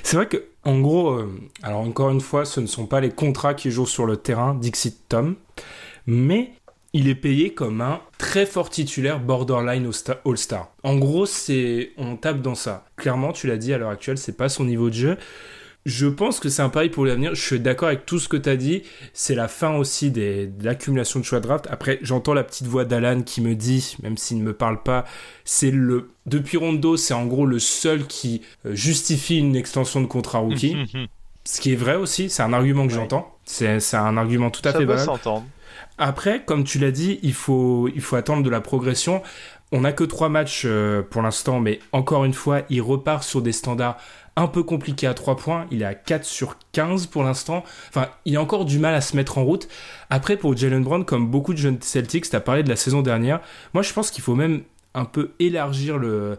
C'est 0.05 0.17
vrai 0.17 0.29
que 0.29 0.45
en 0.63 0.79
gros, 0.79 1.21
alors 1.65 1.81
encore 1.81 2.11
une 2.11 2.21
fois, 2.21 2.45
ce 2.45 2.61
ne 2.61 2.67
sont 2.67 2.87
pas 2.87 3.01
les 3.01 3.11
contrats 3.11 3.55
qui 3.55 3.73
jouent 3.73 3.85
sur 3.85 4.07
le 4.07 4.17
terrain, 4.17 4.55
Dixit 4.55 5.09
Tom, 5.09 5.35
mais 6.07 6.53
il 6.93 7.09
est 7.09 7.15
payé 7.15 7.55
comme 7.55 7.81
un 7.81 8.01
très 8.19 8.47
fort 8.47 8.71
titulaire 8.71 9.19
borderline 9.19 9.91
All-Star. 10.25 10.73
En 10.83 10.97
gros, 10.97 11.27
c'est 11.27 11.93
on 11.97 12.17
tape 12.17 12.43
dans 12.43 12.55
ça. 12.55 12.85
Clairement, 12.97 13.33
tu 13.33 13.47
l'as 13.47 13.57
dit 13.57 13.73
à 13.73 13.79
l'heure 13.79 13.91
actuelle, 13.91 14.19
c'est 14.19 14.37
pas 14.37 14.49
son 14.49 14.65
niveau 14.65 14.91
de 14.91 14.95
jeu. 14.95 15.17
Je 15.85 16.07
pense 16.07 16.39
que 16.39 16.49
c'est 16.49 16.63
un 16.63 16.69
pari 16.69 16.91
pour 16.91 17.05
l'avenir. 17.05 17.35
Je 17.35 17.43
suis 17.43 17.59
d'accord 17.59 17.89
avec 17.89 18.07
tout 18.07 18.21
ce 18.21 18.29
que 18.29 18.37
tu 18.37 18.49
as 18.49 18.57
dit. 18.57 18.83
C'est 19.15 19.35
la 19.35 19.49
fin 19.49 19.75
aussi 19.75 20.13
des, 20.13 20.47
de 20.47 20.65
l'accumulation 20.65 21.19
de 21.19 21.25
choix 21.25 21.41
de 21.41 21.45
draft. 21.45 21.67
Après, 21.71 21.99
j'entends 22.03 22.35
la 22.35 22.45
petite 22.45 22.69
voix 22.69 22.85
d'Alan 22.85 23.23
qui 23.23 23.41
me 23.41 23.57
dit, 23.57 23.97
même 24.03 24.17
s'il 24.17 24.39
ne 24.39 24.45
me 24.45 24.53
parle 24.53 24.83
pas, 24.83 25.05
c'est 25.45 25.73
le. 25.73 26.11
Depuis 26.27 26.57
Rondo, 26.57 26.97
c'est 26.97 27.15
en 27.15 27.27
gros 27.27 27.47
le 27.47 27.59
seul 27.59 28.07
qui 28.07 28.43
euh, 28.65 28.77
justifie 28.77 29.39
une 29.39 29.57
extension 29.57 30.01
de 30.01 30.07
contrat 30.07 30.39
rookie. 30.39 30.77
ce 31.45 31.61
qui 31.61 31.73
est 31.73 31.77
vrai 31.77 31.97
aussi, 31.97 32.31
c'est 32.31 32.45
un 32.45 32.53
argument 32.53 32.87
que 32.87 32.93
j'entends. 32.93 33.37
C'est 33.45 33.67
un 33.95 34.17
argument 34.17 34.51
tout 34.51 34.63
à 34.65 34.73
fait 34.73 34.85
valable. 34.85 35.07
s'entendre. 35.07 35.45
Après, 35.99 36.45
comme 36.45 36.65
tu 36.65 36.79
l'as 36.79 36.91
dit, 36.91 37.21
il 37.23 37.35
faut, 37.35 37.89
attendre 38.13 38.43
de 38.43 38.51
la 38.51 38.61
progression. 38.61 39.23
On 39.71 39.83
n'a 39.83 39.93
que 39.93 40.05
trois 40.05 40.29
matchs 40.29 40.63
euh, 40.67 41.03
pour 41.03 41.23
l'instant, 41.23 41.61
mais 41.61 41.81
encore 41.93 42.25
une 42.25 42.35
fois, 42.35 42.63
il 42.69 42.83
repart 42.83 43.23
sur 43.23 43.41
des 43.41 43.53
standards 43.53 43.97
un 44.37 44.47
peu 44.47 44.63
compliqués 44.63 45.07
à 45.07 45.15
3 45.15 45.37
points. 45.37 45.67
Il 45.71 45.83
est 45.83 45.87
à 45.87 45.95
4 45.95 46.25
sur 46.25 46.57
15 46.73 47.07
pour 47.07 47.23
l'instant. 47.23 47.65
Enfin, 47.89 48.09
il 48.25 48.37
a 48.37 48.41
encore 48.41 48.65
du 48.65 48.79
mal 48.79 48.95
à 48.95 49.01
se 49.01 49.17
mettre 49.17 49.39
en 49.39 49.45
route. 49.45 49.69
Après, 50.11 50.37
pour 50.37 50.57
Jalen 50.57 50.83
Brown, 50.83 51.05
comme 51.05 51.31
beaucoup 51.31 51.53
de 51.53 51.59
jeunes 51.59 51.81
Celtics, 51.81 52.29
tu 52.29 52.37
as 52.37 52.41
parlé 52.41 52.63
de 52.63 52.69
la 52.69 52.77
saison 52.77 53.03
dernière. 53.03 53.41
Moi, 53.75 53.83
je 53.83 53.93
pense 53.93 54.11
qu'il 54.11 54.23
faut 54.23 54.35
même 54.35 54.63
un 54.95 55.05
peu 55.05 55.33
élargir 55.39 55.99
le, 55.99 56.39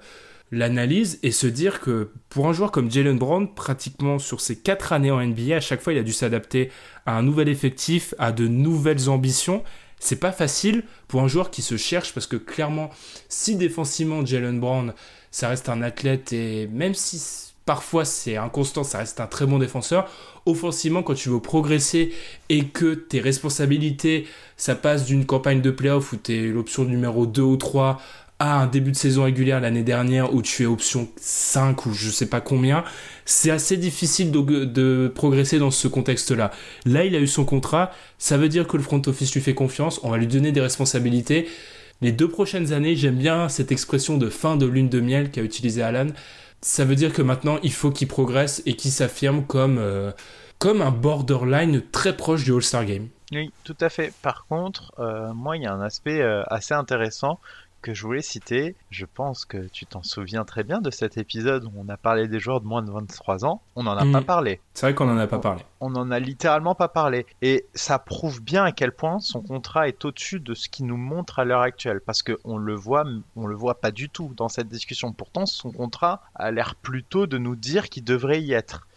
l'analyse 0.54 1.20
et 1.24 1.32
se 1.32 1.48
dire 1.48 1.80
que 1.80 2.12
pour 2.30 2.48
un 2.48 2.54
joueur 2.54 2.72
comme 2.72 2.92
Jalen 2.92 3.18
Brown, 3.18 3.54
pratiquement 3.54 4.20
sur 4.20 4.40
ses 4.40 4.56
quatre 4.56 4.94
années 4.94 5.12
en 5.12 5.20
NBA, 5.26 5.56
à 5.56 5.60
chaque 5.60 5.82
fois 5.82 5.94
il 5.94 6.00
a 6.00 6.04
dû 6.04 6.14
s'adapter 6.14 6.70
à 7.06 7.18
un 7.18 7.24
nouvel 7.24 7.50
effectif, 7.50 8.14
à 8.20 8.32
de 8.32 8.48
nouvelles 8.48 9.10
ambitions. 9.10 9.64
C'est 10.00 10.20
pas 10.20 10.32
facile 10.32 10.84
pour 11.08 11.22
un 11.22 11.28
joueur 11.28 11.50
qui 11.50 11.62
se 11.62 11.76
cherche 11.76 12.14
parce 12.14 12.28
que 12.28 12.36
clairement, 12.36 12.92
si 13.30 13.56
défensivement 13.56 14.24
Jalen 14.26 14.60
Brown, 14.60 14.94
ça 15.32 15.50
reste 15.50 15.70
un 15.70 15.82
athlète 15.82 16.34
et 16.34 16.68
même 16.68 16.94
si 16.94 17.52
parfois 17.66 18.06
c'est 18.06 18.38
inconstant, 18.38 18.84
ça 18.84 19.00
reste 19.00 19.20
un 19.22 19.28
très 19.28 19.48
bon 19.48 19.58
défenseur. 19.58 20.08
Offensivement, 20.46 21.02
quand 21.04 21.14
tu 21.14 21.30
veux 21.30 21.40
progresser 21.40 22.14
et 22.50 22.66
que 22.66 22.94
tes 22.94 23.22
responsabilités, 23.22 24.28
ça 24.58 24.76
passe 24.76 25.06
d'une 25.06 25.26
campagne 25.26 25.62
de 25.62 25.72
playoff 25.72 26.12
où 26.12 26.18
tu 26.18 26.34
es 26.34 26.48
l'option 26.48 26.84
numéro 26.84 27.26
2 27.26 27.42
ou 27.42 27.56
3 27.56 28.00
un 28.40 28.68
début 28.68 28.92
de 28.92 28.98
saison 28.98 29.24
régulière 29.24 29.62
l'année 29.62 29.84
dernière 29.84 30.34
où 30.34 30.42
tu 30.42 30.64
es 30.64 30.66
option 30.66 31.08
5 31.18 31.86
ou 31.86 31.94
je 31.94 32.10
sais 32.10 32.26
pas 32.26 32.42
combien, 32.42 32.84
c'est 33.26 33.52
assez 33.52 33.78
difficile 33.78 34.32
de, 34.32 35.12
progresser 35.14 35.60
dans 35.60 35.72
ce 35.72 35.88
contexte-là. 35.88 36.52
Là, 36.86 37.06
il 37.06 37.16
a 37.16 37.20
eu 37.20 37.28
son 37.28 37.46
contrat, 37.46 37.92
ça 38.18 38.38
veut 38.38 38.50
dire 38.50 38.68
que 38.68 38.78
le 38.78 38.84
front 38.84 39.02
office 39.06 39.34
lui 39.34 39.42
fait 39.42 39.54
confiance, 39.54 40.00
on 40.04 40.10
va 40.10 40.18
lui 40.18 40.28
donner 40.28 40.52
des 40.52 40.62
responsabilités. 40.62 41.48
Les 42.02 42.12
deux 42.12 42.28
prochaines 42.28 42.74
années, 42.74 42.96
j'aime 42.96 43.16
bien 43.16 43.48
cette 43.50 43.72
expression 43.72 44.18
de 44.18 44.30
fin 44.30 44.58
de 44.58 44.66
lune 44.66 44.90
de 44.90 45.00
miel 45.00 45.32
qu'a 45.32 45.42
utilisé 45.42 45.82
Alan. 45.82 46.08
Ça 46.62 46.86
veut 46.86 46.96
dire 46.96 47.14
que 47.14 47.22
maintenant, 47.22 47.60
il 47.64 47.72
faut 47.72 47.92
qu'il 47.92 48.08
progresse 48.08 48.62
et 48.66 48.76
qu'il 48.76 48.92
s'affirme 48.92 49.46
comme, 49.46 49.78
euh, 49.78 50.12
comme 50.60 50.82
un 50.82 50.92
borderline 50.92 51.82
très 51.92 52.16
proche 52.18 52.44
du 52.44 52.54
All-Star 52.54 52.86
Game. 52.86 53.08
Oui, 53.32 53.52
tout 53.64 53.76
à 53.80 53.90
fait. 53.90 54.14
Par 54.22 54.46
contre, 54.48 54.92
euh, 55.00 55.34
moi, 55.34 55.58
il 55.58 55.64
y 55.64 55.66
a 55.66 55.74
un 55.74 55.82
aspect 55.82 56.22
euh, 56.22 56.44
assez 56.48 56.74
intéressant 56.74 57.40
que 57.84 57.94
je 57.94 58.02
voulais 58.02 58.24
citer. 58.24 58.76
Je 58.90 59.06
pense 59.06 59.46
que 59.46 59.68
tu 59.68 59.86
t'en 59.86 60.02
souviens 60.02 60.46
très 60.46 60.64
bien 60.64 60.82
de 60.82 60.90
cet 60.90 61.18
épisode 61.18 61.66
où 61.66 61.72
on 61.78 61.90
a 61.90 61.98
parlé 61.98 62.28
des 62.28 62.40
joueurs 62.40 62.62
de 62.62 62.66
moins 62.66 62.82
de 62.82 62.90
23 62.90 63.46
ans. 63.46 63.62
On 63.76 63.84
n'en 63.84 63.96
a 63.96 64.12
pas 64.12 64.22
mm. 64.22 64.26
parlé. 64.26 64.62
C'est 64.74 64.88
vrai 64.88 64.96
qu'on 64.96 65.06
n'en 65.06 65.18
a 65.18 65.28
pas 65.28 65.38
parlé. 65.38 65.62
On 65.82 65.92
n'en 65.92 66.10
a 66.10 66.20
littéralement 66.20 66.74
pas 66.74 66.88
parlé. 66.88 67.28
Et 67.44 67.68
ça 67.76 68.00
prouve 68.00 68.42
bien 68.42 68.64
à 68.64 68.72
quel 68.72 68.94
point 68.94 69.20
son 69.20 69.42
contrat 69.42 69.88
est 69.88 70.04
au-dessus 70.06 70.40
de 70.40 70.54
ce 70.56 70.70
qu'il 70.70 70.88
nous 70.88 70.98
montre 70.98 71.40
à 71.40 71.46
l'heure 71.46 71.62
actuelle. 71.62 72.02
Parce 72.02 72.24
qu'on 72.24 72.58
le 72.58 72.74
voit, 72.74 73.04
on 73.36 73.46
le 73.46 73.56
voit 73.56 73.80
pas 73.80 73.92
du 73.92 74.10
tout 74.10 74.32
dans 74.36 74.50
cette 74.50 74.70
discussion. 74.70 75.12
Pourtant, 75.12 75.46
son 75.46 75.72
contrat 75.72 76.24
a 76.36 76.50
l'air 76.52 76.76
plutôt 76.76 77.28
de 77.28 77.38
nous 77.38 77.56
dire 77.56 77.90
qu'il 77.90 78.06
devrait 78.06 78.42
y 78.42 78.54
être. 78.54 78.88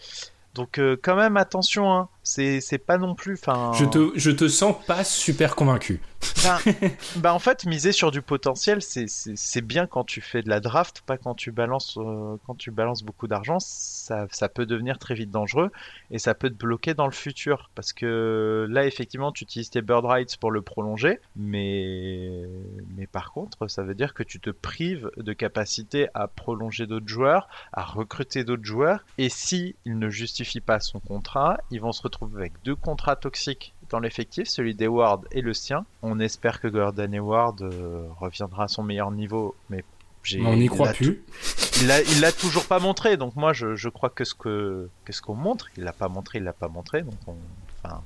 Donc 0.56 0.78
euh, 0.78 0.96
quand 1.00 1.16
même 1.16 1.36
attention, 1.36 1.92
hein. 1.92 2.08
C'est 2.26 2.84
pas 2.84 2.98
non 2.98 3.14
plus. 3.14 3.36
Fin... 3.36 3.72
Je 3.74 3.84
te, 3.84 4.10
je 4.16 4.32
te 4.32 4.48
sens 4.48 4.74
pas 4.86 5.04
super 5.04 5.54
convaincu. 5.54 6.00
Ben, 6.42 6.58
bah 7.16 7.32
en 7.32 7.38
fait, 7.38 7.66
miser 7.66 7.92
sur 7.92 8.10
du 8.10 8.20
potentiel, 8.20 8.80
c'est 8.82 9.60
bien 9.60 9.86
quand 9.86 10.02
tu 10.02 10.20
fais 10.20 10.42
de 10.42 10.48
la 10.48 10.58
draft, 10.58 11.02
pas 11.06 11.18
quand 11.18 11.34
tu 11.34 11.52
balances, 11.52 11.96
euh, 11.98 12.36
quand 12.44 12.56
tu 12.56 12.72
balances 12.72 13.04
beaucoup 13.04 13.28
d'argent. 13.28 13.58
Ça, 13.60 14.26
ça, 14.32 14.48
peut 14.48 14.66
devenir 14.66 14.98
très 14.98 15.14
vite 15.14 15.30
dangereux 15.30 15.70
et 16.10 16.18
ça 16.18 16.34
peut 16.34 16.50
te 16.50 16.56
bloquer 16.56 16.94
dans 16.94 17.06
le 17.06 17.12
futur. 17.12 17.70
Parce 17.76 17.92
que 17.92 18.66
là, 18.68 18.86
effectivement, 18.86 19.30
tu 19.30 19.44
utilises 19.44 19.70
tes 19.70 19.82
bird 19.82 20.04
rights 20.04 20.36
pour 20.38 20.50
le 20.50 20.62
prolonger, 20.62 21.20
mais, 21.36 22.42
mais 22.96 23.06
par 23.06 23.32
contre, 23.32 23.68
ça 23.68 23.82
veut 23.82 23.94
dire 23.94 24.14
que 24.14 24.22
tu 24.22 24.40
te 24.40 24.50
prives 24.50 25.10
de 25.16 25.32
capacité 25.32 26.08
à 26.14 26.28
prolonger 26.28 26.86
d'autres 26.86 27.08
joueurs, 27.08 27.48
à 27.72 27.82
recruter 27.84 28.42
d'autres 28.42 28.64
joueurs. 28.64 29.04
Et 29.18 29.28
si 29.28 29.76
il 29.84 29.98
ne 29.98 30.08
justifie 30.08 30.60
pas 30.60 30.80
son 30.80 31.00
contrat, 31.00 31.58
ils 31.70 31.80
vont 31.80 31.92
se 31.92 32.02
retrouver 32.02 32.40
avec 32.40 32.52
deux 32.64 32.76
contrats 32.76 33.16
toxiques 33.16 33.74
dans 33.90 34.00
l'effectif, 34.00 34.48
celui 34.48 34.74
d'Eward 34.74 35.26
et 35.30 35.42
le 35.42 35.52
sien. 35.52 35.84
On 36.02 36.18
espère 36.18 36.60
que 36.60 36.68
Gordon 36.68 37.12
Eward 37.12 37.62
euh, 37.62 38.08
reviendra 38.18 38.64
à 38.64 38.68
son 38.68 38.82
meilleur 38.82 39.10
niveau, 39.10 39.54
mais 39.70 39.84
on 40.40 40.56
n'y 40.56 40.66
croit 40.66 40.92
plus. 40.92 41.22
Il 41.80 41.88
l'a, 41.88 42.00
il 42.00 42.20
l'a 42.22 42.32
toujours 42.32 42.64
pas 42.64 42.78
montré, 42.78 43.18
donc 43.18 43.36
moi 43.36 43.52
je, 43.52 43.74
je 43.74 43.90
crois 43.90 44.08
que 44.08 44.24
ce 44.24 44.34
que 44.34 44.88
qu'est-ce 45.04 45.20
qu'on 45.20 45.34
montre, 45.34 45.68
il 45.76 45.84
l'a 45.84 45.92
pas 45.92 46.08
montré, 46.08 46.38
il 46.38 46.44
l'a 46.44 46.54
pas 46.54 46.68
montré, 46.68 47.02
donc 47.02 47.12
on, 47.26 47.36
enfin, 47.84 48.00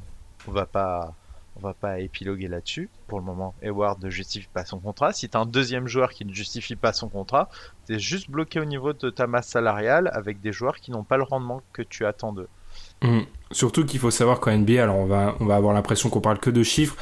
on 0.49 0.51
va 0.51 0.67
pas, 0.67 1.15
on 1.57 1.61
va 1.61 1.75
pas 1.75 2.01
épiloguer 2.01 2.49
là-dessus. 2.49 2.89
Pour 3.07 3.19
le 3.19 3.25
moment, 3.25 3.55
Eward 3.63 4.03
ne 4.03 4.11
justifie 4.11 4.49
pas 4.53 4.65
son 4.65 4.79
contrat. 4.79 5.13
Si 5.13 5.29
t'as 5.29 5.41
un 5.41 5.47
deuxième 5.47 5.87
joueur 5.89 6.11
qui 6.11 6.25
ne 6.25 6.33
justifie 6.33 6.77
pas 6.77 6.93
son 6.93 7.09
contrat, 7.09 7.49
t'es 7.87 7.99
juste 7.99 8.31
bloqué 8.31 8.61
au 8.61 8.65
niveau 8.65 8.93
de 8.93 9.11
ta 9.11 9.27
masse 9.27 9.49
salariale 9.49 10.11
avec 10.13 10.41
des 10.41 10.53
joueurs 10.53 10.77
qui 10.77 10.91
n'ont 10.91 11.05
pas 11.05 11.17
le 11.17 11.25
rendement 11.25 11.63
que 11.73 11.83
tu 11.83 12.07
attends 12.07 12.33
d'eux. 12.33 12.49
Mmh. 13.03 13.21
Surtout 13.51 13.85
qu'il 13.85 13.99
faut 13.99 14.11
savoir 14.11 14.41
qu'en 14.41 14.57
NBA, 14.57 14.83
alors 14.83 14.97
on 14.97 15.07
va, 15.07 15.35
on 15.41 15.47
va 15.47 15.57
avoir 15.57 15.75
l'impression 15.75 16.09
qu'on 16.09 16.21
parle 16.21 16.39
que 16.39 16.51
de 16.51 16.63
chiffres, 16.63 16.97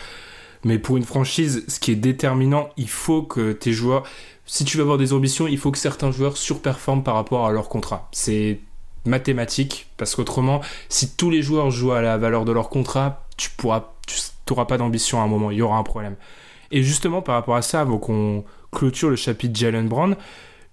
mais 0.64 0.78
pour 0.78 0.96
une 0.96 1.04
franchise, 1.04 1.64
ce 1.68 1.78
qui 1.78 1.92
est 1.92 1.96
déterminant, 1.96 2.70
il 2.76 2.88
faut 2.88 3.22
que 3.22 3.52
tes 3.52 3.72
joueurs, 3.72 4.04
si 4.46 4.64
tu 4.64 4.76
veux 4.76 4.82
avoir 4.82 4.98
des 4.98 5.12
ambitions, 5.12 5.46
il 5.46 5.58
faut 5.58 5.70
que 5.70 5.78
certains 5.78 6.10
joueurs 6.10 6.36
surperforment 6.36 7.02
par 7.02 7.14
rapport 7.14 7.46
à 7.46 7.52
leur 7.52 7.68
contrat. 7.68 8.08
C'est 8.12 8.60
mathématique, 9.04 9.88
parce 9.96 10.14
qu'autrement, 10.14 10.60
si 10.88 11.16
tous 11.16 11.30
les 11.30 11.42
joueurs 11.42 11.70
jouent 11.70 11.92
à 11.92 12.02
la 12.02 12.16
valeur 12.18 12.44
de 12.44 12.52
leur 12.52 12.68
contrat, 12.68 13.26
tu 13.36 13.50
pourras, 13.50 13.92
tu 14.06 14.16
n'auras 14.52 14.66
pas 14.66 14.78
d'ambition 14.78 15.20
à 15.20 15.24
un 15.24 15.28
moment, 15.28 15.50
il 15.50 15.58
y 15.58 15.62
aura 15.62 15.78
un 15.78 15.82
problème. 15.82 16.16
Et 16.70 16.82
justement, 16.82 17.22
par 17.22 17.34
rapport 17.34 17.56
à 17.56 17.62
ça, 17.62 17.80
avant 17.80 17.98
qu'on 17.98 18.44
clôture 18.72 19.10
le 19.10 19.16
chapitre 19.16 19.58
Jalen 19.58 19.88
Brown, 19.88 20.16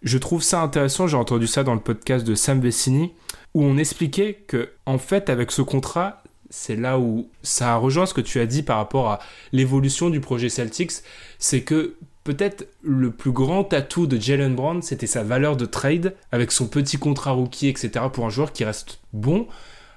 je 0.02 0.18
trouve 0.18 0.44
ça 0.44 0.62
intéressant, 0.62 1.08
j'ai 1.08 1.18
entendu 1.18 1.48
ça 1.48 1.64
dans 1.64 1.74
le 1.74 1.80
podcast 1.80 2.26
de 2.26 2.36
Sam 2.36 2.60
Vecini, 2.60 3.14
où 3.54 3.64
on 3.64 3.78
expliquait 3.78 4.34
que, 4.48 4.70
en 4.86 4.98
fait, 4.98 5.30
avec 5.30 5.52
ce 5.52 5.62
contrat, 5.62 6.22
c'est 6.50 6.76
là 6.76 7.00
où 7.00 7.30
ça 7.42 7.76
rejoint 7.78 8.06
ce 8.06 8.14
que 8.14 8.22
tu 8.22 8.40
as 8.40 8.46
dit 8.46 8.62
par 8.64 8.78
rapport 8.78 9.10
à 9.10 9.20
l'évolution 9.52 10.10
du 10.10 10.20
projet 10.20 10.50
Celtics, 10.50 10.92
c'est 11.40 11.64
que 11.64 11.96
peut-être 12.24 12.68
le 12.82 13.12
plus 13.12 13.32
grand 13.32 13.72
atout 13.74 14.08
de 14.08 14.20
Jalen 14.20 14.56
Brown, 14.56 14.82
c'était 14.82 15.08
sa 15.08 15.24
valeur 15.24 15.58
de 15.58 15.66
trade, 15.66 16.16
avec 16.32 16.52
son 16.52 16.68
petit 16.68 16.98
contrat 16.98 17.32
rookie, 17.32 17.68
etc., 17.68 18.06
pour 18.12 18.26
un 18.26 18.30
joueur 18.30 18.52
qui 18.52 18.66
reste 18.66 19.00
bon. 19.14 19.48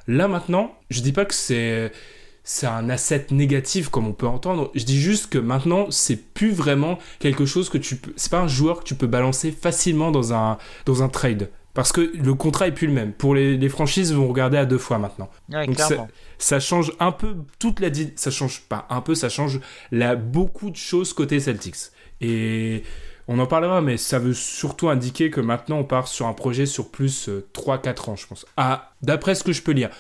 Là 0.07 0.29
maintenant, 0.29 0.75
je 0.91 1.01
dis 1.01 1.13
pas 1.13 1.25
que 1.25 1.35
c'est 1.35 1.93
c'est 2.51 2.67
un 2.67 2.89
asset 2.89 3.27
négatif 3.31 3.91
comme 3.91 4.07
on 4.07 4.15
peut 4.15 4.27
entendre. 4.27 4.71
Je 4.75 4.85
dis 4.85 4.99
juste 4.99 5.27
que 5.27 5.37
maintenant, 5.37 5.91
c'est 5.91 6.17
plus 6.17 6.51
vraiment 6.51 6.99
quelque 7.19 7.45
chose 7.45 7.69
que 7.69 7.77
tu 7.77 7.97
peux. 7.97 8.15
C'est 8.17 8.31
pas 8.31 8.41
un 8.41 8.49
joueur 8.49 8.81
que 8.81 8.85
tu 8.85 8.95
peux 8.95 9.07
balancer 9.07 9.53
facilement 9.53 10.11
dans 10.11 10.33
un, 10.33 10.57
dans 10.87 11.03
un 11.03 11.11
trade. 11.11 11.51
Parce 11.75 11.93
que 11.93 12.01
le 12.01 12.33
contrat 12.33 12.67
est 12.67 12.73
plus 12.73 12.87
le 12.87 12.95
même. 12.95 13.13
Pour 13.13 13.35
les, 13.35 13.59
les 13.59 13.69
franchises, 13.69 14.15
vont 14.15 14.27
regarder 14.27 14.57
à 14.57 14.65
deux 14.65 14.79
fois 14.79 14.97
maintenant. 14.97 15.29
Donc 15.51 15.77
ça, 16.39 16.59
change 16.59 16.95
un 17.01 17.13
peu 17.13 17.37
toute 17.59 17.81
la. 17.81 17.91
Ça 18.17 18.31
change 18.31 18.63
pas 18.63 18.87
un 18.89 19.03
peu, 19.03 19.15
ça 19.15 19.29
change 19.29 19.61
la, 19.93 20.17
beaucoup 20.17 20.71
de 20.71 20.77
choses 20.77 21.13
côté 21.13 21.41
Celtics. 21.41 21.91
Et 22.23 22.83
on 23.29 23.39
en 23.41 23.47
parlera, 23.47 23.83
mais 23.83 23.99
ça 23.99 24.19
veut 24.19 24.33
surtout 24.33 24.89
indiquer 24.89 25.29
que 25.29 25.43
maintenant 25.43 25.81
on 25.81 25.85
part 25.85 26.09
sur 26.09 26.27
un 26.27 26.33
projet 26.33 26.65
sur 26.65 26.91
plus 26.91 27.29
3-4 27.29 27.29
euh, 27.29 28.11
ans, 28.13 28.17
je 28.17 28.27
pense. 28.27 28.47
Ah, 28.57 28.93
d'après 29.03 29.35
ce 29.35 29.45
que 29.45 29.53
je 29.53 29.61
peux 29.61 29.73
lire 29.73 29.91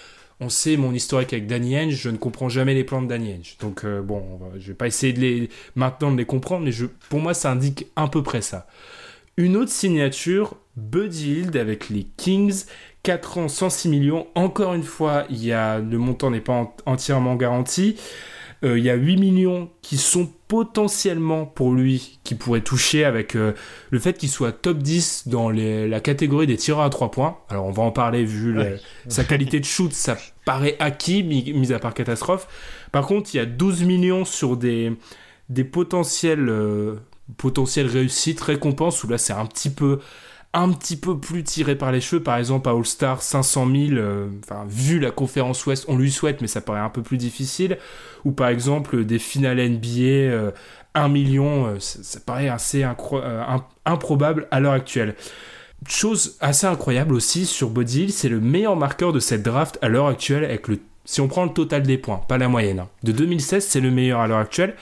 on 0.41 0.49
sait 0.49 0.76
mon 0.76 0.93
historique 0.93 1.32
avec 1.32 1.47
Danny 1.47 1.76
Henge, 1.76 1.95
je 1.95 2.11
ne 2.11 2.16
comprends 2.16 2.49
jamais 2.49 2.74
les 2.74 2.84
plans 2.84 3.03
de 3.03 3.09
Danny 3.09 3.34
Henge. 3.34 3.57
Donc 3.61 3.84
euh, 3.84 4.03
bon, 4.03 4.22
je 4.59 4.68
vais 4.68 4.74
pas 4.74 4.86
essayer 4.86 5.12
de 5.12 5.20
les 5.20 5.49
maintenant 5.74 6.12
de 6.12 6.16
les 6.16 6.24
comprendre, 6.24 6.64
mais 6.64 6.72
je, 6.72 6.86
pour 6.86 7.20
moi 7.20 7.34
ça 7.34 7.51
indique 7.51 7.86
à 7.97 8.09
peu 8.09 8.22
près 8.22 8.43
ça. 8.43 8.66
Une 9.36 9.57
autre 9.57 9.70
signature, 9.70 10.57
Buddy 10.76 11.32
Hield 11.32 11.57
avec 11.57 11.91
les 11.91 12.07
Kings, 12.16 12.64
4 13.05 13.39
ans 13.39 13.49
106 13.49 13.89
millions. 13.89 14.26
Encore 14.34 14.74
une 14.74 14.82
fois, 14.82 15.24
il 15.30 15.45
y 15.45 15.53
a, 15.53 15.78
le 15.78 15.99
montant 15.99 16.30
n'est 16.30 16.41
pas 16.41 16.74
entièrement 16.86 17.36
garanti. 17.36 17.97
Euh, 18.64 18.78
il 18.78 18.84
y 18.84 18.90
a 18.90 18.94
8 18.94 19.16
millions 19.16 19.70
qui 19.82 19.98
sont 19.98 20.28
potentiellement 20.48 21.46
pour 21.46 21.72
lui, 21.72 22.18
qui 22.24 22.34
pourraient 22.34 22.62
toucher 22.62 23.04
avec 23.04 23.36
euh, 23.36 23.52
le 23.90 23.98
fait 23.98 24.18
qu'il 24.18 24.28
soit 24.28 24.50
top 24.50 24.78
10 24.78 25.28
dans 25.28 25.50
la 25.50 26.00
catégorie 26.00 26.46
des 26.46 26.56
tireurs 26.56 26.84
à 26.84 26.90
3 26.90 27.11
points. 27.11 27.38
Alors 27.48 27.66
on 27.66 27.70
va 27.70 27.82
en 27.84 27.92
parler 27.92 28.24
vu 28.24 28.59
sa 29.06 29.24
qualité 29.24 29.61
de 29.61 29.64
shoot, 29.64 29.92
ça 29.92 30.16
paraît 30.44 30.76
acquis, 30.80 31.22
mis, 31.22 31.72
à 31.72 31.78
part 31.78 31.94
catastrophe. 31.94 32.48
Par 32.90 33.06
contre, 33.06 33.34
il 33.34 33.36
y 33.36 33.40
a 33.40 33.46
12 33.46 33.84
millions 33.84 34.24
sur 34.24 34.56
des, 34.56 34.92
des 35.50 35.64
potentiels, 35.64 36.48
euh, 36.48 36.96
potentiels 37.36 37.86
réussites, 37.86 38.40
récompenses, 38.40 39.04
où 39.04 39.09
là 39.09 39.18
c'est 39.18 39.34
un 39.34 39.46
petit 39.46 39.70
peu 39.70 40.00
un 40.55 40.72
petit 40.72 40.96
peu 40.96 41.18
plus 41.18 41.44
tiré 41.44 41.76
par 41.76 41.92
les 41.92 42.01
cheveux. 42.01 42.22
Par 42.22 42.36
exemple, 42.36 42.68
à 42.68 42.72
All-Star, 42.72 43.22
500 43.22 43.66
000, 43.66 43.76
euh, 43.92 44.28
enfin, 44.42 44.64
vu 44.68 44.99
la 44.99 45.11
conférence 45.11 45.64
Ouest, 45.66 45.84
on 45.88 45.96
lui 45.96 46.11
souhaite, 46.11 46.40
mais 46.40 46.46
ça 46.46 46.61
paraît 46.61 46.80
un 46.80 46.90
peu 46.90 47.03
plus 47.03 47.18
difficile. 47.18 47.78
Ou 48.24 48.32
par 48.32 48.49
exemple, 48.49 49.05
des 49.05 49.18
finales 49.18 49.59
NBA, 49.59 49.82
1 50.94 51.05
euh, 51.05 51.09
million, 51.09 51.66
euh, 51.66 51.76
ça, 51.78 52.20
paraît 52.20 52.49
assez 52.49 52.84
improbable 53.84 54.49
à 54.51 54.61
l'heure 54.61 54.72
actuelle. 54.72 55.14
Chose 55.86 56.36
assez 56.40 56.66
incroyable 56.66 57.14
aussi 57.14 57.46
sur 57.46 57.70
Body 57.70 58.11
c'est 58.11 58.28
le 58.28 58.40
meilleur 58.40 58.74
marqueur 58.74 59.12
de 59.12 59.20
cette 59.20 59.44
draft 59.44 59.78
à 59.80 59.88
l'heure 59.88 60.09
actuelle 60.09 60.44
avec 60.44 60.66
le 60.66 60.80
si 61.05 61.22
on 61.22 61.28
prend 61.28 61.44
le 61.44 61.53
total 61.53 61.84
des 61.84 61.96
points, 61.96 62.20
pas 62.28 62.36
la 62.36 62.49
moyenne. 62.49 62.80
Hein. 62.80 62.88
De 63.03 63.12
2016, 63.12 63.64
c'est 63.66 63.80
le 63.80 63.90
meilleur 63.90 64.20
à 64.20 64.26
l'heure 64.26 64.40
actuelle. 64.40 64.74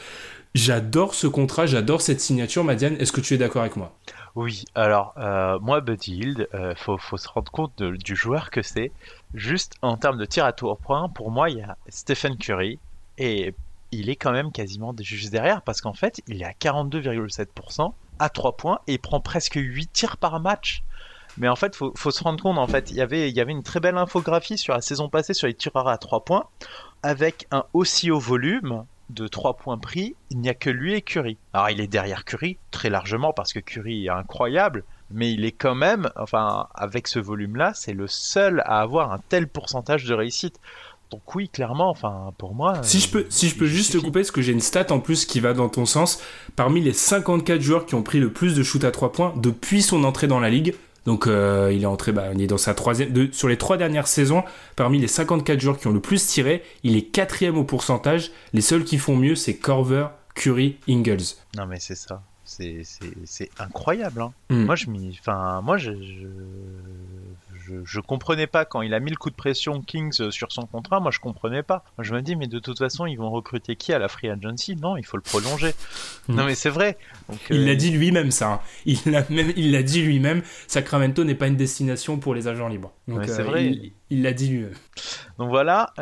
J'adore 0.57 1.15
ce 1.15 1.29
contrat, 1.29 1.67
j'adore 1.67 2.01
cette 2.01 2.21
signature, 2.21 2.65
Madiane. 2.65 2.97
Est-ce 2.99 3.13
que 3.13 3.21
tu 3.21 3.35
es 3.35 3.39
d'accord 3.39 3.63
avec 3.63 3.77
moi? 3.77 3.97
Oui, 4.37 4.67
alors 4.75 5.15
euh, 5.17 5.59
moi 5.61 5.81
Buddy 5.81 6.35
euh, 6.53 6.75
faut, 6.77 6.99
se 6.99 7.27
rendre 7.27 7.51
compte 7.51 7.83
du 7.83 8.15
joueur 8.15 8.51
que 8.51 8.61
c'est. 8.61 8.93
Juste 9.33 9.77
en 9.81 9.97
termes 9.97 10.19
de 10.19 10.27
tir 10.27 10.45
à 10.45 10.53
tour 10.53 10.77
point, 10.77 11.09
pour 11.09 11.31
moi 11.31 11.49
il 11.49 11.59
y 11.59 11.63
a 11.63 11.79
Stephen 11.89 12.37
Curry 12.37 12.79
et 13.17 13.55
il 13.93 14.11
est 14.11 14.17
quand 14.17 14.33
même 14.33 14.53
quasiment 14.53 14.95
juste 15.01 15.33
derrière 15.33 15.63
parce 15.63 15.81
qu'en 15.81 15.95
fait 15.95 16.21
il 16.29 16.43
est 16.43 16.45
à 16.45 16.53
42,7% 16.53 17.95
à 18.19 18.29
3 18.29 18.59
points 18.59 18.79
et 18.87 18.95
il 18.95 18.99
prend 18.99 19.21
presque 19.21 19.55
8 19.55 19.91
tirs 19.91 20.17
par 20.19 20.39
match. 20.39 20.83
Mais 21.39 21.49
en 21.49 21.57
fait, 21.57 21.75
faut, 21.75 21.93
faut 21.97 22.11
se 22.11 22.23
rendre 22.23 22.43
compte, 22.43 22.57
en 22.57 22.67
fait, 22.67 22.91
il 22.91 22.97
y 22.97 23.03
avait, 23.03 23.29
il 23.29 23.37
y 23.37 23.41
avait 23.41 23.53
une 23.53 23.63
très 23.63 23.79
belle 23.79 23.99
infographie 23.99 24.57
sur 24.57 24.73
la 24.73 24.81
saison 24.81 25.11
passée 25.11 25.35
sur 25.35 25.47
les 25.47 25.53
tireurs 25.53 25.87
à 25.87 25.99
3 25.99 26.25
points, 26.25 26.45
avec 27.03 27.47
un 27.51 27.65
aussi 27.75 28.11
haut 28.11 28.19
volume, 28.19 28.87
de 29.11 29.29
3 29.29 29.55
points 29.55 29.79
pris, 29.79 30.17
il 30.31 30.41
n'y 30.41 30.49
a 30.49 30.55
que 30.55 30.71
lui 30.71 30.95
et 30.95 31.03
Curry. 31.03 31.37
Alors 31.53 31.71
il 31.71 31.81
est 31.81 31.87
derrière 31.87 32.25
Curry, 32.25 32.59
très 32.71 32.91
largement, 32.91 33.33
parce 33.33 33.53
que 33.53 33.61
Curry 33.61 34.07
est 34.07 34.11
incroyable, 34.11 34.85
mais 35.11 35.33
il 35.33 35.45
est 35.45 35.53
quand 35.53 35.75
même, 35.75 36.11
enfin, 36.17 36.69
avec 36.75 37.07
ce 37.07 37.19
volume-là, 37.19 37.73
c'est 37.75 37.93
le 37.93 38.09
seul 38.09 38.61
à 38.67 38.81
avoir 38.81 39.13
un 39.13 39.21
tel 39.29 39.49
pourcentage 39.49 40.05
de 40.05 40.15
réussite. 40.15 40.59
Donc 41.13 41.37
oui, 41.37 41.49
clairement, 41.49 41.89
enfin, 41.89 42.33
pour 42.37 42.55
moi... 42.55 42.83
Si 42.83 42.99
je 42.99 43.09
peux, 43.09 43.27
si 43.29 43.49
je 43.49 43.57
peux 43.57 43.67
juste 43.67 43.93
te 43.93 43.99
couper, 43.99 44.21
parce 44.21 44.33
que 44.33 44.43
j'ai 44.43 44.51
une 44.51 44.61
stat 44.61 44.87
en 44.91 44.99
plus 44.99 45.25
qui 45.25 45.39
va 45.39 45.53
dans 45.53 45.69
ton 45.69 45.87
sens, 45.87 46.21
parmi 46.57 46.81
les 46.81 46.93
54 46.93 47.61
joueurs 47.61 47.87
qui 47.87 47.95
ont 47.95 48.03
pris 48.03 48.19
le 48.19 48.33
plus 48.33 48.57
de 48.57 48.65
shoot 48.65 48.83
à 48.83 48.91
3 48.91 49.13
points 49.13 49.33
depuis 49.37 49.83
son 49.83 50.03
entrée 50.03 50.27
dans 50.27 50.41
la 50.41 50.51
ligue, 50.51 50.75
donc 51.07 51.27
euh, 51.27 51.73
il 51.73 51.85
est 51.85 51.87
entré, 51.87 52.13
bah, 52.13 52.33
il 52.35 52.43
est 52.43 52.47
dans 52.47 52.59
sa 52.59 52.75
troisième. 52.75 53.33
sur 53.33 53.49
les 53.49 53.57
trois 53.57 53.77
dernières 53.77 54.09
saisons, 54.09 54.43
parmi 54.75 54.99
les 54.99 55.09
54 55.09 55.61
joueurs 55.61 55.79
qui 55.79 55.87
ont 55.87 55.93
le 55.93 56.01
plus 56.01 56.27
tiré, 56.27 56.63
il 56.83 56.97
est 56.97 57.03
quatrième 57.03 57.57
au 57.57 57.65
pourcentage. 57.65 58.33
Les 58.53 58.61
seuls 58.61 58.85
qui 58.85 58.99
font 58.99 59.17
mieux, 59.17 59.37
c'est 59.37 59.57
Corver, 59.57 60.09
Curry, 60.35 60.77
Ingles. 60.89 61.37
Non 61.57 61.67
mais 61.67 61.79
c'est 61.81 61.95
ça. 61.95 62.23
C'est 62.47 63.51
incroyable. 63.59 64.23
Hein. 64.23 64.33
Hmm. 64.51 64.65
Moi 64.65 64.77
je 64.77 64.87
enfin 65.21 65.61
moi 65.63 65.77
je, 65.77 65.93
je, 67.85 68.01
comprenais 68.01 68.47
pas 68.47 68.65
quand 68.65 68.83
il 68.83 68.95
a 68.95 69.01
mis 69.01 69.11
le 69.11 69.17
coup 69.17 69.31
de 69.31 69.35
pression 69.35 69.81
Kings 69.83 70.31
sur 70.31 70.53
son 70.53 70.67
contrat. 70.67 71.01
Moi, 71.01 71.11
je 71.11 71.19
comprenais 71.19 71.63
pas. 71.63 71.85
je 71.99 72.15
me 72.15 72.23
dis, 72.23 72.37
mais 72.37 72.47
de 72.47 72.59
toute 72.59 72.79
façon, 72.79 73.07
ils 73.07 73.17
vont 73.17 73.31
recruter 73.31 73.77
qui 73.77 73.93
à 73.93 73.99
la 73.99 74.09
free 74.09 74.29
agency? 74.29 74.77
Non, 74.77 74.97
il 74.97 75.05
faut 75.05 75.17
le 75.17 75.23
prolonger. 75.23 75.75
Hmm. 76.29 76.35
Non, 76.37 76.45
mais 76.45 76.55
c'est 76.55 76.71
vrai. 76.71 76.97
il 77.51 77.65
l'a 77.65 77.73
euh, 77.73 77.75
dit 77.77 77.91
lui-même, 77.91 78.31
ça. 78.31 78.55
Hein. 78.55 78.61
Il 78.85 78.99
l'a 79.07 79.25
même, 79.31 79.53
il 79.57 79.73
l'a 79.73 79.83
dit 79.83 80.03
lui-même. 80.03 80.43
Sacramento 80.67 81.25
n'est 81.25 81.35
pas 81.35 81.49
une 81.49 81.57
destination 81.57 82.19
pour 82.19 82.35
les 82.35 82.49
agents 82.49 82.69
libres. 82.69 82.93
Donc, 83.09 83.25
c'est 83.27 83.41
euh, 83.41 83.45
vrai. 83.45 83.93
Il 84.11 84.23
l'a 84.23 84.33
dit 84.33 84.49
lui-même. 84.49 84.75
Donc 85.39 85.51
voilà. 85.51 85.93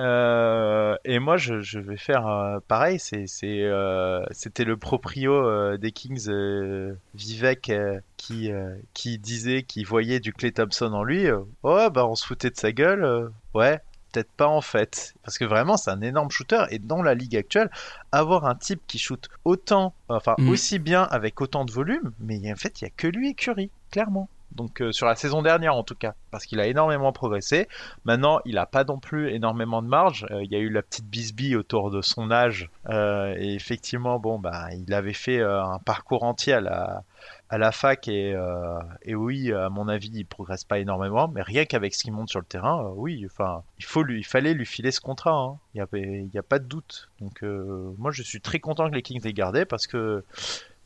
et 1.04 1.18
moi, 1.18 1.36
je, 1.36 1.78
vais 1.78 1.96
faire 1.96 2.60
pareil. 2.68 2.98
C'est, 2.98 3.26
c'était 3.26 4.64
le 4.64 4.76
proprio 4.76 5.76
des 5.76 5.92
Kings, 5.92 6.28
Vivek 7.14 7.72
qui, 8.24 8.50
euh, 8.50 8.76
qui 8.94 9.18
disait 9.18 9.64
qu'il 9.64 9.86
voyait 9.86 10.18
du 10.18 10.32
Clay 10.32 10.50
Thompson 10.52 10.92
en 10.94 11.04
lui, 11.04 11.26
euh, 11.26 11.40
ouais, 11.62 11.90
bah 11.90 12.06
on 12.06 12.14
se 12.14 12.26
foutait 12.26 12.48
de 12.48 12.56
sa 12.56 12.72
gueule, 12.72 13.04
euh, 13.04 13.28
ouais. 13.52 13.80
peut-être 14.12 14.30
pas 14.30 14.48
en 14.48 14.62
fait. 14.62 15.14
Parce 15.22 15.36
que 15.36 15.44
vraiment, 15.44 15.76
c'est 15.76 15.90
un 15.90 16.00
énorme 16.00 16.30
shooter. 16.30 16.64
Et 16.70 16.78
dans 16.78 17.02
la 17.02 17.14
ligue 17.14 17.36
actuelle, 17.36 17.70
avoir 18.12 18.46
un 18.46 18.54
type 18.54 18.80
qui 18.86 18.98
shoot 18.98 19.28
autant, 19.44 19.92
enfin 20.08 20.36
Mm. 20.38 20.48
aussi 20.48 20.78
bien 20.78 21.02
avec 21.02 21.40
autant 21.42 21.66
de 21.66 21.72
volume, 21.72 22.12
mais 22.18 22.40
en 22.50 22.56
fait, 22.56 22.80
il 22.80 22.84
y 22.84 22.86
a 22.86 22.90
que 22.96 23.08
lui 23.08 23.30
et 23.30 23.34
Curry, 23.34 23.70
clairement. 23.90 24.28
Donc 24.54 24.80
euh, 24.80 24.92
sur 24.92 25.06
la 25.06 25.16
saison 25.16 25.42
dernière 25.42 25.74
en 25.74 25.82
tout 25.82 25.94
cas, 25.94 26.14
parce 26.30 26.46
qu'il 26.46 26.60
a 26.60 26.66
énormément 26.66 27.12
progressé. 27.12 27.68
Maintenant, 28.04 28.40
il 28.44 28.54
n'a 28.54 28.66
pas 28.66 28.84
non 28.84 28.98
plus 28.98 29.30
énormément 29.30 29.82
de 29.82 29.88
marge. 29.88 30.26
Euh, 30.30 30.42
il 30.44 30.50
y 30.50 30.56
a 30.56 30.58
eu 30.58 30.70
la 30.70 30.82
petite 30.82 31.06
bisbille 31.06 31.56
autour 31.56 31.90
de 31.90 32.00
son 32.02 32.30
âge. 32.30 32.70
Euh, 32.88 33.34
et 33.36 33.54
effectivement, 33.54 34.18
bon, 34.18 34.38
bah, 34.38 34.68
il 34.72 34.92
avait 34.94 35.12
fait 35.12 35.40
un 35.42 35.78
parcours 35.84 36.22
entier 36.22 36.52
à 36.52 36.60
la, 36.60 37.72
fac 37.72 38.08
et, 38.08 38.34
oui, 39.14 39.52
à 39.52 39.68
mon 39.70 39.88
avis, 39.88 40.10
il 40.12 40.24
progresse 40.24 40.64
pas 40.64 40.78
énormément, 40.78 41.28
mais 41.28 41.42
rien 41.42 41.64
qu'avec 41.64 41.94
ce 41.94 42.04
qu'il 42.04 42.12
monte 42.12 42.28
sur 42.28 42.40
le 42.40 42.46
terrain, 42.46 42.90
oui, 42.94 43.24
enfin, 43.26 43.62
il 43.78 43.84
faut 43.84 44.02
lui, 44.02 44.20
il 44.20 44.24
fallait 44.24 44.54
lui 44.54 44.66
filer 44.66 44.90
ce 44.90 45.00
contrat. 45.00 45.32
hein. 45.32 45.58
Il 45.74 45.78
y 45.78 45.80
avait, 45.80 46.24
il 46.24 46.30
y 46.32 46.38
a 46.38 46.42
pas 46.42 46.58
de 46.58 46.66
doute. 46.66 47.10
Donc 47.20 47.42
moi, 47.42 48.10
je 48.10 48.22
suis 48.22 48.40
très 48.40 48.60
content 48.60 48.88
que 48.88 48.94
les 48.94 49.02
Kings 49.02 49.20
l'aient 49.24 49.32
gardé 49.32 49.64
parce 49.64 49.86
que 49.86 50.24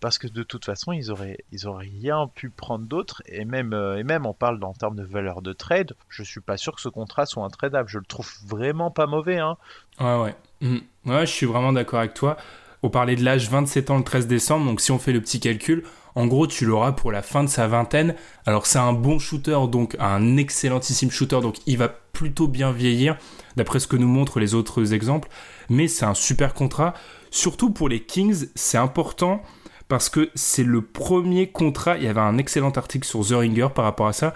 parce 0.00 0.18
que 0.18 0.28
de 0.28 0.42
toute 0.42 0.64
façon, 0.64 0.92
ils 0.92 1.10
auraient, 1.10 1.38
ils 1.52 1.66
auraient 1.66 1.88
rien 1.88 2.28
pu 2.32 2.50
prendre 2.50 2.86
d'autre 2.86 3.22
et 3.26 3.44
même, 3.44 3.72
euh, 3.72 3.98
et 3.98 4.04
même, 4.04 4.26
on 4.26 4.34
parle 4.34 4.62
en 4.62 4.72
termes 4.72 4.96
de 4.96 5.04
valeur 5.04 5.42
de 5.42 5.52
trade. 5.52 5.94
Je 6.08 6.22
suis 6.22 6.40
pas 6.40 6.56
sûr 6.56 6.74
que 6.74 6.80
ce 6.80 6.88
contrat 6.88 7.26
soit 7.26 7.44
intradable. 7.44 7.88
Je 7.88 7.98
le 7.98 8.04
trouve 8.04 8.30
vraiment 8.46 8.90
pas 8.90 9.06
mauvais. 9.06 9.38
Hein. 9.38 9.56
Ouais, 10.00 10.20
ouais. 10.20 10.36
Mm. 10.60 10.78
Ouais, 11.06 11.26
je 11.26 11.32
suis 11.32 11.46
vraiment 11.46 11.72
d'accord 11.72 12.00
avec 12.00 12.14
toi. 12.14 12.36
On 12.82 12.90
parlait 12.90 13.16
de 13.16 13.24
l'âge 13.24 13.50
27 13.50 13.90
ans 13.90 13.98
le 13.98 14.04
13 14.04 14.28
décembre, 14.28 14.66
donc 14.66 14.80
si 14.80 14.92
on 14.92 15.00
fait 15.00 15.12
le 15.12 15.20
petit 15.20 15.40
calcul, 15.40 15.82
en 16.14 16.26
gros, 16.26 16.46
tu 16.46 16.64
l'auras 16.64 16.92
pour 16.92 17.12
la 17.12 17.22
fin 17.22 17.42
de 17.42 17.48
sa 17.48 17.66
vingtaine. 17.66 18.14
Alors, 18.46 18.66
c'est 18.66 18.78
un 18.78 18.92
bon 18.92 19.18
shooter, 19.18 19.58
donc 19.70 19.96
un 19.98 20.36
excellentissime 20.36 21.10
shooter, 21.10 21.40
donc 21.40 21.58
il 21.66 21.78
va 21.78 21.88
plutôt 21.88 22.48
bien 22.48 22.72
vieillir, 22.72 23.16
d'après 23.56 23.80
ce 23.80 23.86
que 23.86 23.96
nous 23.96 24.08
montrent 24.08 24.40
les 24.40 24.54
autres 24.54 24.94
exemples. 24.94 25.28
Mais 25.68 25.88
c'est 25.88 26.04
un 26.04 26.14
super 26.14 26.54
contrat. 26.54 26.94
Surtout 27.30 27.70
pour 27.70 27.88
les 27.88 28.02
Kings, 28.02 28.46
c'est 28.54 28.78
important 28.78 29.42
parce 29.88 30.08
que 30.08 30.30
c'est 30.34 30.64
le 30.64 30.82
premier 30.82 31.48
contrat. 31.48 31.96
Il 31.96 32.04
y 32.04 32.08
avait 32.08 32.20
un 32.20 32.38
excellent 32.38 32.70
article 32.70 33.06
sur 33.06 33.26
The 33.26 33.32
Ringer 33.32 33.68
par 33.74 33.84
rapport 33.84 34.06
à 34.06 34.12
ça. 34.12 34.34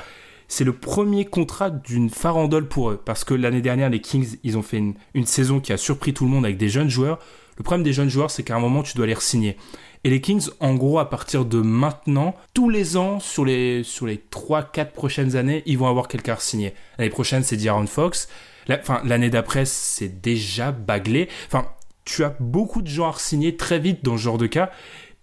C'est 0.49 0.65
le 0.65 0.73
premier 0.73 1.25
contrat 1.25 1.71
d'une 1.71 2.11
farandole 2.11 2.69
pour 2.69 2.91
eux. 2.91 3.01
Parce 3.03 3.25
que 3.25 3.35
l'année 3.35 3.63
dernière, 3.63 3.91
les 3.91 4.01
Kings, 4.01 4.37
ils 4.43 4.59
ont 4.59 4.63
fait 4.63 4.79
une, 4.79 5.27
saison 5.27 5.61
qui 5.61 5.73
a 5.73 5.77
surpris 5.77 6.13
tout 6.13 6.25
le 6.25 6.31
monde 6.31 6.45
avec 6.45 6.59
des 6.59 6.69
jeunes 6.69 6.91
joueurs. 6.91 7.19
Le 7.59 7.63
problème 7.63 7.85
des 7.85 7.93
jeunes 7.93 8.09
joueurs, 8.09 8.31
c'est 8.31 8.43
qu'à 8.43 8.57
un 8.57 8.61
moment, 8.61 8.83
tu 8.83 8.97
dois 8.97 9.07
les 9.07 9.15
signer. 9.17 9.57
Et 10.05 10.11
les 10.11 10.21
Kings, 10.21 10.49
en 10.61 10.75
gros, 10.75 10.99
à 10.99 11.09
partir 11.09 11.45
de 11.45 11.61
maintenant, 11.61 12.35
tous 12.55 12.69
les 12.69 12.97
ans, 12.97 13.21
sur 13.21 13.45
les, 13.45 13.85
sur 13.85 14.07
les 14.07 14.17
3-4 14.17 14.91
prochaines 14.91 15.37
années, 15.37 15.63
ils 15.67 15.79
vont 15.79 15.87
avoir 15.87 16.09
quelqu'un 16.09 16.35
à 16.35 16.39
signer. 16.39 16.75
L'année 16.99 17.11
prochaine, 17.11 17.45
c'est 17.45 17.57
D'Aaron 17.57 17.87
Fox. 17.87 18.29
Enfin, 18.69 19.01
l'année 19.05 19.31
d'après, 19.31 19.65
c'est 19.65 20.21
déjà 20.21 20.73
Bagley. 20.73 21.29
Enfin, 21.47 21.67
tu 22.05 22.25
as 22.25 22.35
beaucoup 22.41 22.83
de 22.83 22.89
gens 22.89 23.11
à 23.11 23.19
signer 23.19 23.57
très 23.57 23.79
vite 23.79 24.05
dans 24.05 24.17
ce 24.17 24.23
genre 24.23 24.39
de 24.39 24.47
cas. 24.47 24.71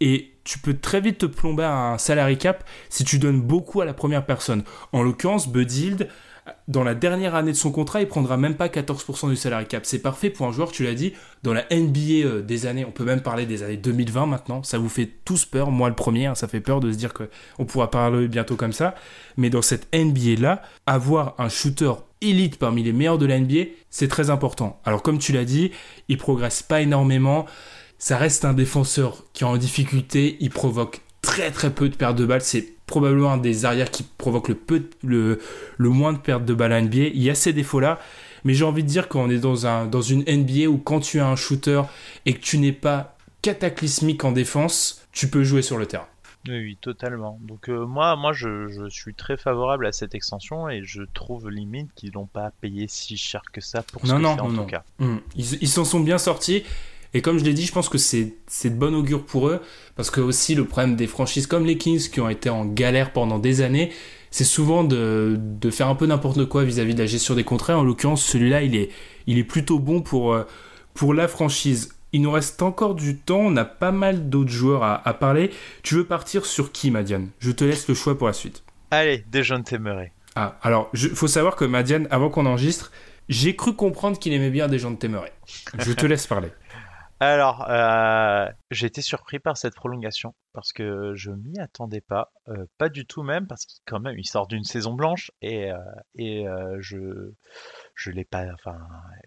Et 0.02 0.34
tu 0.43 0.60
peux 0.60 0.78
très 0.78 1.02
vite 1.02 1.20
te 1.20 1.26
plomber 1.26 1.64
à 1.64 1.93
un 1.93 1.97
salary 1.97 2.38
cap 2.38 2.64
si 2.89 3.04
tu 3.04 3.20
donnes 3.20 3.41
beaucoup 3.41 3.82
à 3.82 3.86
la 3.86 3.93
première 3.93 4.26
personne. 4.26 4.64
En 4.91 5.04
l'occurrence, 5.04 5.47
Bud 5.47 6.08
dans 6.68 6.84
la 6.84 6.95
dernière 6.95 7.36
année 7.36 7.52
de 7.52 7.58
son 7.58 7.72
contrat, 7.72 8.02
il 8.02 8.08
prendra 8.08 8.38
même 8.38 8.56
pas 8.56 8.68
14% 8.68 9.30
du 9.30 9.36
salary 9.36 9.66
cap. 9.66 9.86
C'est 9.86 10.02
parfait 10.02 10.30
pour 10.30 10.47
un 10.47 10.52
joueur, 10.52 10.72
tu 10.72 10.84
l'as 10.84 10.93
dit, 10.93 11.14
dans 11.43 11.54
la 11.54 11.64
NBA 11.72 12.26
euh, 12.26 12.41
des 12.41 12.66
années, 12.66 12.86
on 12.86 12.91
peut 12.91 13.04
même 13.04 13.22
parler 13.22 13.45
des 13.45 13.64
années 13.64 13.78
2020 13.78 14.26
maintenant, 14.26 14.64
ça 14.64 14.78
vous 14.78 14.89
fait 14.89 15.10
tous 15.26 15.45
peur, 15.45 15.72
moi 15.72 15.89
le 15.89 15.95
premier, 15.95 16.28
hein, 16.28 16.36
ça 16.36 16.47
fait 16.47 16.62
peur 16.62 16.80
de 16.80 16.91
se 16.91 16.97
dire 16.97 17.14
qu'on 17.14 17.66
pourra 17.66 17.91
parler 17.91 18.28
bientôt 18.28 18.56
comme 18.56 18.74
ça. 18.74 18.95
Mais 19.38 19.50
dans 19.50 19.62
cette 19.62 19.88
NBA-là, 19.93 20.62
avoir 20.86 21.36
un 21.38 21.50
shooter 21.50 21.93
élite 22.22 22.58
parmi 22.58 22.84
les 22.84 22.93
meilleurs 22.93 23.18
de 23.18 23.26
la 23.26 23.39
NBA, 23.39 23.72
c'est 23.89 24.08
très 24.08 24.30
important. 24.30 24.80
Alors 24.86 25.02
comme 25.02 25.20
tu 25.20 25.32
l'as 25.32 25.45
dit, 25.45 25.72
il 26.08 26.18
progresse 26.18 26.62
pas 26.62 26.82
énormément, 26.82 27.45
ça 28.00 28.18
reste 28.18 28.45
un 28.45 28.54
défenseur 28.54 29.24
qui 29.34 29.43
est 29.43 29.47
en 29.47 29.58
difficulté, 29.58 30.38
il 30.39 30.50
provoque 30.50 31.02
très 31.22 31.52
très 31.52 31.70
peu 31.72 31.89
de 31.89 31.95
pertes 31.95 32.16
de 32.18 32.26
balles, 32.26 32.41
c'est 32.41 32.68
probablement 32.88 33.34
un 33.34 33.38
des 33.38 33.66
arrières 33.66 33.91
qui 33.91 34.04
provoque 34.04 34.47
le, 34.50 34.56
peu, 34.56 34.89
le, 35.04 35.39
le 35.78 35.89
moins 35.89 36.14
de 36.14 36.18
pertes 36.18 36.45
de 36.45 36.54
balles 36.56 36.74
à 36.74 36.82
NBA. 36.82 36.97
Il 37.14 37.22
y 37.22 37.30
a 37.30 37.36
ces 37.36 37.54
défauts-là, 37.54 38.00
mais 38.45 38.54
j'ai 38.56 38.66
envie 38.66 38.84
de 38.84 38.88
dire 38.88 39.08
qu'on 39.10 39.30
est 39.30 39.38
dans, 39.38 39.68
un, 39.68 39.86
dans 39.86 40.02
une 40.02 40.22
NBA 40.22 40.68
où 40.70 40.78
quand 40.80 41.00
tu 41.02 41.20
as 41.20 41.28
un 41.28 41.36
shooter 41.36 41.84
et 42.26 42.34
que 42.34 42.39
tu 42.39 42.58
n'es 42.58 42.72
pas 42.72 43.16
cataclysmique 43.41 44.24
en 44.24 44.32
défense, 44.32 45.06
tu 45.12 45.30
peux 45.30 45.43
jouer 45.43 45.62
sur 45.62 45.78
le 45.78 45.86
terrain. 45.86 46.08
Oui, 46.47 46.58
oui, 46.58 46.78
totalement. 46.82 47.38
Donc 47.41 47.70
euh, 47.70 47.86
moi, 47.86 48.16
moi, 48.16 48.32
je, 48.32 48.70
je 48.70 48.88
suis 48.89 49.14
très 49.14 49.36
favorable 49.38 49.86
à 49.86 49.91
cette 49.91 50.16
extension 50.16 50.70
et 50.70 50.84
je 50.84 51.04
trouve 51.14 51.50
limite 51.50 51.89
qu'ils 51.95 52.14
n'ont 52.14 52.28
pas 52.28 52.52
payé 52.62 52.88
si 52.88 53.18
cher 53.18 53.41
que 53.52 53.60
ça 53.62 53.84
pour 53.84 54.08
ce 54.08 54.08
Non, 54.08 54.18
que 54.18 54.22
non, 54.24 54.36
c'est 54.36 54.41
en 54.41 54.47
non, 54.47 54.50
tout 54.50 54.56
non. 54.56 54.66
cas. 54.66 54.84
Ils 55.36 55.62
ils 55.62 55.68
s'en 55.68 55.84
sont 55.84 56.00
bien 56.00 56.18
sortis. 56.18 56.64
Et 57.14 57.22
comme 57.22 57.39
je 57.39 57.43
l'ai 57.43 57.53
dit, 57.53 57.66
je 57.66 57.72
pense 57.72 57.89
que 57.89 57.97
c'est 57.97 58.36
de 58.64 58.70
bon 58.70 58.93
augure 58.95 59.26
pour 59.26 59.47
eux. 59.47 59.62
Parce 59.95 60.12
que 60.12 60.22
aussi, 60.22 60.55
le 60.55 60.66
problème 60.66 60.95
des 60.95 61.07
franchises 61.07 61.47
comme 61.47 61.66
les 61.66 61.78
Kings 61.78 62.10
qui 62.10 62.22
ont 62.22 62.30
été 62.30 62.49
en 62.49 62.66
galère 62.66 63.12
pendant 63.12 63.39
des 63.39 63.62
années, 63.62 63.91
c'est 64.32 64.43
souvent 64.43 64.84
de, 64.84 65.36
de 65.39 65.70
faire 65.72 65.88
un 65.88 65.95
peu 65.95 66.05
n'importe 66.05 66.45
quoi 66.45 66.64
vis-à-vis 66.64 66.93
de 66.93 66.99
la 66.99 67.07
gestion 67.07 67.34
des 67.34 67.43
contrats. 67.43 67.78
En 67.78 67.84
l'occurrence, 67.84 68.24
celui-là, 68.24 68.62
il 68.62 68.76
est, 68.76 68.89
il 69.26 69.38
est 69.38 69.43
plutôt 69.43 69.80
bon 69.80 70.01
pour, 70.01 70.34
euh, 70.34 70.43
pour 70.93 71.14
la 71.14 71.28
franchise. 71.28 71.95
Il 72.12 72.22
nous 72.22 72.32
reste 72.32 72.62
encore 72.62 72.95
du 72.95 73.18
temps, 73.18 73.41
on 73.41 73.55
a 73.57 73.66
pas 73.66 73.91
mal 73.91 74.30
d'autres 74.30 74.51
joueurs 74.51 74.84
à, 74.84 75.07
à 75.07 75.14
parler. 75.14 75.51
Tu 75.84 75.95
veux 75.95 76.05
partir 76.05 76.45
sur 76.45 76.72
qui, 76.72 76.91
Madiane? 76.91 77.30
Je 77.39 77.51
te 77.51 77.64
laisse 77.64 77.88
le 77.88 77.93
choix 77.95 78.18
pour 78.18 78.28
la 78.28 78.34
suite. 78.34 78.64
Allez, 78.91 79.24
Dejounte 79.32 79.72
Murray. 79.74 80.12
Ah, 80.36 80.57
alors, 80.62 80.89
il 80.93 81.10
faut 81.10 81.28
savoir 81.28 81.55
que 81.55 81.66
Madiane, 81.66 82.07
avant 82.12 82.30
qu'on 82.30 82.45
enregistre, 82.45 82.91
j'ai 83.30 83.55
cru 83.55 83.74
comprendre 83.74 84.18
qu'il 84.18 84.34
aimait 84.34 84.49
bien 84.49 84.68
des 84.68 84.80
gens 84.80 84.89
de 84.89 84.95
Temeray. 84.95 85.32
Je 85.78 85.91
te 85.91 86.05
laisse 86.07 86.26
parler. 86.26 86.49
Alors, 87.22 87.70
euh, 87.70 88.47
j'ai 88.72 88.88
été 88.88 89.01
surpris 89.01 89.39
par 89.39 89.57
cette 89.57 89.76
prolongation 89.76 90.36
parce 90.53 90.72
que 90.72 91.13
je 91.15 91.32
m'y 91.32 91.59
attendais 91.59 91.99
pas, 91.99 92.32
euh, 92.47 92.65
pas 92.78 92.88
du 92.88 93.05
tout 93.05 93.24
même 93.24 93.45
parce 93.45 93.65
qu'il 93.65 93.82
quand 93.86 93.99
même 93.99 94.17
il 94.17 94.26
sort 94.26 94.47
d'une 94.47 94.63
saison 94.63 94.93
blanche 94.93 95.30
et 95.41 95.70
euh, 95.70 95.78
et 96.15 96.45
je 96.80 97.34
je 97.93 98.11
l'ai 98.11 98.24
pas, 98.24 98.45
enfin 98.53 98.78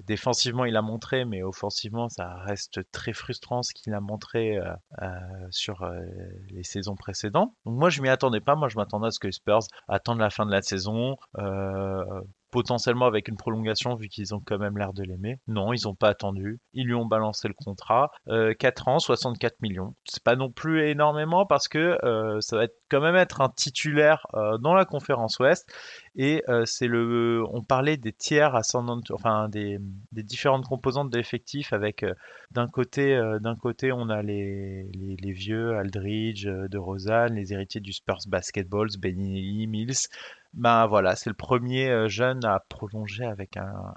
défensivement 0.04 0.64
il 0.64 0.76
a 0.76 0.82
montré, 0.82 1.26
mais 1.26 1.42
offensivement 1.42 2.08
ça 2.08 2.34
reste 2.44 2.80
très 2.92 3.12
frustrant 3.12 3.62
ce 3.62 3.74
qu'il 3.74 3.92
a 3.92 4.00
montré 4.00 4.58
sur 5.50 5.86
les 6.48 6.64
saisons 6.64 6.96
précédentes. 6.96 7.52
Donc 7.66 7.78
moi 7.78 7.90
je 7.90 8.00
m'y 8.00 8.08
attendais 8.08 8.40
pas, 8.40 8.56
moi 8.56 8.68
je 8.68 8.76
m'attendais 8.76 9.08
à 9.08 9.10
ce 9.10 9.18
que 9.18 9.26
les 9.26 9.32
Spurs 9.32 9.60
attendent 9.86 10.20
la 10.20 10.30
fin 10.30 10.46
de 10.46 10.50
la 10.50 10.62
saison. 10.62 11.16
Potentiellement 12.52 13.06
avec 13.06 13.28
une 13.28 13.36
prolongation 13.36 13.96
vu 13.96 14.08
qu'ils 14.08 14.34
ont 14.34 14.40
quand 14.44 14.58
même 14.58 14.78
l'air 14.78 14.92
de 14.92 15.02
l'aimer. 15.02 15.40
Non, 15.48 15.72
ils 15.72 15.86
n'ont 15.86 15.94
pas 15.94 16.10
attendu. 16.10 16.60
Ils 16.74 16.86
lui 16.86 16.94
ont 16.94 17.06
balancé 17.06 17.48
le 17.48 17.54
contrat. 17.54 18.12
Euh, 18.28 18.54
4 18.54 18.88
ans, 18.88 18.98
64 19.00 19.60
millions. 19.62 19.94
C'est 20.04 20.22
pas 20.22 20.36
non 20.36 20.50
plus 20.50 20.88
énormément 20.88 21.46
parce 21.46 21.66
que 21.66 21.98
euh, 22.04 22.40
ça 22.40 22.56
va 22.56 22.66
quand 22.88 23.00
même 23.00 23.16
être 23.16 23.40
un 23.40 23.48
titulaire 23.48 24.26
euh, 24.34 24.58
dans 24.58 24.74
la 24.74 24.84
conférence 24.84 25.38
Ouest. 25.38 25.72
Et 26.14 26.44
euh, 26.48 26.64
c'est 26.66 26.86
le, 26.86 27.42
on 27.50 27.62
parlait 27.62 27.96
des 27.96 28.12
tiers 28.12 28.54
à 28.54 28.62
San 28.62 28.88
Antonio, 28.88 29.14
enfin 29.18 29.48
des, 29.48 29.78
différentes 30.12 30.66
composantes 30.66 31.10
de 31.10 31.16
l'effectif 31.16 31.72
avec 31.72 32.04
d'un 32.50 32.68
côté, 32.68 33.18
côté 33.60 33.92
on 33.92 34.08
a 34.08 34.22
les, 34.22 34.84
les, 34.92 35.32
vieux 35.32 35.76
Aldridge, 35.76 36.46
de 36.46 36.78
Rosanne, 36.78 37.34
les 37.34 37.52
héritiers 37.52 37.80
du 37.80 37.92
Spurs 37.92 38.18
Basketball, 38.28 38.88
Benny 38.98 39.66
Mills, 39.66 40.08
ben 40.54 40.86
voilà, 40.86 41.16
c'est 41.16 41.30
le 41.30 41.36
premier 41.36 41.88
euh, 41.90 42.08
jeune 42.08 42.44
à 42.44 42.60
prolonger 42.68 43.24
avec 43.24 43.56
un, 43.56 43.94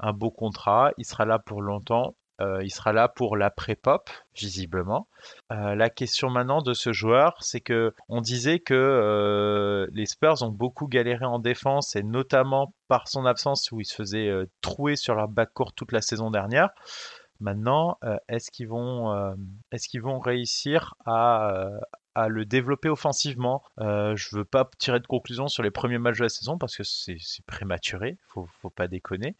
un, 0.00 0.12
beau 0.12 0.30
contrat. 0.30 0.92
Il 0.98 1.04
sera 1.04 1.24
là 1.24 1.38
pour 1.38 1.62
longtemps. 1.62 2.16
Euh, 2.40 2.62
il 2.62 2.70
sera 2.70 2.92
là 2.92 3.08
pour 3.08 3.36
l'après-pop, 3.36 4.10
visiblement. 4.34 5.08
Euh, 5.52 5.74
la 5.74 5.88
question 5.88 6.28
maintenant 6.28 6.60
de 6.60 6.74
ce 6.74 6.92
joueur, 6.92 7.36
c'est 7.40 7.60
que 7.60 7.94
on 8.08 8.20
disait 8.20 8.58
que 8.58 9.86
les 9.92 10.06
Spurs 10.06 10.42
ont 10.42 10.50
beaucoup 10.50 10.86
galéré 10.86 11.24
en 11.24 11.38
défense 11.38 11.96
et 11.96 12.02
notamment 12.02 12.74
par 12.88 13.08
son 13.08 13.24
absence 13.24 13.72
où 13.72 13.80
il 13.80 13.86
se 13.86 13.94
faisait 13.94 14.28
euh, 14.28 14.46
trouer 14.60 14.96
sur 14.96 15.14
leur 15.14 15.28
backcourt 15.28 15.72
toute 15.72 15.92
la 15.92 16.02
saison 16.02 16.30
dernière. 16.30 16.70
Maintenant, 17.40 17.98
est-ce 18.28 18.50
qu'ils 18.50 18.68
vont, 18.68 19.36
est-ce 19.70 19.90
qu'ils 19.90 20.00
vont 20.00 20.18
réussir 20.20 20.94
à, 21.04 21.68
à 22.16 22.28
le 22.28 22.46
développer 22.46 22.88
offensivement. 22.88 23.62
Euh, 23.78 24.16
je 24.16 24.34
veux 24.34 24.44
pas 24.46 24.68
tirer 24.78 25.00
de 25.00 25.06
conclusion 25.06 25.48
sur 25.48 25.62
les 25.62 25.70
premiers 25.70 25.98
matchs 25.98 26.16
de 26.16 26.22
la 26.22 26.28
saison 26.30 26.56
parce 26.56 26.74
que 26.74 26.82
c'est 26.82 27.18
c'est 27.20 27.44
prématuré, 27.44 28.16
faut, 28.26 28.48
faut 28.62 28.70
pas 28.70 28.88
déconner. 28.88 29.36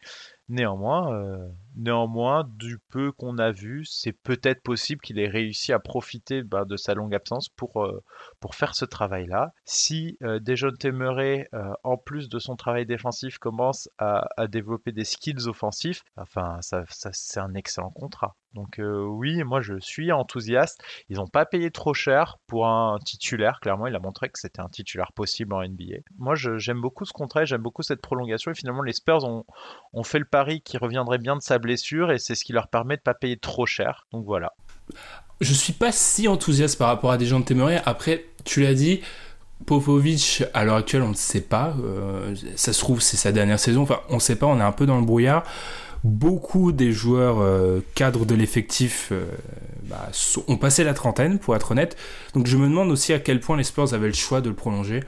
Néanmoins, 0.49 1.13
euh, 1.13 1.49
néanmoins, 1.77 2.43
du 2.55 2.79
peu 2.89 3.11
qu'on 3.11 3.37
a 3.37 3.51
vu, 3.51 3.85
c'est 3.85 4.11
peut-être 4.11 4.61
possible 4.61 5.01
qu'il 5.01 5.19
ait 5.19 5.27
réussi 5.27 5.71
à 5.71 5.79
profiter 5.79 6.43
bah, 6.43 6.65
de 6.65 6.75
sa 6.75 6.93
longue 6.93 7.13
absence 7.15 7.49
pour, 7.49 7.83
euh, 7.83 8.03
pour 8.39 8.55
faire 8.55 8.75
ce 8.75 8.85
travail-là. 8.85 9.53
Si 9.65 10.17
euh, 10.23 10.39
Dejon 10.39 10.71
Temeray, 10.71 11.47
euh, 11.53 11.71
en 11.83 11.97
plus 11.97 12.29
de 12.29 12.39
son 12.39 12.55
travail 12.55 12.85
défensif, 12.85 13.37
commence 13.37 13.89
à, 13.97 14.25
développer 14.47 14.91
des 14.91 15.03
skills 15.03 15.47
offensifs, 15.47 16.03
enfin, 16.15 16.57
ça, 16.61 16.83
c'est 16.87 17.39
un 17.39 17.53
excellent 17.53 17.91
contrat. 17.91 18.35
Donc 18.53 18.79
oui, 18.79 19.43
moi 19.43 19.61
je 19.61 19.77
suis 19.79 20.11
enthousiaste. 20.11 20.81
Ils 21.09 21.17
n'ont 21.17 21.27
pas 21.27 21.45
payé 21.45 21.69
trop 21.69 21.93
cher 21.93 22.37
pour 22.47 22.65
un 22.65 22.97
titulaire. 23.05 23.59
Clairement, 23.59 23.85
il 23.85 23.95
a 23.95 23.99
montré 23.99 24.29
que 24.29 24.39
c'était 24.39 24.61
un 24.61 24.69
titulaire 24.69 25.11
possible 25.13 25.53
en 25.53 25.61
NBA. 25.61 25.97
Moi, 26.17 26.33
j'aime 26.35 26.81
beaucoup 26.81 27.05
ce 27.05 27.13
contrat, 27.13 27.45
j'aime 27.45 27.61
beaucoup 27.61 27.83
cette 27.83 28.01
prolongation. 28.01 28.49
Et 28.51 28.55
finalement, 28.55 28.81
les 28.81 28.93
Spurs 28.93 29.25
ont, 29.25 29.45
ont 29.93 30.03
fait 30.03 30.17
le 30.17 30.25
qui 30.45 30.77
reviendrait 30.77 31.17
bien 31.17 31.35
de 31.35 31.41
sa 31.41 31.59
blessure, 31.59 32.11
et 32.11 32.19
c'est 32.19 32.35
ce 32.35 32.43
qui 32.43 32.53
leur 32.53 32.67
permet 32.67 32.97
de 32.97 33.01
pas 33.01 33.13
payer 33.13 33.37
trop 33.37 33.65
cher. 33.65 34.05
Donc 34.11 34.25
voilà. 34.25 34.53
Je 35.41 35.53
suis 35.53 35.73
pas 35.73 35.91
si 35.91 36.27
enthousiaste 36.27 36.77
par 36.77 36.87
rapport 36.87 37.11
à 37.11 37.17
des 37.17 37.25
gens 37.25 37.39
de 37.39 37.45
Temeray. 37.45 37.81
Après, 37.85 38.25
tu 38.43 38.61
l'as 38.61 38.73
dit, 38.73 39.01
Popovic, 39.65 40.43
à 40.53 40.63
l'heure 40.63 40.75
actuelle, 40.75 41.03
on 41.03 41.09
ne 41.09 41.15
sait 41.15 41.41
pas. 41.41 41.75
Euh, 41.83 42.35
ça 42.55 42.73
se 42.73 42.79
trouve, 42.79 43.01
c'est 43.01 43.17
sa 43.17 43.31
dernière 43.31 43.59
saison. 43.59 43.83
Enfin, 43.83 43.99
on 44.09 44.15
ne 44.15 44.19
sait 44.19 44.35
pas, 44.35 44.45
on 44.45 44.59
est 44.59 44.63
un 44.63 44.71
peu 44.71 44.85
dans 44.85 44.99
le 44.99 45.05
brouillard. 45.05 45.43
Beaucoup 46.03 46.71
des 46.71 46.91
joueurs 46.91 47.39
euh, 47.39 47.81
cadres 47.95 48.25
de 48.25 48.35
l'effectif 48.35 49.09
euh, 49.11 49.25
bah, 49.83 50.09
ont 50.47 50.57
passé 50.57 50.83
la 50.83 50.93
trentaine, 50.93 51.39
pour 51.39 51.55
être 51.55 51.71
honnête. 51.71 51.97
Donc 52.33 52.47
je 52.47 52.55
me 52.55 52.67
demande 52.67 52.91
aussi 52.91 53.13
à 53.13 53.19
quel 53.19 53.39
point 53.39 53.57
les 53.57 53.63
Spurs 53.63 53.93
avaient 53.93 54.07
le 54.07 54.13
choix 54.13 54.41
de 54.41 54.49
le 54.49 54.55
prolonger. 54.55 55.01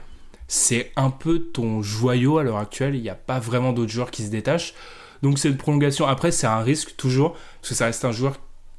C'est 0.48 0.90
un 0.96 1.10
peu 1.10 1.38
ton 1.38 1.80
joyau 1.80 2.38
à 2.38 2.42
l'heure 2.42 2.58
actuelle. 2.58 2.96
Il 2.96 3.02
n'y 3.02 3.08
a 3.08 3.14
pas 3.14 3.38
vraiment 3.38 3.72
d'autres 3.72 3.92
joueurs 3.92 4.10
qui 4.10 4.24
se 4.24 4.30
détachent. 4.30 4.74
Donc 5.22 5.38
cette 5.38 5.58
prolongation, 5.58 6.06
après, 6.06 6.32
c'est 6.32 6.46
un 6.46 6.60
risque 6.60 6.96
toujours, 6.96 7.32
parce 7.32 7.70
que 7.70 7.74
ça 7.74 7.86
reste 7.86 8.04
un 8.04 8.12
joueur 8.12 8.38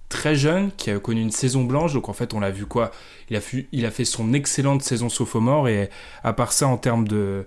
très 0.10 0.36
jeune 0.36 0.72
qui 0.74 0.92
a 0.92 1.00
connu 1.00 1.22
une 1.22 1.32
saison 1.32 1.64
blanche. 1.64 1.94
Donc 1.94 2.10
en 2.10 2.14
fait, 2.14 2.34
on 2.34 2.40
l'a 2.40 2.52
vu 2.52 2.66
quoi? 2.66 2.92
Il 3.30 3.38
a, 3.38 3.92
fait 3.92 4.06
son 4.06 4.34
excellente 4.34 4.82
saison 4.82 5.10
sophomore 5.10 5.68
et 5.70 5.90
à 6.24 6.34
part 6.34 6.52
ça, 6.52 6.68
en 6.68 6.78
termes 6.78 7.08
de, 7.08 7.46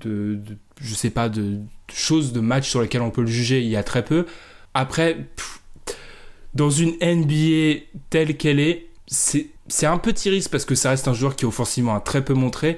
je 0.00 0.94
sais 0.94 1.10
pas, 1.10 1.28
de, 1.28 1.58
choses, 1.92 2.32
de 2.32 2.40
matchs 2.40 2.68
sur 2.68 2.80
lesquels 2.82 3.02
on 3.02 3.10
peut 3.10 3.22
le 3.22 3.26
juger, 3.26 3.60
il 3.60 3.68
y 3.68 3.76
a 3.76 3.82
très 3.82 4.04
peu. 4.04 4.26
Après, 4.74 5.26
dans 6.54 6.70
une 6.70 6.94
NBA 7.02 7.82
telle 8.10 8.36
qu'elle 8.36 8.60
est, 8.60 8.86
c'est 9.06 9.48
c'est 9.68 9.86
un 9.86 9.98
petit 9.98 10.30
risque 10.30 10.50
parce 10.50 10.64
que 10.64 10.74
ça 10.74 10.90
reste 10.90 11.08
un 11.08 11.14
joueur 11.14 11.36
qui 11.36 11.46
offensivement 11.46 11.94
a 11.94 12.00
très 12.00 12.24
peu 12.24 12.34
montré. 12.34 12.76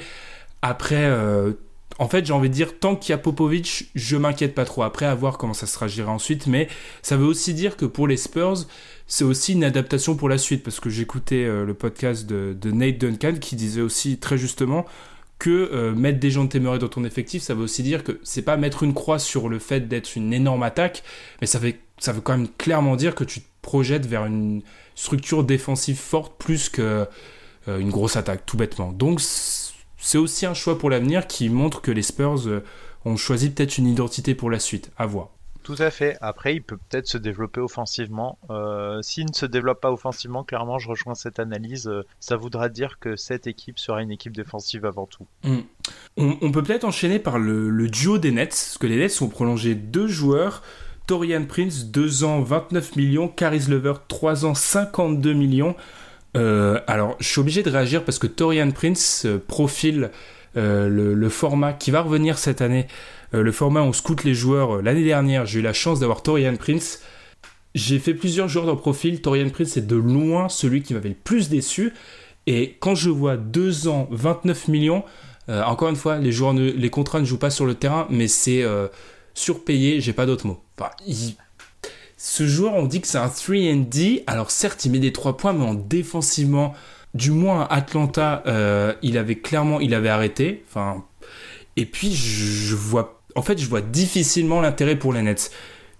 Après, 0.62 1.04
euh, 1.04 1.52
en 1.98 2.08
fait, 2.08 2.26
j'ai 2.26 2.32
envie 2.32 2.48
de 2.48 2.54
dire, 2.54 2.78
tant 2.78 2.94
qu'il 2.94 3.10
y 3.10 3.14
a 3.14 3.18
Popovic, 3.18 3.90
je 3.94 4.16
m'inquiète 4.16 4.54
pas 4.54 4.64
trop. 4.64 4.82
Après, 4.82 5.06
à 5.06 5.14
voir 5.14 5.38
comment 5.38 5.54
ça 5.54 5.66
sera 5.66 5.88
géré 5.88 6.10
ensuite. 6.10 6.46
Mais 6.46 6.68
ça 7.02 7.16
veut 7.16 7.24
aussi 7.24 7.54
dire 7.54 7.76
que 7.76 7.86
pour 7.86 8.06
les 8.06 8.16
Spurs, 8.16 8.66
c'est 9.06 9.24
aussi 9.24 9.54
une 9.54 9.64
adaptation 9.64 10.14
pour 10.14 10.28
la 10.28 10.38
suite. 10.38 10.62
Parce 10.62 10.80
que 10.80 10.90
j'écoutais 10.90 11.44
euh, 11.44 11.64
le 11.64 11.74
podcast 11.74 12.26
de, 12.26 12.70
Nate 12.70 12.98
Duncan 12.98 13.34
qui 13.40 13.56
disait 13.56 13.80
aussi 13.80 14.18
très 14.18 14.36
justement 14.36 14.84
que 15.38 15.50
euh, 15.50 15.94
mettre 15.94 16.18
des 16.18 16.30
gens 16.30 16.44
de 16.44 16.48
Temeray 16.48 16.78
dans 16.78 16.88
ton 16.88 17.04
effectif, 17.04 17.42
ça 17.42 17.54
veut 17.54 17.64
aussi 17.64 17.82
dire 17.82 18.04
que 18.04 18.18
c'est 18.22 18.42
pas 18.42 18.56
mettre 18.56 18.82
une 18.82 18.94
croix 18.94 19.18
sur 19.18 19.48
le 19.48 19.58
fait 19.58 19.86
d'être 19.86 20.16
une 20.16 20.32
énorme 20.32 20.62
attaque, 20.62 21.02
mais 21.42 21.46
ça, 21.46 21.58
veut 21.58 21.74
quand 22.22 22.38
même 22.38 22.48
clairement 22.56 22.96
dire 22.96 23.14
que 23.14 23.22
tu 23.22 23.40
te 23.40 23.46
projettes 23.60 24.06
vers 24.06 24.24
une 24.24 24.62
structure 24.94 25.44
défensive 25.44 25.98
forte 25.98 26.32
plus 26.38 26.70
que 26.70 27.06
euh, 27.68 27.82
grosse 27.82 28.16
attaque, 28.16 28.46
tout 28.46 28.56
bêtement. 28.56 28.92
Donc 28.92 29.20
c'est 30.06 30.18
aussi 30.18 30.46
un 30.46 30.54
choix 30.54 30.78
pour 30.78 30.88
l'avenir 30.88 31.26
qui 31.26 31.48
montre 31.48 31.82
que 31.82 31.90
les 31.90 32.02
Spurs 32.02 32.46
euh, 32.46 32.62
ont 33.04 33.16
choisi 33.16 33.50
peut-être 33.50 33.76
une 33.76 33.88
identité 33.88 34.36
pour 34.36 34.50
la 34.50 34.60
suite. 34.60 34.92
À 34.96 35.04
voir. 35.04 35.30
Tout 35.64 35.74
à 35.80 35.90
fait. 35.90 36.16
Après, 36.20 36.54
il 36.54 36.62
peut 36.62 36.76
peut-être 36.76 37.08
se 37.08 37.18
développer 37.18 37.60
offensivement. 37.60 38.38
Euh, 38.50 39.02
S'il 39.02 39.26
ne 39.26 39.32
se 39.34 39.46
développe 39.46 39.80
pas 39.80 39.90
offensivement, 39.90 40.44
clairement, 40.44 40.78
je 40.78 40.88
rejoins 40.88 41.16
cette 41.16 41.40
analyse. 41.40 41.88
Euh, 41.88 42.06
ça 42.20 42.36
voudra 42.36 42.68
dire 42.68 43.00
que 43.00 43.16
cette 43.16 43.48
équipe 43.48 43.80
sera 43.80 44.00
une 44.00 44.12
équipe 44.12 44.36
défensive 44.36 44.84
avant 44.84 45.06
tout. 45.06 45.26
On, 46.16 46.36
on 46.40 46.52
peut 46.52 46.62
peut-être 46.62 46.84
enchaîner 46.84 47.18
par 47.18 47.40
le, 47.40 47.68
le 47.68 47.88
duo 47.88 48.18
des 48.18 48.30
Nets, 48.30 48.50
parce 48.50 48.78
que 48.78 48.86
les 48.86 48.98
Nets 48.98 49.20
ont 49.22 49.28
prolongé 49.28 49.74
deux 49.74 50.06
joueurs. 50.06 50.62
Torian 51.08 51.46
Prince, 51.46 51.86
2 51.86 52.22
ans, 52.22 52.42
29 52.42 52.94
millions. 52.94 53.26
Caris 53.26 53.66
Lever, 53.68 53.94
3 54.06 54.44
ans, 54.44 54.54
52 54.54 55.32
millions. 55.32 55.74
Euh, 56.36 56.80
alors, 56.86 57.16
je 57.18 57.28
suis 57.28 57.40
obligé 57.40 57.62
de 57.62 57.70
réagir 57.70 58.04
parce 58.04 58.18
que 58.18 58.26
Torian 58.26 58.70
Prince 58.70 59.24
euh, 59.24 59.38
profile 59.38 60.10
euh, 60.56 60.88
le, 60.88 61.28
format 61.28 61.72
qui 61.72 61.90
va 61.90 62.02
revenir 62.02 62.38
cette 62.38 62.60
année. 62.60 62.86
Le 63.32 63.52
format 63.52 63.82
où 63.82 63.86
on 63.86 63.92
scoute 63.92 64.24
les 64.24 64.34
joueurs. 64.34 64.80
L'année 64.80 65.04
dernière, 65.04 65.44
j'ai 65.46 65.58
eu 65.58 65.62
la 65.62 65.72
chance 65.72 66.00
d'avoir 66.00 66.22
Torian 66.22 66.56
Prince. 66.56 67.02
J'ai 67.74 67.98
fait 67.98 68.14
plusieurs 68.14 68.48
joueurs 68.48 68.66
dans 68.66 68.76
profil. 68.76 69.20
Torian 69.20 69.50
Prince 69.50 69.76
est 69.76 69.86
de 69.86 69.96
loin 69.96 70.48
celui 70.48 70.82
qui 70.82 70.94
m'avait 70.94 71.10
le 71.10 71.16
plus 71.16 71.50
déçu. 71.50 71.92
Et 72.46 72.76
quand 72.80 72.94
je 72.94 73.10
vois 73.10 73.36
2 73.36 73.88
ans, 73.88 74.08
29 74.12 74.68
millions, 74.68 75.04
encore 75.48 75.88
une 75.88 75.96
fois, 75.96 76.18
les, 76.18 76.32
joueurs 76.32 76.54
les 76.54 76.88
contrats 76.88 77.20
ne 77.20 77.26
jouent 77.26 77.36
pas 77.36 77.50
sur 77.50 77.66
le 77.66 77.74
terrain, 77.74 78.06
mais 78.08 78.28
c'est 78.28 78.64
surpayé, 79.34 80.00
j'ai 80.00 80.12
pas 80.12 80.24
d'autre 80.24 80.46
mot. 80.46 80.62
Enfin, 80.78 80.90
Ce 82.28 82.44
joueur, 82.44 82.74
on 82.74 82.86
dit 82.86 83.00
que 83.00 83.06
c'est 83.06 83.18
un 83.18 83.28
3D. 83.28 84.24
Alors 84.26 84.50
certes, 84.50 84.84
il 84.84 84.90
met 84.90 84.98
des 84.98 85.12
3 85.12 85.36
points, 85.36 85.52
mais 85.52 85.64
en 85.64 85.74
défensivement, 85.74 86.74
du 87.14 87.30
moins 87.30 87.62
à 87.62 87.76
Atlanta, 87.76 88.42
euh, 88.48 88.94
il 89.00 89.16
avait 89.16 89.36
clairement, 89.36 89.78
il 89.78 89.94
avait 89.94 90.08
arrêté. 90.08 90.64
Enfin, 90.68 91.04
et 91.76 91.86
puis 91.86 92.12
je, 92.12 92.74
vois, 92.74 93.22
en 93.36 93.42
fait, 93.42 93.58
je 93.58 93.68
vois 93.68 93.80
difficilement 93.80 94.60
l'intérêt 94.60 94.96
pour 94.96 95.12
les 95.12 95.22
Nets. 95.22 95.52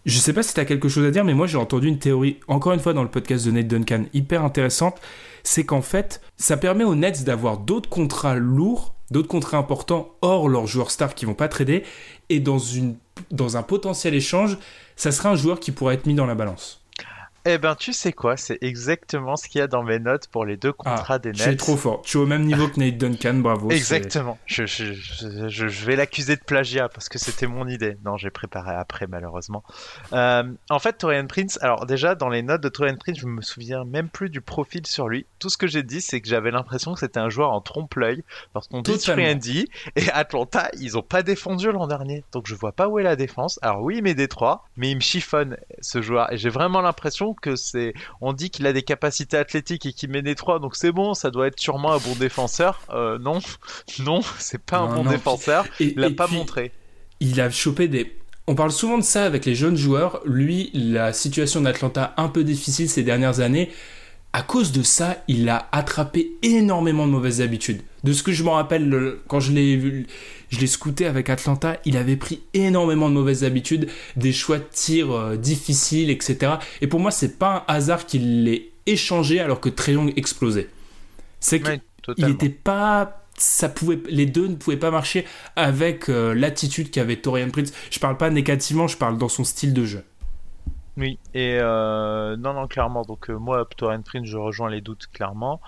Je 0.05 0.19
sais 0.19 0.33
pas 0.33 0.43
si 0.43 0.53
tu 0.53 0.59
as 0.59 0.65
quelque 0.65 0.89
chose 0.89 1.07
à 1.07 1.13
dire, 1.13 1.25
mais 1.25 1.33
moi 1.33 1.47
j'ai 1.47 1.59
entendu 1.59 1.87
une 1.87 2.01
théorie, 2.01 2.41
encore 2.49 2.73
une 2.73 2.81
fois 2.81 2.93
dans 2.93 3.05
le 3.05 3.09
podcast 3.09 3.47
de 3.47 3.53
Nate 3.53 3.69
Duncan, 3.69 4.07
hyper 4.13 4.43
intéressante. 4.43 5.01
C'est 5.45 5.65
qu'en 5.65 5.81
fait, 5.81 6.21
ça 6.37 6.57
permet 6.57 6.83
aux 6.83 6.97
Nets 6.97 7.23
d'avoir 7.23 7.59
d'autres 7.59 7.89
contrats 7.89 8.35
lourds, 8.35 8.97
d'autres 9.13 9.29
contrats 9.29 9.59
importants, 9.59 10.17
hors 10.23 10.49
leurs 10.49 10.67
joueurs 10.67 10.91
stars 10.91 11.15
qui 11.15 11.25
vont 11.25 11.35
pas 11.35 11.47
trader, 11.47 11.85
et 12.31 12.41
dans, 12.41 12.59
une, 12.59 12.97
dans 13.31 13.57
un 13.57 13.63
potentiel 13.63 14.15
échange, 14.15 14.59
ça 14.97 15.13
serait 15.13 15.29
un 15.29 15.37
joueur 15.37 15.61
qui 15.61 15.73
pourrait 15.73 15.95
être 15.95 16.07
mis 16.07 16.15
dans 16.15 16.27
la 16.27 16.35
balance. 16.35 16.86
Eh 17.49 17.59
ben, 17.59 17.75
tu 17.77 17.93
sais 17.93 18.13
quoi, 18.13 18.37
c'est 18.37 18.59
exactement 18.61 19.37
ce 19.37 19.49
qu'il 19.49 19.61
y 19.61 19.63
a 19.63 19.69
dans 19.69 19.83
mes 19.85 19.99
notes 20.01 20.27
pour 20.27 20.45
les 20.45 20.57
deux 20.57 20.73
contrats 20.73 21.19
des 21.21 21.31
Tu 21.33 21.43
es 21.43 21.47
Nets. 21.49 21.57
trop 21.59 21.77
fort. 21.77 22.03
Tu 22.03 22.19
es 22.19 22.21
au 22.21 22.27
même 22.27 22.45
niveau 22.45 22.67
que 22.67 22.81
Nate 22.81 22.99
Duncan, 22.99 23.35
bravo. 23.35 23.71
c'est- 23.71 23.77
Exactement. 23.77 24.37
Je, 24.47 24.67
je, 24.67 24.93
je, 25.49 25.85
vais 25.87 25.95
l'accuser 25.95 26.35
de 26.35 26.41
plagiat 26.41 26.89
parce 26.89 27.09
que 27.09 27.19
c'était 27.19 27.47
mon 27.47 27.69
idée. 27.69 27.97
Non, 28.05 28.17
j'ai 28.17 28.31
préparé 28.31 28.75
après, 28.75 29.07
malheureusement. 29.07 29.63
Euh, 30.13 30.43
en 30.71 30.79
fait, 30.81 30.95
Torian 30.99 31.27
Prince, 31.29 31.59
alors 31.63 31.87
déjà, 31.87 32.17
dans 32.17 32.29
les 32.29 32.43
notes 32.43 32.63
de 32.63 32.69
Torian 32.69 32.97
Prince, 32.97 33.19
je 33.21 33.27
me 33.27 33.43
souviens 33.43 33.85
même 33.85 34.09
plus 34.09 34.29
du 34.29 34.41
profil 34.41 34.85
sur 34.87 35.07
lui. 35.09 35.25
Tout 35.39 35.49
ce 35.49 35.57
que 35.57 35.69
j'ai 35.69 35.85
dit, 35.85 36.01
c'est 36.01 36.21
que 36.21 36.29
j'avais 36.29 36.51
l'impression 36.51 36.95
que 36.95 36.99
c'était 37.01 37.21
un 37.21 37.29
joueur 37.31 37.53
en 37.53 37.61
trompe-l'œil 37.61 38.25
parce 38.55 38.67
qu'on 38.67 38.83
dit 38.83 38.91
Totalement. 38.93 39.23
3D 39.23 39.67
et 39.95 40.11
Atlanta, 40.11 40.69
ils 40.81 40.99
ont 40.99 41.03
pas 41.03 41.23
défendu 41.23 41.71
l'an 41.71 41.87
dernier. 41.87 42.25
Donc 42.33 42.49
je 42.49 42.57
vois 42.57 42.73
pas 42.73 42.89
où 42.89 42.99
est 42.99 43.05
la 43.05 43.15
défense. 43.15 43.61
Alors 43.63 43.83
oui, 43.83 43.99
il 43.99 44.03
met 44.03 44.15
des 44.15 44.27
3, 44.27 44.67
mais 44.77 44.91
il 44.91 44.97
me 44.97 45.01
chiffonne 45.01 45.57
ce 45.81 46.03
joueur. 46.03 46.33
Et 46.33 46.39
j'ai 46.39 46.49
vraiment 46.49 46.81
l'impression 46.81 47.36
que 47.41 47.57
c'est. 47.57 47.95
On 48.21 48.33
dit 48.33 48.51
qu'il 48.51 48.67
a 48.67 48.73
des 48.73 48.83
capacités 48.83 49.37
athlétiques 49.37 49.87
et 49.87 49.93
qu'il 49.93 50.11
met 50.11 50.23
des 50.23 50.35
3, 50.35 50.59
donc 50.59 50.77
c'est 50.77 50.93
bon, 50.93 51.15
ça 51.15 51.31
doit 51.31 51.47
être 51.47 51.59
sûrement 51.61 51.93
un 51.93 51.99
bon 51.99 52.15
défenseur. 52.19 52.81
Euh, 52.91 53.19
non, 53.19 53.39
non, 54.01 54.21
c'est 54.39 54.63
pas 54.63 54.79
un 54.79 54.89
bon 54.95 55.05
non, 55.05 55.11
défenseur. 55.11 55.67
Et- 55.81 55.93
Il 55.97 56.01
l'a 56.01 56.11
pas 56.11 56.27
puis, 56.27 56.37
montré. 56.37 56.73
il 57.21 57.41
a 57.41 57.51
chopé 57.51 57.89
des. 57.89 58.17
On 58.49 58.55
parle 58.55 58.71
souvent 58.71 58.99
de 58.99 59.03
ça 59.03 59.25
avec 59.25 59.45
les 59.45 59.55
jeunes 59.57 59.77
joueurs. 59.77 60.21
Lui, 60.25 60.71
la 60.73 61.13
situation 61.13 61.61
d'Atlanta 61.61 62.15
un 62.17 62.29
peu 62.29 62.45
difficile 62.45 62.89
ces 62.89 63.03
dernières 63.03 63.41
années. 63.41 63.73
À 64.39 64.43
cause 64.43 64.71
de 64.71 64.83
ça, 64.83 65.25
il 65.29 65.49
a 65.49 65.67
attrapé 65.73 66.33
énormément 66.43 67.07
de 67.07 67.13
mauvaises 67.13 67.41
habitudes. 67.41 67.81
De 68.05 68.13
ce 68.13 68.23
que 68.23 68.33
je 68.33 68.45
me 68.45 68.51
rappelle, 68.51 68.87
le- 68.87 69.23
quand 69.29 69.41
je 69.41 69.51
l'ai 69.51 69.77
vu, 69.77 70.07
je 70.51 70.59
l'ai 70.61 70.67
scouté 70.67 71.07
avec 71.07 71.31
Atlanta, 71.31 71.79
il 71.87 71.97
avait 71.97 72.17
pris 72.17 72.43
énormément 72.53 73.09
de 73.09 73.15
mauvaises 73.15 73.45
habitudes, 73.45 73.89
des 74.17 74.35
choix 74.35 74.59
de 74.59 74.67
tir 74.71 75.11
euh, 75.11 75.37
difficiles, 75.37 76.11
etc. 76.11 76.53
Et 76.83 76.87
pour 76.87 77.01
moi, 77.01 77.11
c'est 77.11 77.39
pas 77.39 77.65
un 77.67 77.75
hasard 77.75 78.05
qu'il 78.05 78.45
l'ait 78.45 78.73
échangé 78.85 79.41
alors 79.41 79.59
que 79.59 79.71
Young 79.91 80.13
explosait. 80.17 80.69
C'est 81.41 81.61
que 81.61 81.71
Ouais, 81.71 81.81
il 82.19 82.27
totalement. 82.27 82.35
était 82.35 82.51
pas 82.51 83.23
ça 83.39 83.69
pouvait 83.69 83.99
les 84.09 84.27
deux 84.27 84.49
ne 84.49 84.55
pouvaient 84.57 84.79
pas 84.79 84.91
marcher 84.91 85.27
avec 85.57 86.09
euh, 86.09 86.35
l'attitude 86.35 86.91
qu'avait 86.91 87.17
Torian 87.17 87.51
Prince 87.51 87.73
je 87.91 87.99
parle 87.99 88.17
pas 88.17 88.31
négativement 88.31 88.89
je 88.89 88.97
parle 88.97 89.19
dans 89.19 89.29
son 89.29 89.45
style 89.45 89.75
de 89.75 89.85
jeu 89.85 90.05
Oui, 90.99 91.19
et 91.35 91.59
euh, 91.61 92.37
non, 92.39 92.55
non, 92.55 92.67
clairement. 92.67 93.03
Donc, 93.03 93.29
euh, 93.29 93.35
moi, 93.35 93.69
Torrent 93.77 94.01
Prince, 94.01 94.27
je 94.27 94.39
rejoins 94.39 94.71
les 94.71 94.81
doutes, 94.81 95.09
clairement. 95.13 95.61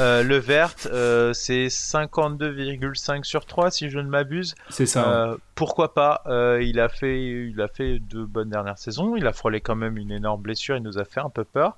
Euh, 0.00 0.24
le 0.24 0.38
vert, 0.38 0.74
euh, 0.86 1.32
c'est 1.32 1.68
52,5 1.68 3.22
sur 3.22 3.46
3, 3.46 3.70
si 3.70 3.90
je 3.90 4.00
ne 4.00 4.08
m'abuse. 4.08 4.56
c'est 4.70 4.86
ça 4.86 5.36
pourquoi 5.54 5.94
pas 5.94 6.22
Il 6.60 6.80
a 6.80 6.88
fait, 6.88 7.22
il 7.22 7.60
a 7.60 7.68
fait 7.68 8.00
de 8.00 8.24
bonnes 8.24 8.50
dernières 8.50 8.78
saisons. 8.78 9.14
Il 9.14 9.26
a 9.28 9.32
frôlé 9.32 9.60
quand 9.60 9.76
même 9.76 9.96
une 9.96 10.10
énorme 10.10 10.42
blessure. 10.42 10.76
Il 10.76 10.82
nous 10.82 10.98
a 10.98 11.04
fait 11.04 11.20
un 11.20 11.30
peu 11.30 11.44
peur. 11.44 11.76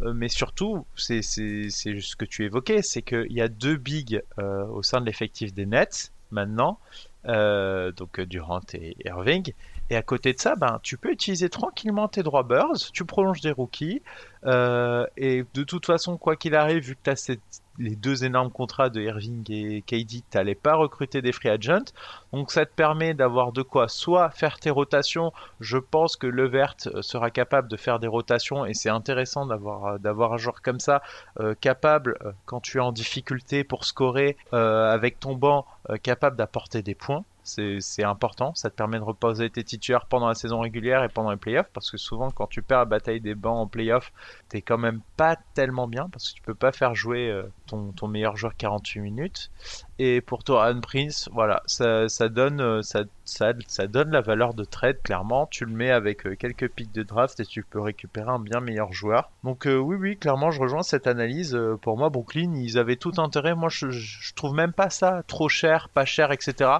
Mais 0.00 0.28
surtout, 0.28 0.86
c'est 0.94 1.22
ce 1.22 2.16
que 2.16 2.24
tu 2.24 2.44
évoquais, 2.44 2.82
c'est 2.82 3.02
qu'il 3.02 3.32
y 3.32 3.40
a 3.40 3.48
deux 3.48 3.76
bigs 3.76 4.22
au 4.38 4.84
sein 4.84 5.00
de 5.00 5.06
l'effectif 5.06 5.52
des 5.52 5.66
Nets 5.66 6.12
maintenant. 6.30 6.78
donc 7.26 8.20
Durant 8.20 8.60
et 8.74 8.96
Irving. 9.04 9.52
Et 9.94 9.96
à 9.96 10.02
côté 10.02 10.32
de 10.32 10.40
ça, 10.40 10.56
ben, 10.56 10.80
tu 10.82 10.96
peux 10.96 11.12
utiliser 11.12 11.48
tranquillement 11.48 12.08
tes 12.08 12.24
droits 12.24 12.42
Burrs, 12.42 12.90
tu 12.92 13.04
prolonges 13.04 13.40
des 13.40 13.52
rookies, 13.52 14.02
et 14.44 15.44
de 15.54 15.62
toute 15.62 15.86
façon, 15.86 16.16
quoi 16.16 16.34
qu'il 16.34 16.56
arrive, 16.56 16.82
vu 16.82 16.96
que 16.96 17.00
tu 17.04 17.10
as 17.10 17.36
les 17.78 17.94
deux 17.94 18.24
énormes 18.24 18.50
contrats 18.50 18.90
de 18.90 19.00
Irving 19.00 19.44
et 19.52 19.82
KD, 19.82 20.08
tu 20.08 20.22
n'allais 20.34 20.56
pas 20.56 20.74
recruter 20.74 21.22
des 21.22 21.30
free 21.30 21.48
agents. 21.48 21.92
Donc 22.34 22.50
ça 22.50 22.66
te 22.66 22.74
permet 22.74 23.14
d'avoir 23.14 23.52
de 23.52 23.62
quoi 23.62 23.86
soit 23.86 24.28
faire 24.30 24.58
tes 24.58 24.70
rotations. 24.70 25.32
Je 25.60 25.78
pense 25.78 26.16
que 26.16 26.26
Levert 26.26 26.74
sera 27.00 27.30
capable 27.30 27.68
de 27.68 27.76
faire 27.76 28.00
des 28.00 28.08
rotations 28.08 28.66
et 28.66 28.74
c'est 28.74 28.88
intéressant 28.90 29.46
d'avoir 29.46 30.00
d'avoir 30.00 30.32
un 30.32 30.36
joueur 30.36 30.60
comme 30.60 30.80
ça 30.80 31.00
euh, 31.38 31.54
capable 31.54 32.18
euh, 32.24 32.32
quand 32.44 32.58
tu 32.58 32.78
es 32.78 32.80
en 32.80 32.90
difficulté 32.90 33.62
pour 33.62 33.84
scorer 33.84 34.36
euh, 34.52 34.90
avec 34.90 35.20
ton 35.20 35.36
banc 35.36 35.64
capable 36.02 36.36
d'apporter 36.36 36.82
des 36.82 36.96
points 36.96 37.24
c'est 37.44 38.04
important. 38.04 38.54
Ça 38.54 38.70
te 38.70 38.74
permet 38.74 38.98
de 38.98 39.04
reposer 39.04 39.50
tes 39.50 39.64
titulaires 39.64 40.06
pendant 40.06 40.28
la 40.28 40.34
saison 40.34 40.60
régulière 40.60 41.04
et 41.04 41.08
pendant 41.08 41.30
les 41.30 41.36
playoffs. 41.36 41.68
Parce 41.72 41.90
que 41.90 41.96
souvent, 41.96 42.30
quand 42.30 42.46
tu 42.46 42.62
perds 42.62 42.78
la 42.78 42.84
bataille 42.86 43.20
des 43.20 43.34
bancs 43.34 43.58
en 43.58 43.66
playoffs, 43.66 44.12
t'es 44.48 44.62
quand 44.62 44.78
même 44.78 45.00
pas 45.16 45.36
tellement 45.54 45.86
bien. 45.86 46.08
Parce 46.10 46.30
que 46.30 46.36
tu 46.36 46.42
peux 46.42 46.54
pas 46.54 46.72
faire 46.72 46.94
jouer 46.94 47.28
euh, 47.28 47.44
ton, 47.66 47.92
ton 47.92 48.08
meilleur 48.08 48.36
joueur 48.36 48.56
48 48.56 49.00
minutes. 49.00 49.50
Et 49.98 50.20
pour 50.20 50.42
Toran 50.42 50.80
Prince, 50.80 51.28
voilà, 51.32 51.62
ça, 51.66 52.08
ça 52.08 52.23
donne, 52.28 52.60
euh, 52.60 52.82
ça, 52.82 53.04
ça, 53.24 53.52
ça, 53.66 53.86
donne 53.86 54.10
la 54.10 54.20
valeur 54.20 54.54
de 54.54 54.64
trade, 54.64 55.00
clairement. 55.02 55.46
Tu 55.50 55.64
le 55.64 55.72
mets 55.72 55.90
avec 55.90 56.26
euh, 56.26 56.34
quelques 56.34 56.68
pics 56.68 56.92
de 56.92 57.02
draft 57.02 57.38
et 57.40 57.44
tu 57.44 57.62
peux 57.62 57.80
récupérer 57.80 58.30
un 58.30 58.38
bien 58.38 58.60
meilleur 58.60 58.92
joueur. 58.92 59.30
Donc, 59.42 59.66
oui, 59.66 59.96
oui, 59.96 60.16
clairement, 60.16 60.50
je 60.50 60.60
rejoins 60.60 60.82
cette 60.82 61.06
analyse. 61.06 61.58
pour 61.82 61.96
moi, 61.96 62.10
Brooklyn, 62.10 62.54
ils 62.54 62.78
avaient 62.78 62.96
tout 62.96 63.12
intérêt. 63.18 63.54
Moi, 63.54 63.68
je, 63.68 64.34
trouve 64.34 64.54
même 64.54 64.72
pas 64.72 64.90
ça 64.90 65.22
trop 65.26 65.48
cher, 65.48 65.88
pas 65.88 66.04
cher, 66.04 66.32
etc. 66.32 66.70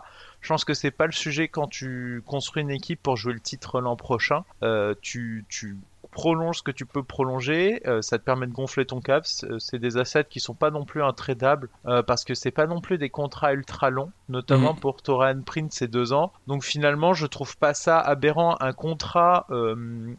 Je 0.41 0.49
pense 0.49 0.67
que 0.67 0.75
c'est 0.75 0.91
pas 0.91 1.07
le 1.07 1.13
sujet 1.13 1.49
quand 1.49 1.69
tu 1.69 2.23
construis 2.27 2.63
une 2.63 2.71
équipe 2.71 3.03
pour 3.03 3.17
jouer 3.17 3.33
le 3.33 3.41
titre 3.41 3.81
l'an 3.81 3.97
prochain. 3.97 4.45
Euh, 4.63 4.95
tu, 5.01 5.47
tu 5.49 5.79
prolonges 6.15 6.59
ce 6.59 6.63
que 6.63 6.71
tu 6.71 6.87
peux 6.87 7.03
prolonger, 7.03 7.83
euh, 7.87 8.01
ça 8.01 8.19
te 8.19 8.25
permet 8.25 8.47
de 8.47 8.53
gonfler 8.53 8.87
ton 8.87 9.01
cap. 9.01 9.27
Euh, 9.43 9.59
c'est 9.59 9.79
des 9.79 9.99
assets 9.99 10.25
qui 10.31 10.41
sont 10.41 10.55
pas 10.55 10.71
non 10.71 10.85
plus 10.85 11.03
intradables 11.03 11.69
parce 12.07 12.25
que 12.25 12.35
c'est 12.35 12.51
pas 12.51 12.67
non 12.67 12.81
plus 12.81 12.97
des 12.97 13.11
contrats 13.11 13.53
ultra 13.53 13.91
longs, 13.91 14.11
notamment 14.29 14.73
mhm. 14.73 14.81
pour 14.81 15.03
Toran 15.03 15.43
Print 15.45 15.73
c'est 15.73 15.89
deux 15.89 16.13
ans. 16.13 16.33
Donc 16.47 16.65
finalement, 16.65 17.13
je 17.13 17.27
trouve 17.27 17.57
pas 17.59 17.75
ça 17.75 18.01
aberrant. 18.01 18.57
Un 18.61 18.73
contrat 18.73 19.47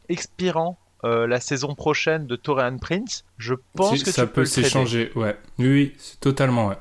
expirant 0.10 0.78
la 1.04 1.40
saison 1.40 1.74
prochaine 1.76 2.28
de 2.28 2.36
Toran 2.36 2.78
Prince, 2.78 3.26
je 3.38 3.56
pense 3.76 4.04
que 4.04 4.12
ça 4.12 4.28
peut 4.28 4.46
s'échanger. 4.46 5.12
Ouais, 5.16 5.38
oui, 5.58 5.68
oui 5.68 5.94
totalement. 6.20 6.68
Ouais 6.68 6.78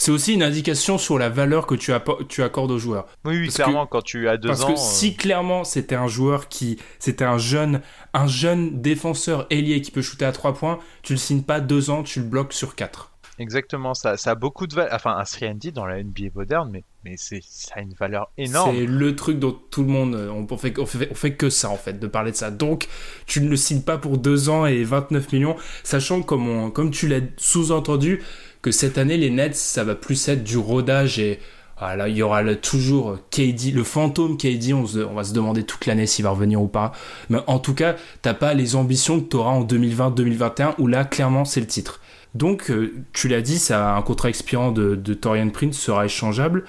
c'est 0.00 0.12
aussi 0.12 0.32
une 0.32 0.42
indication 0.42 0.96
sur 0.96 1.18
la 1.18 1.28
valeur 1.28 1.66
que 1.66 1.74
tu, 1.74 1.92
tu 2.30 2.42
accordes 2.42 2.70
aux 2.70 2.78
joueurs. 2.78 3.06
Oui, 3.26 3.48
clairement, 3.48 3.86
quand 3.86 4.00
tu 4.00 4.30
as 4.30 4.38
deux 4.38 4.48
ans. 4.48 4.52
Parce 4.52 4.64
que 4.64 4.74
si 4.74 5.10
euh, 5.10 5.16
clairement 5.20 5.62
c'était 5.62 5.94
un 5.94 6.06
joueur 6.06 6.48
qui, 6.48 6.78
c'était 6.98 7.26
un 7.26 7.36
jeune, 7.36 7.82
un 8.14 8.26
jeune 8.26 8.80
défenseur 8.80 9.46
ailier 9.50 9.82
qui 9.82 9.90
peut 9.90 10.00
shooter 10.00 10.24
à 10.24 10.32
3 10.32 10.54
points, 10.54 10.78
tu 11.02 11.12
le 11.12 11.18
signes 11.18 11.42
pas 11.42 11.60
deux 11.60 11.90
ans, 11.90 12.02
tu 12.02 12.20
le 12.20 12.24
bloques 12.24 12.54
sur 12.54 12.76
4. 12.76 13.12
Exactement, 13.38 13.92
ça, 13.92 14.16
ça 14.16 14.30
a 14.30 14.34
beaucoup 14.34 14.66
de 14.66 14.74
valeur. 14.74 14.92
Enfin, 14.94 15.16
un 15.16 15.22
3D 15.22 15.70
dans 15.72 15.86
la 15.86 16.02
NBA 16.02 16.28
moderne, 16.34 16.70
mais, 16.72 16.84
mais 17.04 17.14
c'est, 17.16 17.40
ça 17.42 17.74
a 17.76 17.80
une 17.80 17.94
valeur 17.94 18.30
énorme. 18.38 18.74
C'est 18.74 18.86
le 18.86 19.16
truc 19.16 19.38
dont 19.38 19.58
tout 19.70 19.82
le 19.82 19.88
monde. 19.88 20.14
Euh, 20.14 20.30
on 20.30 20.56
fait, 20.58 20.78
on, 20.78 20.84
fait, 20.84 21.08
on 21.10 21.14
fait 21.14 21.34
que 21.34 21.48
ça, 21.48 21.70
en 21.70 21.76
fait, 21.76 21.98
de 21.98 22.06
parler 22.06 22.32
de 22.32 22.36
ça. 22.36 22.50
Donc, 22.50 22.88
tu 23.26 23.40
ne 23.40 23.48
le 23.48 23.56
signes 23.56 23.80
pas 23.80 23.96
pour 23.96 24.18
deux 24.18 24.50
ans 24.50 24.66
et 24.66 24.82
29 24.82 25.32
millions, 25.32 25.56
sachant 25.84 26.20
comme, 26.20 26.70
comme 26.72 26.90
tu 26.90 27.08
l'as 27.08 27.20
sous-entendu, 27.38 28.22
que 28.62 28.70
cette 28.70 28.98
année, 28.98 29.16
les 29.16 29.30
Nets, 29.30 29.56
ça 29.56 29.84
va 29.84 29.94
plus 29.94 30.28
être 30.28 30.44
du 30.44 30.58
rodage 30.58 31.18
et 31.18 31.40
voilà, 31.78 32.08
il 32.08 32.16
y 32.16 32.22
aura 32.22 32.44
toujours 32.56 33.16
KD, 33.30 33.72
le 33.72 33.84
fantôme 33.84 34.36
KD, 34.36 34.74
on, 34.74 34.82
va 34.82 35.24
se 35.24 35.32
demander 35.32 35.62
toute 35.64 35.86
l'année 35.86 36.06
s'il 36.06 36.24
va 36.24 36.30
revenir 36.30 36.60
ou 36.60 36.68
pas. 36.68 36.92
Mais 37.30 37.38
en 37.46 37.58
tout 37.58 37.74
cas, 37.74 37.96
t'as 38.20 38.34
pas 38.34 38.52
les 38.52 38.76
ambitions 38.76 39.18
que 39.18 39.30
tu 39.30 39.36
auras 39.36 39.52
en 39.52 39.64
2020-2021 39.64 40.74
où 40.78 40.86
là, 40.86 41.04
clairement, 41.04 41.46
c'est 41.46 41.60
le 41.60 41.66
titre. 41.66 42.00
Donc, 42.34 42.70
euh, 42.70 42.92
tu 43.14 43.28
l'as 43.28 43.40
dit, 43.40 43.58
ça, 43.58 43.94
un 43.94 44.02
contrat 44.02 44.28
expirant 44.28 44.72
de, 44.72 44.94
de 44.94 45.14
Torian 45.14 45.48
Prince 45.48 45.78
sera 45.78 46.04
échangeable. 46.04 46.64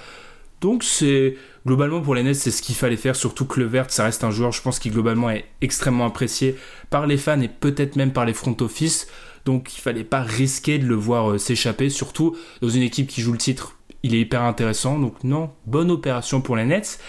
Donc, 0.61 0.83
c'est 0.83 1.35
globalement 1.65 2.01
pour 2.01 2.15
les 2.15 2.23
Nets, 2.23 2.35
c'est 2.35 2.51
ce 2.51 2.61
qu'il 2.61 2.75
fallait 2.75 2.95
faire. 2.95 3.17
Surtout 3.17 3.45
que 3.45 3.59
le 3.59 3.65
Vert, 3.65 3.87
ça 3.89 4.05
reste 4.05 4.23
un 4.23 4.31
joueur, 4.31 4.53
je 4.53 4.61
pense, 4.61 4.79
qui 4.79 4.89
globalement 4.89 5.29
est 5.29 5.45
extrêmement 5.61 6.05
apprécié 6.05 6.55
par 6.89 7.05
les 7.05 7.17
fans 7.17 7.41
et 7.41 7.49
peut-être 7.49 7.97
même 7.97 8.13
par 8.13 8.25
les 8.25 8.33
front 8.33 8.55
office. 8.61 9.07
Donc 9.45 9.75
il 9.75 9.81
fallait 9.81 10.03
pas 10.03 10.21
risquer 10.21 10.77
de 10.79 10.85
le 10.85 10.95
voir 10.95 11.31
euh, 11.31 11.37
s'échapper, 11.37 11.89
surtout 11.89 12.35
dans 12.61 12.69
une 12.69 12.83
équipe 12.83 13.07
qui 13.07 13.21
joue 13.21 13.31
le 13.31 13.37
titre. 13.37 13.77
Il 14.03 14.15
est 14.15 14.19
hyper 14.19 14.41
intéressant, 14.41 14.97
donc 14.97 15.23
non, 15.23 15.51
bonne 15.65 15.91
opération 15.91 16.41
pour 16.41 16.55
les 16.55 16.65
Nets. 16.65 16.99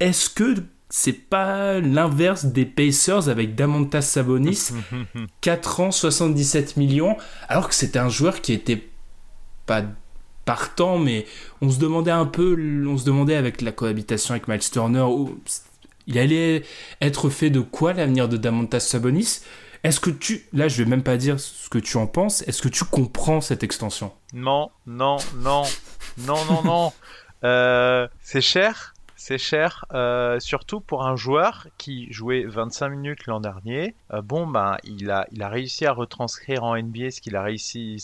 Est-ce 0.00 0.28
que 0.28 0.54
c'est 0.88 1.12
pas 1.12 1.80
l'inverse 1.80 2.46
des 2.46 2.66
Pacers 2.66 3.28
avec 3.28 3.54
Damontas 3.54 4.02
Sabonis? 4.02 4.68
4 5.40 5.80
ans, 5.80 5.90
77 5.90 6.76
millions, 6.76 7.16
alors 7.48 7.68
que 7.68 7.74
c'était 7.74 7.98
un 7.98 8.08
joueur 8.08 8.40
qui 8.40 8.52
était 8.52 8.86
pas 9.64 9.84
partant, 10.44 10.98
mais 10.98 11.26
on 11.60 11.70
se 11.70 11.78
demandait 11.78 12.10
un 12.10 12.26
peu, 12.26 12.56
on 12.86 12.96
se 12.96 13.04
demandait 13.04 13.34
avec 13.34 13.62
la 13.62 13.72
cohabitation 13.72 14.32
avec 14.32 14.46
Miles 14.48 14.60
Turner, 14.70 15.04
il 16.06 16.18
allait 16.18 16.62
être 17.00 17.28
fait 17.30 17.50
de 17.50 17.60
quoi 17.60 17.92
l'avenir 17.92 18.28
de 18.28 18.36
Damontas 18.36 18.80
Sabonis? 18.80 19.40
Est-ce 19.86 20.00
que 20.00 20.10
tu, 20.10 20.46
là 20.52 20.66
je 20.66 20.82
vais 20.82 20.88
même 20.88 21.04
pas 21.04 21.16
dire 21.16 21.38
ce 21.38 21.68
que 21.68 21.78
tu 21.78 21.96
en 21.96 22.08
penses, 22.08 22.42
est-ce 22.48 22.60
que 22.60 22.68
tu 22.68 22.84
comprends 22.84 23.40
cette 23.40 23.62
extension? 23.62 24.12
Non, 24.32 24.70
non, 24.86 25.18
non, 25.36 25.62
non, 26.18 26.44
non, 26.46 26.62
non. 26.64 26.92
Euh, 27.44 28.08
c'est 28.20 28.40
cher, 28.40 28.94
c'est 29.14 29.38
cher, 29.38 29.84
euh, 29.92 30.40
surtout 30.40 30.80
pour 30.80 31.06
un 31.06 31.14
joueur 31.14 31.68
qui 31.78 32.12
jouait 32.12 32.44
25 32.44 32.88
minutes 32.88 33.26
l'an 33.26 33.38
dernier. 33.38 33.94
Euh, 34.12 34.22
bon, 34.22 34.48
ben, 34.48 34.76
il 34.82 35.10
a, 35.10 35.26
il 35.30 35.42
a 35.42 35.48
réussi 35.48 35.86
à 35.86 35.92
retranscrire 35.92 36.64
en 36.64 36.76
NBA 36.76 37.12
ce 37.12 37.20
qu'il 37.20 37.36
réussi, 37.36 38.02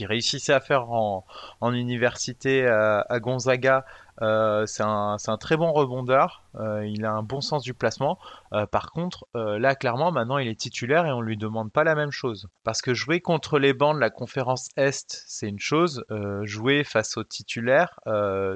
réussissait 0.00 0.52
à 0.52 0.60
faire 0.60 0.90
en 0.90 1.24
université 1.62 2.66
à 2.66 3.20
Gonzaga 3.20 3.84
euh, 4.22 4.66
c'est 4.66 4.82
un, 4.82 5.16
un, 5.24 5.36
très 5.36 5.56
bon 5.56 5.72
rebondeur. 5.72 6.44
Euh, 6.56 6.84
il 6.86 7.04
a 7.04 7.12
un 7.12 7.22
bon 7.22 7.40
sens 7.40 7.62
du 7.62 7.74
placement. 7.74 8.18
Euh, 8.52 8.66
par 8.66 8.90
contre, 8.90 9.26
là, 9.34 9.74
clairement, 9.74 10.12
maintenant, 10.12 10.38
il 10.38 10.48
est 10.48 10.58
titulaire 10.58 11.06
et 11.06 11.12
on 11.12 11.20
lui 11.20 11.36
demande 11.36 11.72
pas 11.72 11.84
la 11.84 11.94
même 11.94 12.10
chose. 12.10 12.48
Parce 12.64 12.82
que 12.82 12.94
jouer 12.94 13.20
contre 13.20 13.58
les 13.58 13.72
bancs 13.72 13.94
de 13.94 14.00
la 14.00 14.10
conférence 14.10 14.68
Est, 14.76 15.24
c'est 15.26 15.48
une 15.48 15.60
chose. 15.60 16.04
jouer 16.42 16.84
face 16.84 17.16
aux 17.16 17.24
titulaires, 17.24 17.98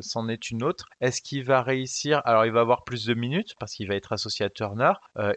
c'en 0.01 0.29
est 0.29 0.51
une 0.51 0.63
autre. 0.63 0.87
Est-ce 1.01 1.23
qu'il 1.23 1.45
va 1.45 1.63
réussir? 1.63 2.21
Alors, 2.25 2.45
il 2.45 2.53
va 2.53 2.61
avoir 2.61 2.85
plus 2.85 3.07
de 3.07 3.15
minutes 3.15 3.55
parce 3.59 3.75
qu'il 3.75 3.89
va 3.89 3.95
être 3.95 4.13
associé 4.13 4.47
à 4.47 4.51
Turner. 4.51 4.93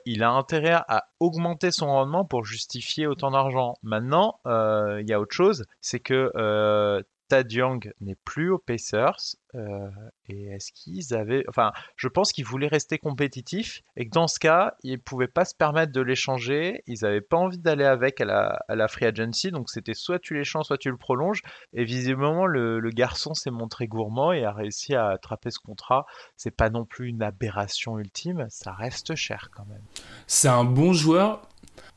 il 0.06 0.24
a 0.24 0.32
intérêt 0.32 0.82
à 0.88 1.06
augmenter 1.20 1.72
son 1.72 1.88
rendement 1.88 2.26
pour 2.26 2.46
justifier 2.46 3.08
autant 3.08 3.32
d'argent. 3.32 3.76
Maintenant, 3.84 4.40
il 4.46 5.06
y 5.08 5.14
a 5.14 5.20
autre 5.20 5.36
chose. 5.36 5.66
C'est 5.82 6.00
que 6.00 7.04
Tad 7.28 7.52
Young 7.52 7.94
n'est 8.02 8.18
plus 8.26 8.52
aux 8.52 8.58
Pacers. 8.58 9.36
Euh, 9.56 9.90
et 10.28 10.48
est-ce 10.48 10.72
qu'ils 10.72 11.14
avaient. 11.14 11.44
Enfin, 11.48 11.72
je 11.96 12.08
pense 12.08 12.32
qu'ils 12.32 12.46
voulaient 12.46 12.68
rester 12.68 12.98
compétitifs 13.00 13.82
et 13.96 14.06
que 14.06 14.12
dans 14.12 14.28
ce 14.28 14.40
cas, 14.40 14.76
ils 14.84 14.94
ne 14.94 14.98
pouvaient 14.98 15.28
pas 15.28 15.46
se 15.46 15.56
permettre 15.56 15.92
de 15.92 16.02
l'échanger. 16.02 16.84
Ils 16.86 17.00
n'avaient 17.02 17.22
pas 17.22 17.38
envie 17.38 17.58
d'aller 17.58 17.86
avec 17.86 18.22
à 18.22 18.26
la, 18.26 18.60
à 18.68 18.76
la 18.76 18.88
free 18.88 19.06
agency. 19.06 19.52
Donc 19.52 19.70
c'était 19.70 19.94
soit 19.94 20.20
tu 20.20 20.36
l'échanges, 20.36 20.66
soit 20.66 20.78
tu 20.78 20.90
le 20.90 20.98
prolonges. 20.98 21.42
Et 21.74 21.86
visiblement, 21.86 22.46
le, 22.46 22.80
le 22.80 22.90
garçon 22.92 23.34
s'est 23.34 23.52
montré 23.52 23.88
gourmand 23.88 24.32
et 24.32 24.44
a 24.44 24.52
réussi 24.52 24.96
à 24.96 25.08
attraper 25.08 25.50
ce 25.50 25.60
contrat. 25.60 26.06
C'est 26.36 26.56
pas 26.56 26.70
non 26.70 26.86
plus 26.86 27.10
une 27.10 27.24
aberration 27.24 27.98
ultime. 28.00 28.48
Ça 28.50 28.74
reste 28.74 29.16
cher 29.16 29.50
quand 29.56 29.66
même. 29.66 29.84
C'est 30.28 30.50
un 30.50 30.66
bon 30.66 30.94
joueur. 30.94 31.48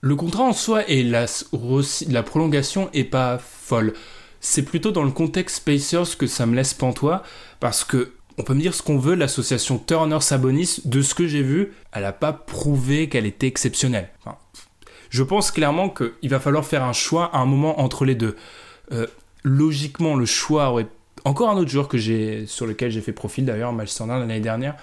Le 0.03 0.17
contrat 0.17 0.45
en 0.45 0.53
soi 0.53 0.89
et 0.89 1.03
la, 1.03 1.27
la 2.09 2.23
prolongation 2.23 2.91
est 2.93 3.05
pas 3.05 3.39
folle 3.39 3.93
c'est 4.41 4.63
plutôt 4.63 4.91
dans 4.91 5.03
le 5.03 5.11
contexte 5.11 5.57
Spacers 5.57 6.17
que 6.19 6.27
ça 6.27 6.47
me 6.47 6.57
laisse 6.57 6.75
pantois, 6.75 7.23
parce 7.61 7.85
que 7.85 8.13
on 8.39 8.43
peut 8.43 8.55
me 8.55 8.61
dire 8.61 8.75
ce 8.75 8.83
qu'on 8.83 8.99
veut, 8.99 9.15
l'association 9.15 9.79
Turner-Sabonis, 9.79 10.81
de 10.87 11.03
ce 11.03 11.15
que 11.15 11.27
j'ai 11.27 11.43
vu, 11.43 11.73
elle 11.93 12.03
n'a 12.03 12.13
pas 12.13 12.33
prouvé 12.33 13.09
qu'elle 13.09 13.27
était 13.27 13.47
exceptionnelle. 13.47 14.09
je 15.11 15.23
pense 15.23 15.51
clairement 15.51 15.91
qu'il 15.91 16.31
va 16.31 16.41
falloir 16.41 16.65
faire 16.65 16.83
un 16.83 16.95
choix 16.95 17.31
à 17.35 17.39
un 17.39 17.45
moment 17.45 17.81
entre 17.81 18.07
les 18.07 18.15
deux. 18.15 18.37
Euh, 18.93 19.07
logiquement, 19.45 20.15
le 20.15 20.25
choix 20.25 20.71
aurait... 20.71 20.87
Encore 21.25 21.51
un 21.51 21.57
autre 21.59 21.71
joueur 21.71 21.87
que 21.87 21.99
sur 22.47 22.67
lequel 22.67 22.91
j'ai 22.91 23.03
fait 23.03 23.13
profil 23.13 23.45
d'ailleurs, 23.45 23.75
Miles 23.75 23.89
Turner 23.89 24.19
l'année 24.19 24.41
dernière. 24.41 24.77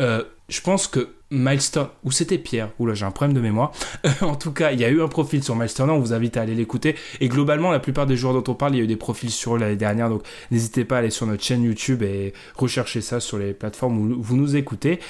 Euh, 0.00 0.22
je 0.48 0.60
pense 0.60 0.86
que 0.86 1.08
Milestone, 1.32 1.88
ou 2.04 2.12
c'était 2.12 2.36
Pierre, 2.36 2.68
là 2.78 2.94
j'ai 2.94 3.06
un 3.06 3.10
problème 3.10 3.34
de 3.34 3.40
mémoire. 3.40 3.72
en 4.20 4.36
tout 4.36 4.52
cas, 4.52 4.72
il 4.72 4.80
y 4.80 4.84
a 4.84 4.90
eu 4.90 5.02
un 5.02 5.08
profil 5.08 5.42
sur 5.42 5.56
Milestone, 5.56 5.88
on 5.88 5.98
vous 5.98 6.12
invite 6.12 6.36
à 6.36 6.42
aller 6.42 6.54
l'écouter. 6.54 6.94
Et 7.20 7.28
globalement, 7.28 7.70
la 7.72 7.80
plupart 7.80 8.06
des 8.06 8.16
joueurs 8.16 8.34
dont 8.34 8.52
on 8.52 8.54
parle, 8.54 8.74
il 8.74 8.78
y 8.78 8.80
a 8.82 8.84
eu 8.84 8.88
des 8.88 8.96
profils 8.96 9.30
sur 9.30 9.56
eux 9.56 9.58
l'année 9.58 9.76
dernière, 9.76 10.10
donc 10.10 10.22
n'hésitez 10.50 10.84
pas 10.84 10.96
à 10.96 10.98
aller 10.98 11.10
sur 11.10 11.26
notre 11.26 11.42
chaîne 11.42 11.62
YouTube 11.62 12.02
et 12.02 12.34
rechercher 12.54 13.00
ça 13.00 13.18
sur 13.18 13.38
les 13.38 13.54
plateformes 13.54 13.98
où 13.98 14.22
vous 14.22 14.36
nous 14.36 14.56
écoutez. 14.56 15.00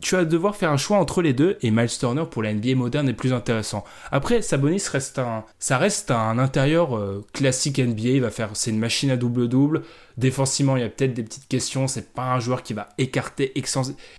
Tu 0.00 0.14
vas 0.14 0.24
devoir 0.24 0.56
faire 0.56 0.70
un 0.70 0.76
choix 0.76 0.98
entre 0.98 1.22
les 1.22 1.32
deux 1.32 1.56
et 1.62 1.70
Miles 1.70 1.88
Turner 1.88 2.24
pour 2.30 2.42
la 2.42 2.52
NBA 2.52 2.74
moderne 2.74 3.08
est 3.08 3.14
plus 3.14 3.32
intéressant. 3.32 3.84
Après, 4.12 4.42
Sabonis 4.42 4.82
reste 4.92 5.18
un, 5.18 5.44
ça 5.58 5.78
reste 5.78 6.10
un 6.10 6.38
intérieur 6.38 6.96
euh, 6.96 7.24
classique 7.32 7.78
NBA. 7.78 8.08
Il 8.08 8.20
va 8.20 8.30
faire, 8.30 8.50
c'est 8.52 8.70
une 8.70 8.78
machine 8.78 9.10
à 9.10 9.16
double-double. 9.16 9.82
Défensivement, 10.18 10.76
il 10.76 10.82
y 10.82 10.84
a 10.84 10.88
peut-être 10.88 11.14
des 11.14 11.22
petites 11.22 11.48
questions. 11.48 11.88
C'est 11.88 12.12
pas 12.12 12.32
un 12.32 12.40
joueur 12.40 12.62
qui 12.62 12.74
va 12.74 12.90
écarter 12.98 13.52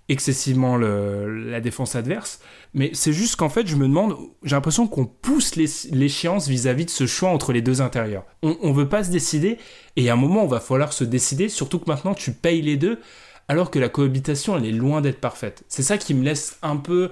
excessivement 0.08 0.76
la 0.76 1.60
défense 1.60 1.94
adverse. 1.94 2.40
Mais 2.74 2.90
c'est 2.92 3.12
juste 3.12 3.36
qu'en 3.36 3.48
fait, 3.48 3.66
je 3.66 3.76
me 3.76 3.86
demande, 3.86 4.16
j'ai 4.42 4.56
l'impression 4.56 4.86
qu'on 4.88 5.06
pousse 5.06 5.56
l'échéance 5.56 6.48
vis-à-vis 6.48 6.84
de 6.86 6.90
ce 6.90 7.06
choix 7.06 7.30
entre 7.30 7.52
les 7.52 7.62
deux 7.62 7.80
intérieurs. 7.82 8.24
On, 8.42 8.56
on 8.62 8.72
veut 8.72 8.88
pas 8.88 9.04
se 9.04 9.10
décider 9.10 9.58
et 9.96 10.10
à 10.10 10.12
un 10.12 10.16
moment, 10.16 10.42
on 10.44 10.48
va 10.48 10.60
falloir 10.60 10.92
se 10.92 11.04
décider. 11.04 11.48
Surtout 11.48 11.78
que 11.78 11.90
maintenant, 11.90 12.14
tu 12.14 12.32
payes 12.32 12.62
les 12.62 12.76
deux 12.76 13.00
alors 13.48 13.70
que 13.70 13.78
la 13.78 13.88
cohabitation, 13.88 14.56
elle 14.56 14.66
est 14.66 14.72
loin 14.72 15.00
d'être 15.00 15.20
parfaite. 15.20 15.64
C'est 15.68 15.82
ça 15.82 15.98
qui 15.98 16.14
me 16.14 16.22
laisse 16.22 16.58
un 16.62 16.76
peu... 16.76 17.10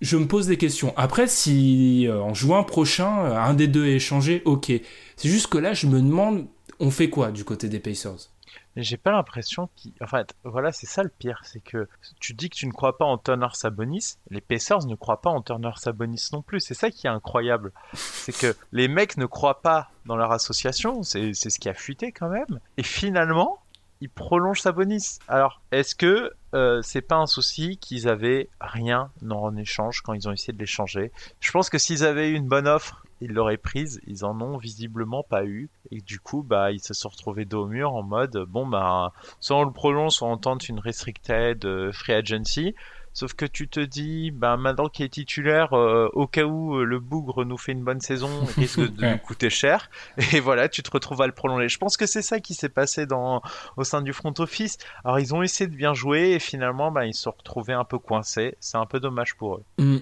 Je 0.00 0.16
me 0.16 0.26
pose 0.26 0.46
des 0.46 0.58
questions. 0.58 0.92
Après, 0.96 1.26
si 1.26 2.06
euh, 2.08 2.20
en 2.20 2.34
juin 2.34 2.62
prochain, 2.62 3.24
euh, 3.24 3.36
un 3.36 3.54
des 3.54 3.68
deux 3.68 3.86
est 3.86 3.96
échangé, 3.96 4.42
ok. 4.44 4.70
C'est 5.16 5.28
juste 5.28 5.46
que 5.46 5.56
là, 5.56 5.72
je 5.72 5.86
me 5.86 6.00
demande, 6.00 6.46
on 6.78 6.90
fait 6.90 7.08
quoi 7.08 7.30
du 7.30 7.44
côté 7.44 7.68
des 7.68 7.80
Pacers? 7.80 8.28
J'ai 8.76 8.96
pas 8.96 9.12
l'impression 9.12 9.70
qu'il. 9.76 9.92
En 10.00 10.06
fait, 10.06 10.34
voilà, 10.42 10.72
c'est 10.72 10.86
ça 10.86 11.04
le 11.04 11.08
pire. 11.08 11.40
C'est 11.44 11.62
que 11.62 11.88
tu 12.18 12.34
dis 12.34 12.50
que 12.50 12.56
tu 12.56 12.66
ne 12.66 12.72
crois 12.72 12.98
pas 12.98 13.04
en 13.04 13.18
Turner 13.18 13.46
Sabonis. 13.52 14.16
Les 14.30 14.40
Pacers 14.40 14.84
ne 14.86 14.96
croient 14.96 15.20
pas 15.20 15.30
en 15.30 15.42
Turner 15.42 15.70
Sabonis 15.76 16.28
non 16.32 16.42
plus. 16.42 16.60
C'est 16.60 16.74
ça 16.74 16.90
qui 16.90 17.06
est 17.06 17.10
incroyable. 17.10 17.72
C'est 17.94 18.36
que 18.36 18.54
les 18.72 18.88
mecs 18.88 19.16
ne 19.16 19.26
croient 19.26 19.62
pas 19.62 19.90
dans 20.06 20.16
leur 20.16 20.32
association. 20.32 21.04
C'est 21.04 21.32
ce 21.34 21.58
qui 21.58 21.68
a 21.68 21.74
fuité 21.74 22.10
quand 22.10 22.28
même. 22.28 22.58
Et 22.76 22.82
finalement, 22.82 23.60
il 24.00 24.10
prolonge 24.10 24.60
Sabonis. 24.60 25.18
Alors, 25.28 25.62
est-ce 25.72 25.94
que 25.94 26.32
euh, 26.54 26.82
c'est 26.82 27.00
pas 27.00 27.16
un 27.16 27.26
souci 27.26 27.78
qu'ils 27.78 28.08
avaient 28.08 28.48
rien 28.60 29.10
en 29.28 29.56
échange 29.56 30.02
quand 30.02 30.12
ils 30.12 30.28
ont 30.28 30.32
essayé 30.32 30.52
de 30.52 30.58
l'échanger 30.58 31.10
Je 31.40 31.50
pense 31.50 31.70
que 31.70 31.78
s'ils 31.78 32.04
avaient 32.04 32.28
eu 32.28 32.34
une 32.34 32.48
bonne 32.48 32.68
offre, 32.68 33.04
ils 33.20 33.32
l'auraient 33.32 33.56
prise. 33.56 34.00
Ils 34.06 34.24
en 34.24 34.40
ont 34.40 34.58
visiblement 34.58 35.22
pas 35.22 35.44
eu. 35.44 35.70
Et 35.90 36.00
du 36.00 36.20
coup, 36.20 36.42
bah, 36.42 36.72
ils 36.72 36.80
se 36.80 36.94
sont 36.94 37.08
retrouvés 37.08 37.44
dos 37.44 37.64
au 37.64 37.66
mur 37.66 37.94
en 37.94 38.02
mode, 38.02 38.44
bon, 38.48 38.66
bah, 38.66 39.12
soit 39.40 39.56
on 39.56 39.64
le 39.64 39.72
prolonge, 39.72 40.12
soit 40.12 40.28
on 40.28 40.36
tente 40.36 40.68
une 40.68 40.78
restricted 40.78 41.64
euh, 41.64 41.92
free 41.92 42.12
agency. 42.12 42.74
Sauf 43.14 43.34
que 43.34 43.46
tu 43.46 43.68
te 43.68 43.78
dis, 43.78 44.32
ben 44.32 44.56
maintenant 44.56 44.88
qu'il 44.88 45.06
est 45.06 45.08
titulaire, 45.08 45.72
euh, 45.72 46.08
au 46.14 46.26
cas 46.26 46.42
où 46.42 46.74
euh, 46.74 46.84
le 46.84 46.98
bougre 46.98 47.44
nous 47.44 47.56
fait 47.56 47.70
une 47.70 47.84
bonne 47.84 48.00
saison, 48.00 48.28
il 48.56 48.60
risque 48.62 48.80
de 48.80 49.06
nous 49.06 49.18
coûter 49.18 49.50
cher. 49.50 49.88
Et 50.32 50.40
voilà, 50.40 50.68
tu 50.68 50.82
te 50.82 50.90
retrouves 50.90 51.22
à 51.22 51.26
le 51.26 51.32
prolonger. 51.32 51.68
Je 51.68 51.78
pense 51.78 51.96
que 51.96 52.06
c'est 52.06 52.22
ça 52.22 52.40
qui 52.40 52.54
s'est 52.54 52.68
passé 52.68 53.06
dans, 53.06 53.40
au 53.76 53.84
sein 53.84 54.02
du 54.02 54.12
front 54.12 54.34
office. 54.38 54.78
Alors 55.04 55.20
ils 55.20 55.32
ont 55.32 55.42
essayé 55.42 55.70
de 55.70 55.76
bien 55.76 55.94
jouer 55.94 56.32
et 56.32 56.40
finalement, 56.40 56.90
ben, 56.90 57.04
ils 57.04 57.14
se 57.14 57.22
sont 57.22 57.34
retrouvés 57.38 57.72
un 57.72 57.84
peu 57.84 57.98
coincés. 57.98 58.56
C'est 58.58 58.78
un 58.78 58.86
peu 58.86 58.98
dommage 58.98 59.36
pour 59.36 59.56
eux. 59.56 59.64
Mm. 59.78 59.98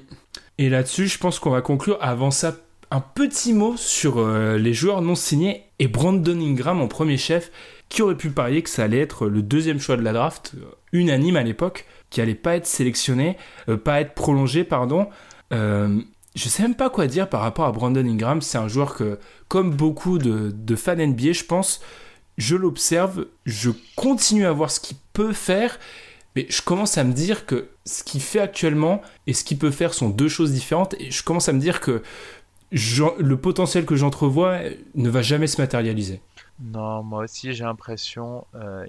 Et 0.57 0.71
là-dessus, 0.71 1.07
je 1.07 1.19
pense 1.19 1.39
qu'on 1.39 1.51
va 1.51 1.61
conclure. 1.61 1.99
Avant 2.01 2.31
ça, 2.31 2.55
un 2.91 3.01
petit 3.01 3.53
mot 3.53 3.77
sur 3.77 4.19
euh, 4.19 4.59
les 4.59 4.75
joueurs 4.75 5.03
non 5.03 5.15
signés 5.15 5.65
et 5.83 5.89
Brandon 5.89 6.39
Ingram 6.41 6.81
en 6.81 6.87
premier 6.87 7.17
chef, 7.17 7.51
qui 7.89 8.03
aurait 8.03 8.17
pu 8.17 8.31
parier 8.31 8.63
que 8.63 8.71
ça 8.71 8.85
allait 8.85 9.01
être 9.01 9.27
le 9.27 9.43
deuxième 9.43 9.81
choix 9.81 9.97
de 9.97 10.03
la 10.03 10.13
draft, 10.13 10.55
unanime 10.93 11.35
à 11.35 11.43
l'époque 11.43 11.87
qui 12.09 12.21
allait 12.21 12.37
pas 12.37 12.55
être 12.55 12.69
sélectionné, 12.69 13.37
euh, 13.69 13.77
pas 13.77 14.01
être 14.01 14.15
prolongé, 14.15 14.63
pardon. 14.63 15.09
Euh, 15.53 16.01
je 16.37 16.49
sais 16.49 16.63
même 16.63 16.77
pas 16.77 16.89
quoi 16.89 17.09
dire 17.09 17.29
par 17.29 17.41
rapport 17.41 17.65
à 17.65 17.73
Brandon 17.73 18.07
Ingram. 18.07 18.43
C'est 18.43 18.59
un 18.59 18.69
joueur 18.69 18.95
que, 18.95 19.19
comme 19.49 19.75
beaucoup 19.75 20.19
de, 20.19 20.77
fans 20.77 20.95
NBA, 20.95 21.33
je 21.33 21.43
pense, 21.43 21.81
je 22.39 22.55
l'observe, 22.55 23.27
je 23.45 23.71
continue 23.97 24.47
à 24.47 24.53
voir 24.53 24.71
ce 24.71 24.79
qu'il 24.79 24.99
peut 25.13 25.33
faire, 25.33 25.81
mais 26.37 26.47
je 26.49 26.63
commence 26.63 26.97
à 26.97 27.03
me 27.03 27.13
dire 27.13 27.45
que 27.45 27.71
ce 27.87 28.05
qu'il 28.05 28.21
fait 28.21 28.39
actuellement 28.39 29.03
et 29.27 29.33
ce 29.33 29.43
qu'il 29.43 29.59
peut 29.59 29.73
faire 29.73 29.95
sont 29.95 30.11
deux 30.11 30.29
choses 30.29 30.53
différentes, 30.53 30.95
et 31.01 31.11
je 31.11 31.25
commence 31.25 31.49
à 31.49 31.53
me 31.53 31.61
dire 31.61 31.81
que 31.81 32.03
le 32.73 33.35
potentiel 33.35 33.85
que 33.85 33.97
j'entrevois 33.97 34.59
ne 34.95 35.11
va 35.11 35.23
jamais 35.23 35.47
se 35.47 35.61
matérialiser. 35.61 36.21
Non, 36.61 37.03
moi 37.03 37.25
aussi 37.25 37.53
j'ai 37.53 37.65
l'impression, 37.65 38.47
euh, 38.55 38.87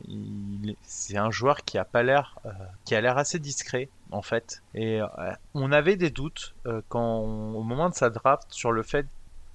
c'est 0.84 1.18
un 1.18 1.32
joueur 1.32 1.64
qui 1.64 1.78
a 1.78 1.86
pas 1.86 2.04
l'air, 2.04 2.38
euh, 2.46 2.50
qui 2.86 2.94
a 2.94 3.02
l'air 3.02 3.18
assez 3.18 3.40
discret 3.40 3.90
en 4.12 4.22
fait. 4.22 4.62
Et 4.76 5.02
euh, 5.02 5.08
on 5.54 5.72
avait 5.72 5.96
des 5.96 6.12
doutes 6.12 6.54
quand, 6.90 7.20
au 7.20 7.64
moment 7.64 7.90
de 7.90 7.96
sa 7.96 8.10
draft, 8.10 8.48
sur 8.50 8.72
le 8.72 8.84
fait, 8.84 9.08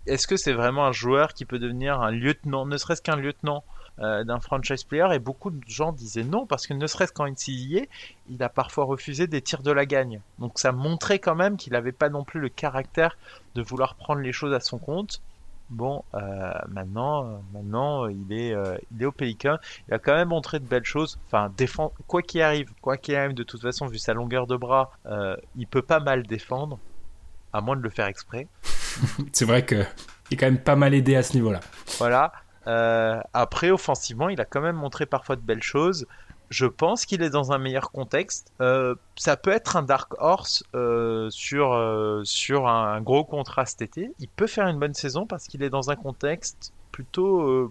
est-ce 0.06 0.26
que 0.26 0.36
c'est 0.36 0.52
vraiment 0.52 0.86
un 0.86 0.92
joueur 0.92 1.32
qui 1.32 1.44
peut 1.44 1.58
devenir 1.58 2.00
un 2.00 2.10
lieutenant, 2.10 2.66
ne 2.66 2.76
serait-ce 2.76 3.02
qu'un 3.02 3.16
lieutenant 3.16 3.62
d'un 3.98 4.40
franchise 4.40 4.84
player 4.84 5.08
et 5.12 5.18
beaucoup 5.18 5.50
de 5.50 5.60
gens 5.66 5.92
disaient 5.92 6.24
non 6.24 6.46
parce 6.46 6.66
que 6.66 6.74
ne 6.74 6.86
serait-ce 6.86 7.12
qu'en 7.12 7.26
NCAA, 7.26 7.86
il 8.30 8.42
a 8.42 8.48
parfois 8.48 8.84
refusé 8.84 9.26
des 9.26 9.42
tirs 9.42 9.62
de 9.62 9.72
la 9.72 9.86
gagne. 9.86 10.20
Donc 10.38 10.58
ça 10.58 10.72
montrait 10.72 11.18
quand 11.18 11.34
même 11.34 11.56
qu'il 11.56 11.72
n'avait 11.72 11.92
pas 11.92 12.08
non 12.08 12.24
plus 12.24 12.40
le 12.40 12.48
caractère 12.48 13.16
de 13.54 13.62
vouloir 13.62 13.96
prendre 13.96 14.20
les 14.20 14.32
choses 14.32 14.54
à 14.54 14.60
son 14.60 14.78
compte. 14.78 15.20
Bon, 15.70 16.02
euh, 16.14 16.52
maintenant, 16.68 17.24
euh, 17.24 17.36
maintenant, 17.52 18.06
il 18.06 18.32
est, 18.32 18.54
euh, 18.54 18.78
il 18.90 19.02
est 19.02 19.06
au 19.06 19.12
Pélican. 19.12 19.58
Il 19.88 19.94
a 19.94 19.98
quand 19.98 20.14
même 20.14 20.28
montré 20.28 20.60
de 20.60 20.64
belles 20.64 20.84
choses. 20.84 21.18
Enfin, 21.26 21.52
défend, 21.56 21.92
quoi 22.06 22.22
qu'il 22.22 22.40
arrive, 22.40 22.72
quoi 22.80 22.96
qu'il 22.96 23.14
arrive, 23.16 23.34
de 23.34 23.42
toute 23.42 23.60
façon, 23.60 23.86
vu 23.86 23.98
sa 23.98 24.14
longueur 24.14 24.46
de 24.46 24.56
bras, 24.56 24.92
il 25.56 25.66
peut 25.66 25.82
pas 25.82 26.00
mal 26.00 26.22
défendre, 26.26 26.78
à 27.52 27.60
moins 27.60 27.76
de 27.76 27.82
le 27.82 27.90
faire 27.90 28.06
exprès. 28.06 28.48
C'est 29.32 29.44
vrai 29.44 29.64
que 29.64 29.84
il 30.30 30.34
est 30.34 30.36
quand 30.36 30.46
même 30.46 30.58
pas 30.58 30.76
mal 30.76 30.94
aidé 30.94 31.16
à 31.16 31.22
ce 31.22 31.34
niveau-là. 31.34 31.60
Voilà. 31.98 32.32
Après, 33.32 33.70
offensivement, 33.70 34.28
il 34.28 34.40
a 34.40 34.44
quand 34.44 34.60
même 34.60 34.76
montré 34.76 35.06
parfois 35.06 35.36
de 35.36 35.40
belles 35.40 35.62
choses 35.62 36.06
je 36.50 36.66
pense 36.66 37.04
qu'il 37.04 37.22
est 37.22 37.30
dans 37.30 37.52
un 37.52 37.58
meilleur 37.58 37.90
contexte. 37.90 38.52
Euh, 38.60 38.94
ça 39.16 39.36
peut 39.36 39.50
être 39.50 39.76
un 39.76 39.82
Dark 39.82 40.14
Horse 40.18 40.64
euh, 40.74 41.28
sur, 41.30 41.74
euh, 41.74 42.22
sur 42.24 42.68
un, 42.68 43.00
gros 43.00 43.24
contrat 43.24 43.66
cet 43.66 43.82
été. 43.82 44.10
Il 44.18 44.28
peut 44.28 44.46
faire 44.46 44.66
une 44.68 44.78
bonne 44.78 44.94
saison 44.94 45.26
parce 45.26 45.46
qu'il 45.46 45.62
est 45.62 45.70
dans 45.70 45.90
un 45.90 45.96
contexte 45.96 46.72
plutôt. 46.98 47.70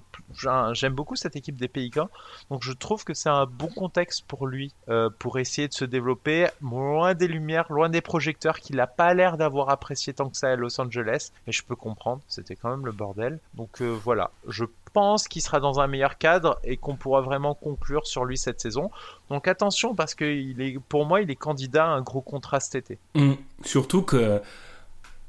J'aime 0.71 0.93
beaucoup 0.93 1.17
cette 1.17 1.35
équipe 1.35 1.57
des 1.57 1.67
Pélicans. 1.67 2.09
Donc 2.49 2.63
je 2.63 2.71
trouve 2.71 3.03
que 3.03 3.13
c'est 3.13 3.27
un 3.27 3.45
bon 3.45 3.67
contexte 3.67 4.23
pour 4.25 4.47
lui 4.47 4.73
pour 5.19 5.37
essayer 5.37 5.67
de 5.67 5.73
se 5.73 5.83
développer 5.83 6.47
loin 6.61 7.13
des 7.13 7.27
lumières, 7.27 7.65
loin 7.69 7.89
des 7.89 7.99
projecteurs 7.99 8.61
qu'il 8.61 8.77
n'a 8.77 8.87
pas 8.87 9.13
l'air 9.13 9.35
d'avoir 9.35 9.69
apprécié 9.69 10.13
tant 10.13 10.29
que 10.29 10.37
ça 10.37 10.49
à 10.49 10.55
Los 10.55 10.79
Angeles. 10.79 11.31
Mais 11.45 11.51
je 11.51 11.61
peux 11.61 11.75
comprendre, 11.75 12.21
c'était 12.29 12.55
quand 12.55 12.69
même 12.69 12.85
le 12.85 12.93
bordel. 12.93 13.39
Donc 13.55 13.81
voilà, 13.81 14.31
je 14.47 14.63
pense 14.93 15.27
qu'il 15.27 15.41
sera 15.41 15.59
dans 15.59 15.81
un 15.81 15.87
meilleur 15.87 16.17
cadre 16.17 16.57
et 16.63 16.77
qu'on 16.77 16.95
pourra 16.95 17.19
vraiment 17.19 17.53
conclure 17.53 18.07
sur 18.07 18.23
lui 18.23 18.37
cette 18.37 18.61
saison. 18.61 18.91
Donc 19.29 19.49
attention 19.49 19.93
parce 19.93 20.15
que 20.15 20.23
il 20.23 20.61
est, 20.61 20.79
pour 20.79 21.05
moi, 21.05 21.19
il 21.19 21.29
est 21.29 21.35
candidat 21.35 21.85
à 21.85 21.89
un 21.89 22.01
gros 22.01 22.21
contrat 22.21 22.61
cet 22.61 22.75
été. 22.75 22.97
Mmh. 23.15 23.33
Surtout 23.65 24.03
que 24.03 24.41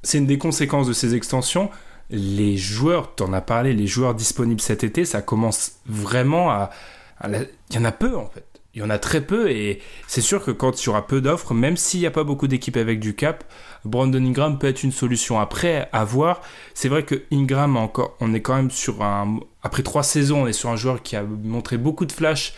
c'est 0.04 0.18
une 0.18 0.26
des 0.26 0.38
conséquences 0.38 0.86
de 0.86 0.92
ces 0.92 1.16
extensions. 1.16 1.68
Les 2.10 2.56
joueurs, 2.56 3.14
tu 3.14 3.22
en 3.22 3.32
as 3.32 3.40
parlé, 3.40 3.74
les 3.74 3.86
joueurs 3.86 4.14
disponibles 4.14 4.60
cet 4.60 4.84
été, 4.84 5.04
ça 5.04 5.22
commence 5.22 5.72
vraiment 5.86 6.50
à... 6.50 6.70
Il 7.24 7.48
y 7.74 7.78
en 7.78 7.84
a 7.84 7.92
peu 7.92 8.16
en 8.16 8.26
fait 8.26 8.48
il 8.78 8.82
y 8.82 8.84
en 8.84 8.90
a 8.90 8.98
très 8.98 9.20
peu 9.22 9.50
et 9.50 9.80
c'est 10.06 10.20
sûr 10.20 10.44
que 10.44 10.52
quand 10.52 10.80
il 10.80 10.86
y 10.86 10.88
aura 10.88 11.04
peu 11.06 11.20
d'offres, 11.20 11.52
même 11.52 11.76
s'il 11.76 11.98
n'y 11.98 12.06
a 12.06 12.12
pas 12.12 12.22
beaucoup 12.22 12.46
d'équipes 12.46 12.76
avec 12.76 13.00
du 13.00 13.14
cap, 13.14 13.42
Brandon 13.84 14.24
Ingram 14.24 14.56
peut 14.58 14.68
être 14.68 14.84
une 14.84 14.92
solution. 14.92 15.40
Après, 15.40 15.88
à 15.92 16.04
voir, 16.04 16.42
c'est 16.74 16.88
vrai 16.88 17.02
que 17.02 17.24
Ingram, 17.32 17.76
encore, 17.76 18.16
on 18.20 18.32
est 18.34 18.40
quand 18.40 18.54
même 18.54 18.70
sur 18.70 19.02
un. 19.02 19.40
Après 19.64 19.82
trois 19.82 20.04
saisons, 20.04 20.42
on 20.42 20.46
est 20.46 20.52
sur 20.52 20.70
un 20.70 20.76
joueur 20.76 21.02
qui 21.02 21.16
a 21.16 21.24
montré 21.24 21.76
beaucoup 21.76 22.06
de 22.06 22.12
flash, 22.12 22.54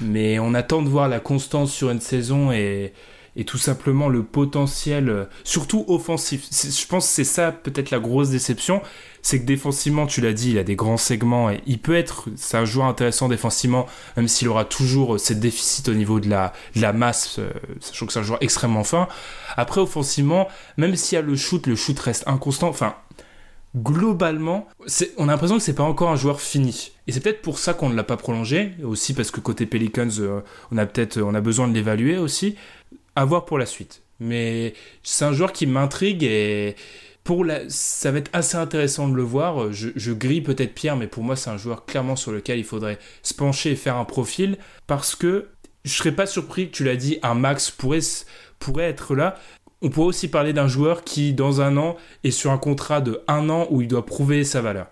mais 0.00 0.40
on 0.40 0.54
attend 0.54 0.82
de 0.82 0.88
voir 0.88 1.08
la 1.08 1.20
constance 1.20 1.72
sur 1.72 1.90
une 1.90 2.00
saison 2.00 2.50
et, 2.50 2.92
et 3.36 3.44
tout 3.44 3.58
simplement 3.58 4.08
le 4.08 4.22
potentiel, 4.22 5.08
euh, 5.08 5.24
surtout 5.44 5.84
offensif. 5.88 6.48
Je 6.50 6.86
pense 6.86 7.06
que 7.06 7.12
c'est 7.12 7.24
ça 7.24 7.52
peut-être 7.52 7.90
la 7.90 7.98
grosse 7.98 8.30
déception, 8.30 8.82
c'est 9.22 9.40
que 9.40 9.46
défensivement, 9.46 10.06
tu 10.06 10.20
l'as 10.20 10.32
dit, 10.32 10.50
il 10.50 10.58
a 10.58 10.64
des 10.64 10.76
grands 10.76 10.96
segments 10.96 11.48
et 11.48 11.62
il 11.66 11.78
peut 11.78 11.94
être, 11.94 12.28
c'est 12.36 12.56
un 12.56 12.64
joueur 12.64 12.86
intéressant 12.86 13.28
défensivement, 13.28 13.86
même 14.16 14.28
s'il 14.28 14.48
aura 14.48 14.64
toujours 14.64 15.18
ces 15.18 15.34
déficits 15.34 15.88
au 15.88 15.94
niveau 15.94 16.20
de 16.20 16.28
la, 16.28 16.52
la 16.76 16.92
masse, 16.92 17.38
euh, 17.38 17.50
sachant 17.80 18.06
que 18.06 18.12
c'est 18.12 18.20
un 18.20 18.24
joueur 18.24 18.42
extrêmement 18.42 18.84
fin. 18.84 19.08
Après, 19.56 19.80
offensivement, 19.80 20.48
même 20.76 20.94
s'il 20.96 21.16
y 21.16 21.18
a 21.18 21.22
le 21.22 21.36
shoot, 21.36 21.66
le 21.66 21.76
shoot 21.76 21.98
reste 21.98 22.24
inconstant. 22.26 22.68
Enfin, 22.68 22.96
globalement, 23.76 24.68
on 25.16 25.28
a 25.28 25.32
l'impression 25.32 25.56
que 25.56 25.62
c'est 25.62 25.74
pas 25.74 25.82
encore 25.82 26.10
un 26.10 26.16
joueur 26.16 26.40
fini. 26.40 26.92
Et 27.06 27.12
c'est 27.12 27.20
peut-être 27.20 27.42
pour 27.42 27.58
ça 27.58 27.74
qu'on 27.74 27.88
ne 27.88 27.94
l'a 27.94 28.04
pas 28.04 28.16
prolongé, 28.16 28.72
aussi 28.84 29.14
parce 29.14 29.30
que 29.30 29.40
côté 29.40 29.66
Pelicans, 29.66 30.08
euh, 30.18 30.40
on 30.70 30.78
a 30.78 30.86
peut-être, 30.86 31.20
on 31.20 31.34
a 31.34 31.40
besoin 31.40 31.68
de 31.68 31.74
l'évaluer 31.74 32.18
aussi 32.18 32.56
à 33.16 33.24
voir 33.24 33.44
pour 33.44 33.58
la 33.58 33.66
suite. 33.66 34.02
Mais 34.20 34.74
c'est 35.02 35.24
un 35.24 35.32
joueur 35.32 35.52
qui 35.52 35.66
m'intrigue 35.66 36.22
et 36.22 36.76
pour 37.24 37.44
la... 37.44 37.68
ça 37.68 38.10
va 38.10 38.18
être 38.18 38.30
assez 38.32 38.56
intéressant 38.56 39.08
de 39.08 39.14
le 39.14 39.22
voir. 39.22 39.72
Je, 39.72 40.12
grille 40.12 40.42
peut-être 40.42 40.74
Pierre, 40.74 40.96
mais 40.96 41.06
pour 41.06 41.22
moi, 41.22 41.36
c'est 41.36 41.50
un 41.50 41.56
joueur 41.56 41.84
clairement 41.84 42.16
sur 42.16 42.32
lequel 42.32 42.58
il 42.58 42.64
faudrait 42.64 42.98
se 43.22 43.34
pencher 43.34 43.72
et 43.72 43.76
faire 43.76 43.96
un 43.96 44.04
profil 44.04 44.58
parce 44.86 45.14
que 45.14 45.48
je 45.84 45.92
serais 45.92 46.12
pas 46.12 46.26
surpris 46.26 46.70
tu 46.70 46.84
l'as 46.84 46.96
dit, 46.96 47.18
un 47.22 47.34
max 47.34 47.70
pourrait, 47.70 48.00
pourrait 48.58 48.88
être 48.88 49.14
là. 49.14 49.36
On 49.84 49.90
pourrait 49.90 50.06
aussi 50.06 50.28
parler 50.28 50.52
d'un 50.52 50.68
joueur 50.68 51.02
qui, 51.02 51.32
dans 51.32 51.60
un 51.60 51.76
an, 51.76 51.96
est 52.22 52.30
sur 52.30 52.52
un 52.52 52.58
contrat 52.58 53.00
de 53.00 53.20
un 53.26 53.50
an 53.50 53.66
où 53.70 53.82
il 53.82 53.88
doit 53.88 54.06
prouver 54.06 54.44
sa 54.44 54.60
valeur. 54.60 54.86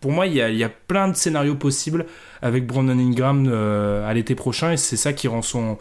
pour 0.00 0.12
moi, 0.12 0.28
il 0.28 0.34
y, 0.34 0.40
a, 0.40 0.48
il 0.48 0.56
y, 0.56 0.62
a, 0.62 0.68
plein 0.68 1.08
de 1.08 1.16
scénarios 1.16 1.56
possibles 1.56 2.06
avec 2.40 2.64
Brandon 2.64 2.96
Ingram 2.96 3.48
euh, 3.50 4.08
à 4.08 4.14
l'été 4.14 4.36
prochain 4.36 4.70
et 4.70 4.76
c'est 4.76 4.96
ça 4.96 5.12
qui 5.12 5.26
rend 5.26 5.42
son, 5.42 5.76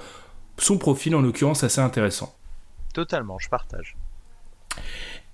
son 0.58 0.78
profil 0.78 1.16
en 1.16 1.22
l'occurrence 1.22 1.64
assez 1.64 1.82
intéressant. 1.82 2.36
Totalement, 2.94 3.38
je 3.40 3.50
partage. 3.50 3.96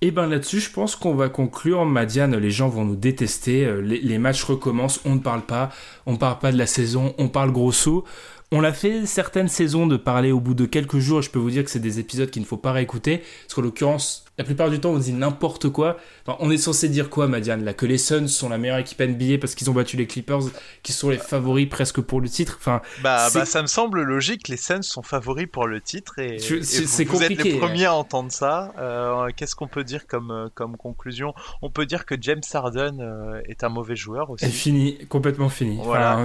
Et 0.00 0.10
ben 0.10 0.26
là-dessus, 0.26 0.60
je 0.60 0.70
pense 0.70 0.96
qu'on 0.96 1.14
va 1.14 1.28
conclure. 1.28 1.84
Madiane, 1.86 2.36
les 2.36 2.50
gens 2.50 2.68
vont 2.68 2.84
nous 2.84 2.96
détester. 2.96 3.64
Euh, 3.64 3.80
les, 3.80 4.00
les, 4.00 4.18
matchs 4.18 4.44
recommencent, 4.44 5.00
on 5.04 5.14
ne 5.14 5.20
parle 5.20 5.42
pas. 5.42 5.70
On 6.04 6.12
ne 6.12 6.16
parle 6.18 6.38
pas 6.38 6.52
de 6.52 6.58
la 6.58 6.66
saison, 6.66 7.14
on 7.18 7.28
parle 7.28 7.52
grosso. 7.52 8.04
On 8.52 8.60
l'a 8.60 8.72
fait 8.72 9.06
certaines 9.06 9.48
saisons 9.48 9.86
de 9.86 9.96
parler 9.96 10.30
au 10.30 10.40
bout 10.40 10.54
de 10.54 10.66
quelques 10.66 10.98
jours. 10.98 11.22
Je 11.22 11.30
peux 11.30 11.38
vous 11.38 11.50
dire 11.50 11.64
que 11.64 11.70
c'est 11.70 11.80
des 11.80 12.00
épisodes 12.00 12.30
qu'il 12.30 12.42
ne 12.42 12.46
faut 12.46 12.56
pas 12.56 12.72
réécouter. 12.72 13.18
Parce 13.18 13.54
qu'en 13.54 13.62
l'occurrence, 13.62 14.23
la 14.36 14.42
plupart 14.42 14.68
du 14.68 14.80
temps, 14.80 14.90
on 14.90 14.98
dit 14.98 15.12
n'importe 15.12 15.68
quoi. 15.68 15.96
on 16.26 16.50
est 16.50 16.56
censé 16.56 16.88
dire 16.88 17.08
quoi, 17.08 17.28
Madiane? 17.28 17.64
Là, 17.64 17.72
que 17.72 17.86
les 17.86 17.98
Suns 17.98 18.26
sont 18.26 18.48
la 18.48 18.58
meilleure 18.58 18.78
équipe 18.78 19.00
NBA 19.00 19.38
parce 19.40 19.54
qu'ils 19.54 19.70
ont 19.70 19.72
battu 19.72 19.96
les 19.96 20.08
Clippers, 20.08 20.40
qui 20.82 20.92
sont 20.92 21.08
les 21.08 21.18
favoris 21.18 21.68
presque 21.68 22.00
pour 22.00 22.20
le 22.20 22.28
titre. 22.28 22.56
Enfin, 22.58 22.82
bah, 23.02 23.28
bah 23.32 23.44
ça 23.44 23.62
me 23.62 23.68
semble 23.68 24.02
logique. 24.02 24.48
Les 24.48 24.56
Suns 24.56 24.82
sont 24.82 25.02
favoris 25.02 25.46
pour 25.50 25.68
le 25.68 25.80
titre 25.80 26.18
et, 26.18 26.38
c'est 26.40 27.04
vous, 27.04 27.12
compliqué. 27.12 27.34
êtes 27.34 27.44
les 27.44 27.58
premiers 27.58 27.84
à 27.84 27.94
entendre 27.94 28.32
ça. 28.32 28.72
Euh, 28.78 29.28
qu'est-ce 29.36 29.54
qu'on 29.54 29.68
peut 29.68 29.84
dire 29.84 30.08
comme 30.08 30.32
euh, 30.32 30.48
comme 30.52 30.76
conclusion? 30.76 31.32
On 31.62 31.70
peut 31.70 31.86
dire 31.86 32.04
que 32.04 32.16
James 32.20 32.42
Harden 32.52 32.98
euh, 33.00 33.40
est 33.48 33.62
un 33.62 33.68
mauvais 33.68 33.96
joueur 33.96 34.30
aussi. 34.30 34.46
Et 34.46 34.48
fini, 34.48 34.98
complètement 35.08 35.48
fini. 35.48 35.78
Voilà, 35.80 36.24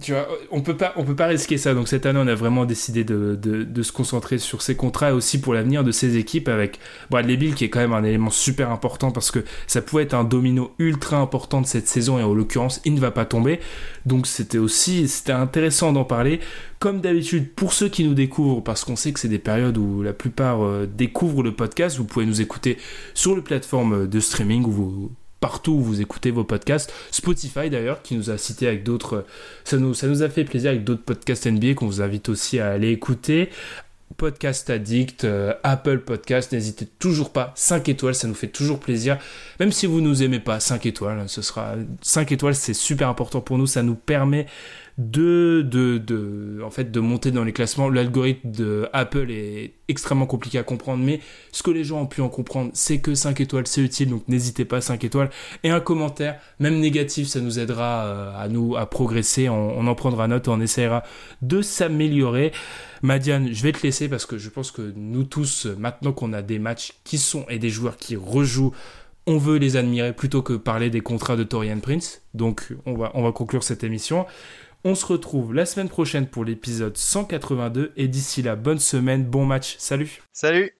tu, 0.00 0.12
vois, 0.12 0.26
on 0.50 0.62
peut 0.62 0.76
pas, 0.76 0.92
on 0.96 1.04
peut 1.04 1.14
pas 1.14 1.26
risquer 1.26 1.58
ça. 1.58 1.74
Donc 1.74 1.86
cette 1.86 2.06
année, 2.06 2.18
on 2.20 2.26
a 2.26 2.34
vraiment 2.34 2.64
décidé 2.64 3.04
de, 3.04 3.38
de, 3.40 3.62
de 3.62 3.82
se 3.84 3.92
concentrer 3.92 4.38
sur 4.38 4.62
ces 4.62 4.76
contrats 4.76 5.10
et 5.10 5.12
aussi 5.12 5.40
pour 5.40 5.54
l'avenir 5.54 5.84
de 5.84 5.92
ces 5.92 6.16
équipes 6.16 6.48
avec 6.48 6.80
Bradley 7.10 7.36
Bill 7.36 7.54
qui 7.54 7.64
est 7.64 7.68
quand 7.68 7.80
même 7.80 7.92
un 7.92 8.04
élément 8.04 8.30
super 8.30 8.70
important 8.70 9.10
parce 9.10 9.30
que 9.30 9.44
ça 9.66 9.82
pouvait 9.82 10.02
être 10.02 10.14
un 10.14 10.24
domino 10.24 10.74
ultra 10.78 11.18
important 11.18 11.60
de 11.60 11.66
cette 11.66 11.88
saison 11.88 12.18
et 12.18 12.22
en 12.22 12.34
l'occurrence 12.34 12.80
il 12.84 12.94
ne 12.94 13.00
va 13.00 13.10
pas 13.10 13.24
tomber 13.24 13.60
donc 14.06 14.26
c'était 14.26 14.58
aussi 14.58 15.08
c'était 15.08 15.32
intéressant 15.32 15.92
d'en 15.92 16.04
parler 16.04 16.40
comme 16.78 17.00
d'habitude 17.00 17.52
pour 17.54 17.72
ceux 17.72 17.88
qui 17.88 18.04
nous 18.04 18.14
découvrent 18.14 18.62
parce 18.62 18.84
qu'on 18.84 18.96
sait 18.96 19.12
que 19.12 19.20
c'est 19.20 19.28
des 19.28 19.38
périodes 19.38 19.78
où 19.78 20.02
la 20.02 20.12
plupart 20.12 20.64
euh, 20.64 20.86
découvrent 20.86 21.42
le 21.42 21.52
podcast 21.52 21.96
vous 21.96 22.04
pouvez 22.04 22.26
nous 22.26 22.40
écouter 22.40 22.78
sur 23.14 23.34
les 23.34 23.42
plateformes 23.42 24.06
de 24.06 24.20
streaming 24.20 24.64
vous 24.64 25.10
partout 25.44 25.72
où 25.72 25.80
vous 25.82 26.00
écoutez 26.00 26.30
vos 26.30 26.42
podcasts. 26.42 26.90
Spotify 27.10 27.68
d'ailleurs, 27.68 28.00
qui 28.00 28.16
nous 28.16 28.30
a 28.30 28.38
cité 28.38 28.66
avec 28.66 28.82
d'autres. 28.82 29.26
Ça 29.64 29.76
nous, 29.76 29.92
ça 29.92 30.06
nous 30.06 30.22
a 30.22 30.30
fait 30.30 30.42
plaisir 30.44 30.70
avec 30.70 30.84
d'autres 30.84 31.02
podcasts 31.02 31.46
NBA 31.46 31.74
qu'on 31.74 31.84
vous 31.84 32.00
invite 32.00 32.30
aussi 32.30 32.60
à 32.60 32.70
aller 32.70 32.88
écouter. 32.88 33.50
Podcast 34.16 34.70
Addict, 34.70 35.24
euh, 35.24 35.54
Apple 35.62 35.98
Podcast, 35.98 36.52
n'hésitez 36.52 36.86
toujours 36.86 37.30
pas, 37.30 37.52
5 37.56 37.88
étoiles, 37.88 38.14
ça 38.14 38.28
nous 38.28 38.34
fait 38.34 38.48
toujours 38.48 38.78
plaisir. 38.78 39.18
Même 39.58 39.72
si 39.72 39.86
vous 39.86 40.00
nous 40.00 40.22
aimez 40.22 40.40
pas, 40.40 40.60
5 40.60 40.86
étoiles, 40.86 41.28
ce 41.28 41.42
sera 41.42 41.74
5 42.02 42.30
étoiles, 42.32 42.54
c'est 42.54 42.74
super 42.74 43.08
important 43.08 43.40
pour 43.40 43.58
nous, 43.58 43.66
ça 43.66 43.82
nous 43.82 43.96
permet 43.96 44.46
de, 44.96 45.62
de, 45.62 45.98
de, 45.98 46.60
en 46.64 46.70
fait, 46.70 46.92
de 46.92 47.00
monter 47.00 47.32
dans 47.32 47.42
les 47.42 47.52
classements. 47.52 47.88
L'algorithme 47.88 48.50
de 48.50 48.88
Apple 48.92 49.30
est 49.30 49.72
extrêmement 49.88 50.26
compliqué 50.26 50.58
à 50.58 50.62
comprendre, 50.62 51.02
mais 51.02 51.20
ce 51.50 51.62
que 51.62 51.70
les 51.70 51.82
gens 51.82 52.02
ont 52.02 52.06
pu 52.06 52.20
en 52.20 52.28
comprendre, 52.28 52.70
c'est 52.74 53.00
que 53.00 53.14
5 53.14 53.40
étoiles, 53.40 53.66
c'est 53.66 53.80
utile, 53.80 54.10
donc 54.10 54.22
n'hésitez 54.28 54.64
pas, 54.64 54.80
5 54.80 55.02
étoiles. 55.02 55.30
Et 55.64 55.70
un 55.70 55.80
commentaire, 55.80 56.38
même 56.60 56.78
négatif, 56.78 57.26
ça 57.26 57.40
nous 57.40 57.58
aidera 57.58 58.04
euh, 58.04 58.38
à 58.38 58.48
nous, 58.48 58.76
à 58.76 58.86
progresser, 58.86 59.48
on, 59.48 59.86
en 59.86 59.94
prendra 59.94 60.28
note, 60.28 60.46
on 60.48 60.60
essaiera 60.60 61.02
de 61.42 61.60
s'améliorer. 61.60 62.52
Madiane, 63.02 63.52
je 63.52 63.62
vais 63.62 63.72
te 63.72 63.82
laisser 63.82 64.08
parce 64.08 64.26
que 64.26 64.38
je 64.38 64.48
pense 64.48 64.70
que 64.70 64.92
nous 64.96 65.24
tous, 65.24 65.66
maintenant 65.66 66.12
qu'on 66.12 66.32
a 66.32 66.40
des 66.40 66.58
matchs 66.58 66.92
qui 67.02 67.18
sont 67.18 67.44
et 67.48 67.58
des 67.58 67.68
joueurs 67.68 67.96
qui 67.96 68.16
rejouent, 68.16 68.72
on 69.26 69.38
veut 69.38 69.56
les 69.56 69.76
admirer 69.76 70.12
plutôt 70.12 70.42
que 70.42 70.52
parler 70.52 70.90
des 70.90 71.00
contrats 71.00 71.36
de 71.36 71.44
Torian 71.44 71.80
Prince. 71.80 72.22
Donc 72.34 72.74
on 72.86 72.94
va 72.94 73.32
conclure 73.32 73.62
cette 73.62 73.82
émission. 73.82 74.26
On 74.86 74.94
se 74.94 75.06
retrouve 75.06 75.54
la 75.54 75.64
semaine 75.64 75.88
prochaine 75.88 76.26
pour 76.26 76.44
l'épisode 76.44 76.96
182 76.96 77.92
et 77.96 78.06
d'ici 78.06 78.42
là, 78.42 78.54
bonne 78.54 78.78
semaine, 78.78 79.24
bon 79.24 79.46
match. 79.46 79.76
Salut. 79.78 80.20
Salut. 80.32 80.72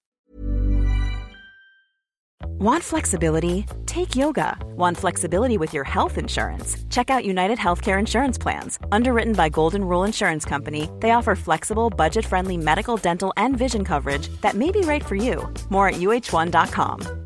Want 2.60 2.82
flexibility? 2.82 3.64
Take 3.86 4.14
yoga. 4.14 4.56
Want 4.76 4.96
flexibility 4.96 5.56
with 5.56 5.72
your 5.72 5.84
health 5.84 6.18
insurance? 6.18 6.76
Check 6.90 7.08
out 7.10 7.24
United 7.24 7.58
Healthcare 7.58 7.98
Insurance 7.98 8.38
Plans. 8.38 8.78
Underwritten 8.92 9.32
by 9.32 9.48
Golden 9.48 9.84
Rule 9.84 10.04
Insurance 10.04 10.44
Company, 10.44 10.88
they 11.00 11.12
offer 11.12 11.34
flexible, 11.34 11.88
budget 11.90 12.26
friendly 12.26 12.56
medical, 12.56 12.96
dental, 12.96 13.32
and 13.36 13.56
vision 13.56 13.84
coverage 13.84 14.28
that 14.42 14.54
may 14.54 14.70
be 14.70 14.80
right 14.82 15.04
for 15.04 15.14
you. 15.14 15.48
More 15.70 15.88
at 15.88 15.94
uh1.com. 15.94 17.23